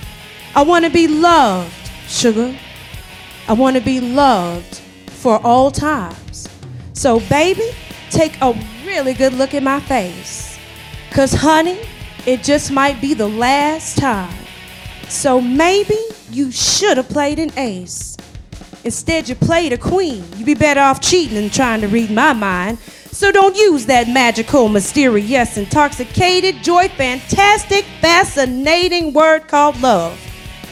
I 0.56 0.64
want 0.64 0.86
to 0.86 0.92
be 0.92 1.08
loved, 1.08 1.74
sugar. 2.08 2.58
I 3.48 3.54
want 3.54 3.76
to 3.76 3.82
be 3.82 4.00
loved 4.00 4.76
for 5.10 5.40
all 5.46 5.70
times. 5.70 6.48
So, 6.94 7.20
baby, 7.22 7.72
take 8.10 8.40
a 8.42 8.54
really 8.86 9.14
good 9.14 9.34
look 9.34 9.54
at 9.54 9.64
my 9.64 9.82
face. 9.82 10.58
Because, 11.10 11.34
honey, 11.34 11.80
it 12.26 12.42
just 12.42 12.72
might 12.72 13.02
be 13.02 13.14
the 13.14 13.28
last 13.28 13.98
time. 13.98 14.34
So, 15.10 15.42
maybe 15.42 15.98
you 16.32 16.52
should 16.52 16.96
have 16.98 17.10
played 17.10 17.38
an 17.38 17.52
ace. 17.58 18.16
Instead, 18.86 19.28
you 19.28 19.36
played 19.36 19.74
a 19.74 19.78
queen. 19.78 20.24
You'd 20.38 20.46
be 20.46 20.54
better 20.54 20.80
off 20.80 21.02
cheating 21.02 21.36
than 21.36 21.50
trying 21.50 21.82
to 21.82 21.88
read 21.88 22.12
my 22.12 22.32
mind. 22.32 22.80
So, 23.12 23.32
don't 23.32 23.58
use 23.58 23.86
that 23.88 24.08
magical, 24.08 24.70
mysterious, 24.70 25.58
intoxicated, 25.58 26.64
joy, 26.64 26.88
fantastic, 26.90 27.84
fascinating 28.00 29.12
word 29.12 29.50
called 29.50 29.80
love 29.82 30.18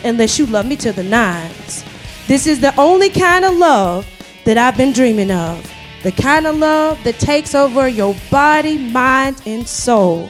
unless 0.04 0.40
you 0.40 0.46
love 0.46 0.66
me 0.66 0.78
to 0.78 0.92
the 0.92 1.04
nines. 1.04 1.84
This 2.32 2.48
is 2.48 2.62
the 2.62 2.74
only 2.80 3.10
kind 3.10 3.44
of 3.44 3.58
love 3.58 4.08
that 4.46 4.58
I've 4.58 4.78
been 4.78 4.94
dreaming 4.94 5.32
of. 5.32 5.70
The 6.02 6.14
kind 6.14 6.48
of 6.48 6.56
love 6.56 7.04
that 7.04 7.20
takes 7.20 7.54
over 7.54 7.90
your 7.90 8.16
body, 8.32 8.78
mind, 8.78 9.42
and 9.46 9.68
soul. 9.68 10.30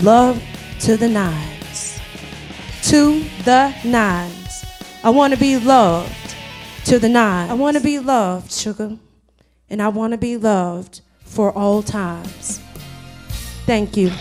Love 0.00 0.42
to 0.80 0.96
the 0.96 1.06
nines. 1.06 2.00
To 2.84 3.22
the 3.44 3.76
nines. 3.84 4.64
I 5.02 5.10
want 5.10 5.34
to 5.34 5.38
be 5.38 5.58
loved 5.58 6.34
to 6.86 6.98
the 6.98 7.10
nines. 7.10 7.50
I 7.50 7.54
want 7.54 7.76
to 7.76 7.82
be 7.82 7.98
loved, 7.98 8.50
sugar. 8.50 8.96
And 9.68 9.82
I 9.82 9.88
want 9.88 10.12
to 10.12 10.18
be 10.18 10.38
loved 10.38 11.02
for 11.26 11.52
all 11.52 11.82
times. 11.82 12.58
Thank 13.66 13.98
you. 13.98 14.12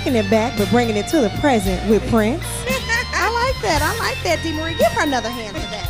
Taking 0.00 0.16
it 0.16 0.30
back, 0.30 0.56
but 0.56 0.66
bringing 0.70 0.96
it 0.96 1.08
to 1.08 1.20
the 1.20 1.28
present 1.40 1.86
with 1.90 2.00
Prince. 2.08 2.42
I 2.46 3.52
like 3.52 3.60
that. 3.60 3.82
I 3.82 3.98
like 3.98 4.16
that, 4.22 4.40
Dee 4.42 4.54
Marie. 4.54 4.74
Give 4.76 4.90
her 4.92 5.02
another 5.02 5.28
hand 5.28 5.54
for 5.54 5.62
that. 5.62 5.86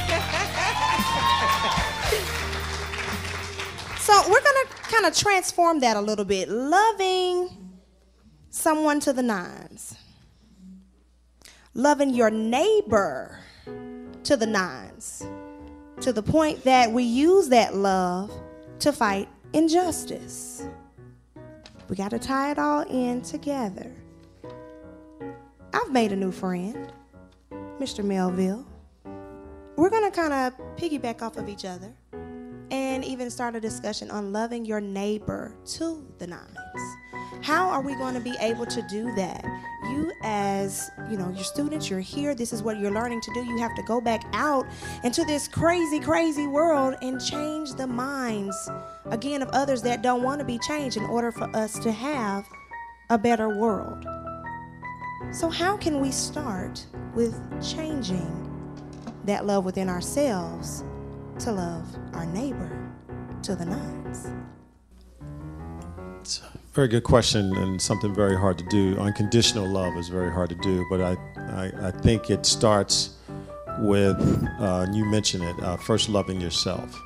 So 4.01 4.13
we're 4.29 4.43
gonna 4.43 4.69
kind 4.83 5.07
of 5.07 5.17
transform 5.17 5.79
that 5.81 5.97
a 5.97 6.01
little 6.01 6.25
bit. 6.25 6.49
Loving 6.49 7.51
someone 8.51 8.99
to 8.99 9.13
the 9.13 9.23
nines. 9.23 9.95
Loving 11.75 12.11
your 12.11 12.31
neighbor 12.31 13.39
to 14.25 14.37
the 14.37 14.47
nines. 14.47 15.25
To 16.01 16.13
the 16.13 16.25
point 16.25 16.65
that 16.65 16.91
we 16.91 17.05
use 17.05 17.49
that 17.51 17.77
love 17.77 18.33
to 18.81 18.93
fight 18.93 19.29
injustice. 19.53 20.65
We 21.91 21.97
got 21.97 22.13
to 22.13 22.21
tie 22.21 22.53
it 22.53 22.59
all 22.61 22.83
in 22.83 23.21
together. 23.21 23.91
I've 25.73 25.91
made 25.91 26.13
a 26.13 26.17
new 26.17 26.31
friend, 26.31 26.93
Mr. 27.81 28.05
Melville. 28.05 28.65
We're 29.75 29.91
going 29.91 30.09
to 30.09 30.17
kind 30.17 30.33
of 30.33 30.53
piggyback 30.77 31.21
off 31.21 31.37
of 31.37 31.49
each 31.49 31.65
other 31.65 31.93
and 32.71 33.05
even 33.05 33.29
start 33.29 33.57
a 33.57 33.61
discussion 33.61 34.09
on 34.13 34.33
loving 34.33 34.65
your 34.65 34.81
neighbor 34.81 35.53
to 35.65 36.07
the 36.19 36.29
nines. 36.29 36.47
How 37.43 37.69
are 37.69 37.83
we 37.83 37.97
going 37.97 38.15
to 38.15 38.21
be 38.21 38.37
able 38.39 38.67
to 38.67 38.83
do 38.89 39.13
that? 39.17 39.45
You 39.91 40.13
as 40.23 40.91
you 41.11 41.17
know 41.17 41.31
your 41.31 41.45
students 41.45 41.91
you're 41.91 42.01
here 42.01 42.35
this 42.35 42.53
is 42.53 42.63
what 42.63 42.79
you're 42.79 42.91
learning 42.91 43.21
to 43.21 43.33
do. 43.35 43.45
You 43.45 43.59
have 43.59 43.75
to 43.75 43.83
go 43.83 44.01
back 44.01 44.25
out 44.33 44.67
into 45.05 45.25
this 45.25 45.49
crazy 45.49 46.01
crazy 46.01 46.47
world 46.47 46.95
and 47.03 47.21
change 47.21 47.75
the 47.75 47.87
minds 47.87 48.71
again 49.07 49.43
of 49.43 49.49
others 49.51 49.83
that 49.83 50.03
don't 50.03 50.23
want 50.23 50.39
to 50.39 50.45
be 50.45 50.59
changed 50.59 50.97
in 50.97 51.05
order 51.05 51.33
for 51.33 51.45
us 51.57 51.79
to 51.81 51.93
have 51.93 52.49
a 53.11 53.19
better 53.19 53.49
world. 53.59 54.07
So 55.33 55.49
how 55.49 55.77
can 55.77 56.01
we 56.01 56.11
start 56.11 56.85
with 57.15 57.39
changing 57.63 58.37
that 59.25 59.47
love 59.47 59.65
within 59.65 59.89
ourselves 59.89 60.85
to 61.41 61.53
love 61.53 61.87
our 62.15 62.27
neighbor 62.27 62.71
to 63.43 63.55
the 63.55 63.65
nines 63.65 64.29
Very 66.73 66.87
good 66.87 67.03
question, 67.03 67.57
and 67.57 67.83
something 67.83 68.15
very 68.15 68.37
hard 68.37 68.57
to 68.59 68.65
do. 68.67 68.97
Unconditional 68.97 69.67
love 69.67 69.97
is 69.97 70.09
very 70.09 70.31
hard 70.31 70.51
to 70.51 70.55
do, 70.55 70.87
but 70.89 71.01
I, 71.01 71.17
I, 71.37 71.89
I 71.89 71.91
think 71.91 72.31
it 72.31 72.47
starts 72.47 73.17
with, 73.81 74.17
uh, 74.61 74.85
and 74.87 74.95
you 74.95 75.05
mentioned 75.05 75.43
it, 75.43 75.61
uh, 75.65 75.77
first 75.77 76.09
loving 76.09 76.41
yourself. 76.41 76.97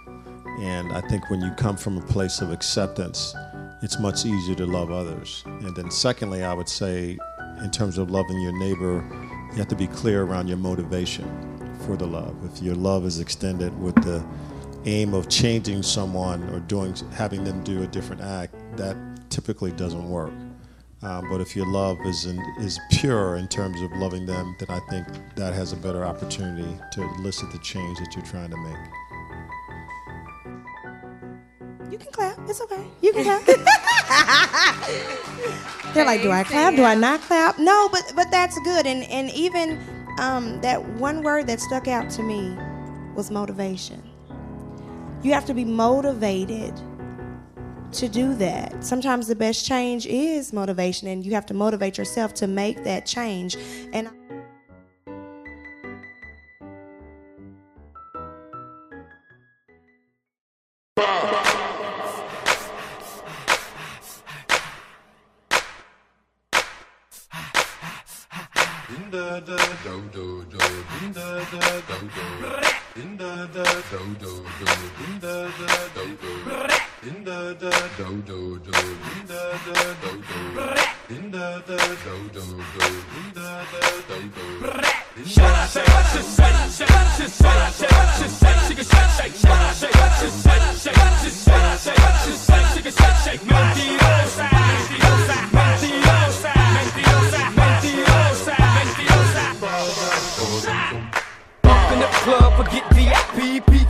And 0.61 0.93
I 0.93 1.01
think 1.09 1.31
when 1.31 1.41
you 1.41 1.51
come 1.53 1.79
from 1.79 1.97
a 1.97 2.03
place 2.03 2.43
of 2.43 2.53
acceptance, 2.53 3.35
it's 3.81 3.99
much 3.99 4.27
easier 4.27 4.55
to 4.57 4.67
love 4.67 4.91
others. 4.91 5.43
And 5.47 5.75
then, 5.75 5.91
secondly, 5.91 6.45
I 6.45 6.53
would 6.53 6.69
say, 6.69 7.17
in 7.63 7.71
terms 7.71 7.97
of 7.97 8.11
loving 8.11 8.39
your 8.43 8.53
neighbor, 8.59 9.03
you 9.53 9.57
have 9.57 9.69
to 9.69 9.77
be 9.77 9.87
clear 9.87 10.25
around 10.25 10.47
your 10.47 10.59
motivation 10.59 11.25
for 11.87 11.97
the 11.97 12.07
love. 12.07 12.37
If 12.53 12.63
your 12.63 12.75
love 12.75 13.07
is 13.07 13.19
extended 13.19 13.77
with 13.81 13.95
the 14.05 14.23
aim 14.85 15.15
of 15.15 15.31
changing 15.31 15.83
someone 15.83 16.43
or 16.51 16.61
doing 16.61 16.95
having 17.15 17.45
them 17.45 17.65
do 17.65 17.83
a 17.83 17.87
different 17.87 18.21
act, 18.21 18.55
that 18.77 18.95
typically 19.35 19.73
doesn't 19.73 20.09
work. 20.09 20.33
Um, 21.03 21.29
but 21.29 21.41
if 21.41 21.57
your 21.57 21.67
love 21.67 21.99
is 22.07 22.25
in, 22.25 22.39
is 22.61 22.79
pure 22.91 23.35
in 23.37 23.49
terms 23.49 23.83
of 23.83 23.91
loving 23.93 24.27
them, 24.27 24.55
then 24.59 24.71
I 24.71 24.79
think 24.89 25.07
that 25.35 25.53
has 25.53 25.73
a 25.73 25.77
better 25.77 26.05
opportunity 26.05 26.79
to 26.93 27.03
elicit 27.19 27.51
the 27.51 27.59
change 27.59 27.99
that 27.99 28.15
you're 28.15 28.25
trying 28.25 28.51
to 28.51 28.57
make. 28.57 28.77
You 31.91 31.99
can 31.99 32.13
clap. 32.13 32.39
It's 32.49 32.61
okay. 32.63 32.87
You 33.03 33.13
can 33.13 33.25
clap. 33.25 33.45
They're 35.95 36.07
like, 36.07 36.23
do 36.23 36.31
I 36.31 36.45
clap? 36.45 36.77
Do 36.77 36.85
I 36.85 36.95
not 36.95 37.21
clap? 37.23 37.59
No, 37.59 37.89
but 37.91 38.13
but 38.17 38.31
that's 38.31 38.59
good. 38.61 38.87
And 38.87 39.03
and 39.05 39.31
even 39.31 39.81
um, 40.19 40.61
that 40.61 40.83
one 40.83 41.23
word 41.23 41.47
that 41.49 41.61
stuck 41.61 41.89
out 41.89 42.09
to 42.11 42.23
me 42.23 42.57
was 43.15 43.31
motivation. 43.31 44.03
You 45.23 45.33
have 45.33 45.45
to 45.47 45.55
be 45.55 45.65
motivated 45.65 46.79
to 47.95 48.09
do 48.09 48.35
that. 48.35 48.85
Sometimes 48.85 49.27
the 49.27 49.37
best 49.37 49.65
change 49.65 50.07
is 50.07 50.53
motivation, 50.53 51.09
and 51.09 51.25
you 51.25 51.33
have 51.35 51.47
to 51.47 51.55
motivate 51.55 51.97
yourself 51.97 52.35
to 52.35 52.47
make 52.47 52.83
that 52.85 53.07
change. 53.07 53.57
And 53.93 54.11
Up 69.15 69.45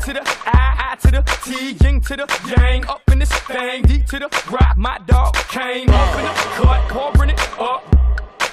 to 0.04 0.12
the 0.12 0.20
I, 0.44 0.92
I 0.92 0.96
to 0.96 1.10
the 1.10 1.22
T, 1.44 1.72
Ying 1.82 2.00
to 2.02 2.16
the 2.16 2.26
Yang. 2.46 2.86
Up 2.88 3.00
in 3.10 3.20
this 3.20 3.32
thing, 3.32 3.82
D 3.84 4.02
to 4.02 4.18
the 4.18 4.28
rock, 4.50 4.76
my 4.76 4.98
dog 5.06 5.34
came 5.48 5.88
up 5.88 6.18
in 6.18 6.24
the 6.24 6.30
cut, 6.56 6.88
pouring 6.90 7.30
it 7.30 7.40
up. 7.58 7.82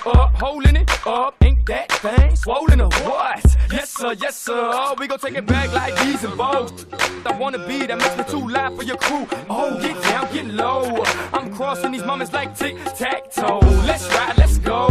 Up, 0.06 0.34
holding 0.36 0.78
it 0.78 0.89
up, 1.06 1.36
ain't 1.43 1.66
that 1.68 1.91
thing 1.91 2.36
swollen 2.38 2.80
or 2.80 2.89
what? 3.04 3.43
Yes 3.72 3.89
sir, 3.89 4.14
yes 4.14 4.38
sir. 4.38 4.72
Oh, 4.74 4.95
we 4.97 5.08
gon' 5.08 5.20
take 5.20 5.36
it 5.36 5.45
back 5.45 5.72
like 5.74 5.93
these 6.04 6.24
and 6.24 6.38
bows. 6.38 6.86
I 7.26 7.38
wanna 7.38 7.68
be 7.68 7.86
that 7.86 7.97
makes 7.97 8.18
me 8.18 8.24
too 8.24 8.47
loud 8.47 8.78
for 8.78 8.84
your 8.84 8.97
crew. 8.97 9.28
Oh, 9.49 9.78
get 9.82 10.02
down, 10.04 10.34
get 10.34 10.45
low. 10.45 11.04
I'm 11.34 11.54
crossing 11.54 11.91
these 11.91 12.06
moments 12.06 12.32
like 12.32 12.58
tic 12.58 12.78
tac 12.97 13.30
toe. 13.30 13.60
Let's 13.86 14.08
ride, 14.08 14.38
let's 14.38 14.58
go. 14.58 14.88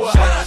For 0.00 0.39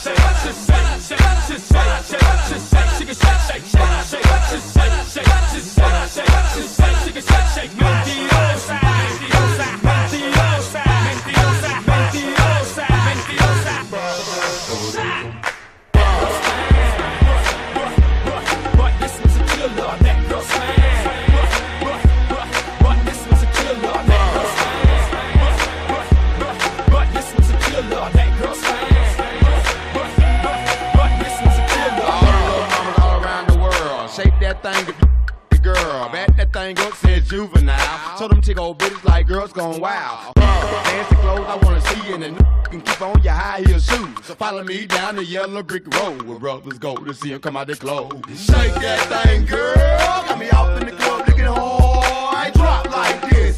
tick 38.44 38.60
old 38.60 38.78
bitches 38.78 39.04
like 39.06 39.26
girls 39.26 39.54
gone 39.54 39.80
wild. 39.80 40.34
Uh, 40.38 40.84
fancy 40.84 41.16
clothes, 41.16 41.46
I 41.48 41.56
wanna 41.64 41.82
see 41.82 42.08
you 42.10 42.16
in 42.16 42.20
the 42.22 42.28
n- 42.28 42.48
can 42.66 42.82
keep 42.82 43.02
on 43.02 43.24
your 43.24 43.34
high 43.34 43.62
heel 43.66 43.80
shoes. 43.80 44.10
So 44.26 44.36
follow 44.36 44.64
me 44.64 44.86
down 44.86 45.16
the 45.16 45.24
yellow 45.24 45.64
brick 45.64 45.84
road 45.96 46.24
where 46.24 46.38
brothers 46.39 46.78
go 46.78 46.96
to 46.96 47.14
see 47.14 47.32
'em 47.34 47.39
come 47.39 47.56
out 47.56 47.68
their 47.68 47.76
clothes. 47.78 48.22
Shake 48.36 48.74
that 48.76 49.24
thing, 49.26 49.46
girl. 49.46 49.76
Got 49.78 50.39
me 50.39 50.50
out 50.52 50.82
in 50.82 50.88
the 50.89 50.91
club 50.96 51.26
looking 51.28 51.46
hard. 51.46 52.54
Drop 52.54 52.89
like 52.91 53.30
this. 53.30 53.58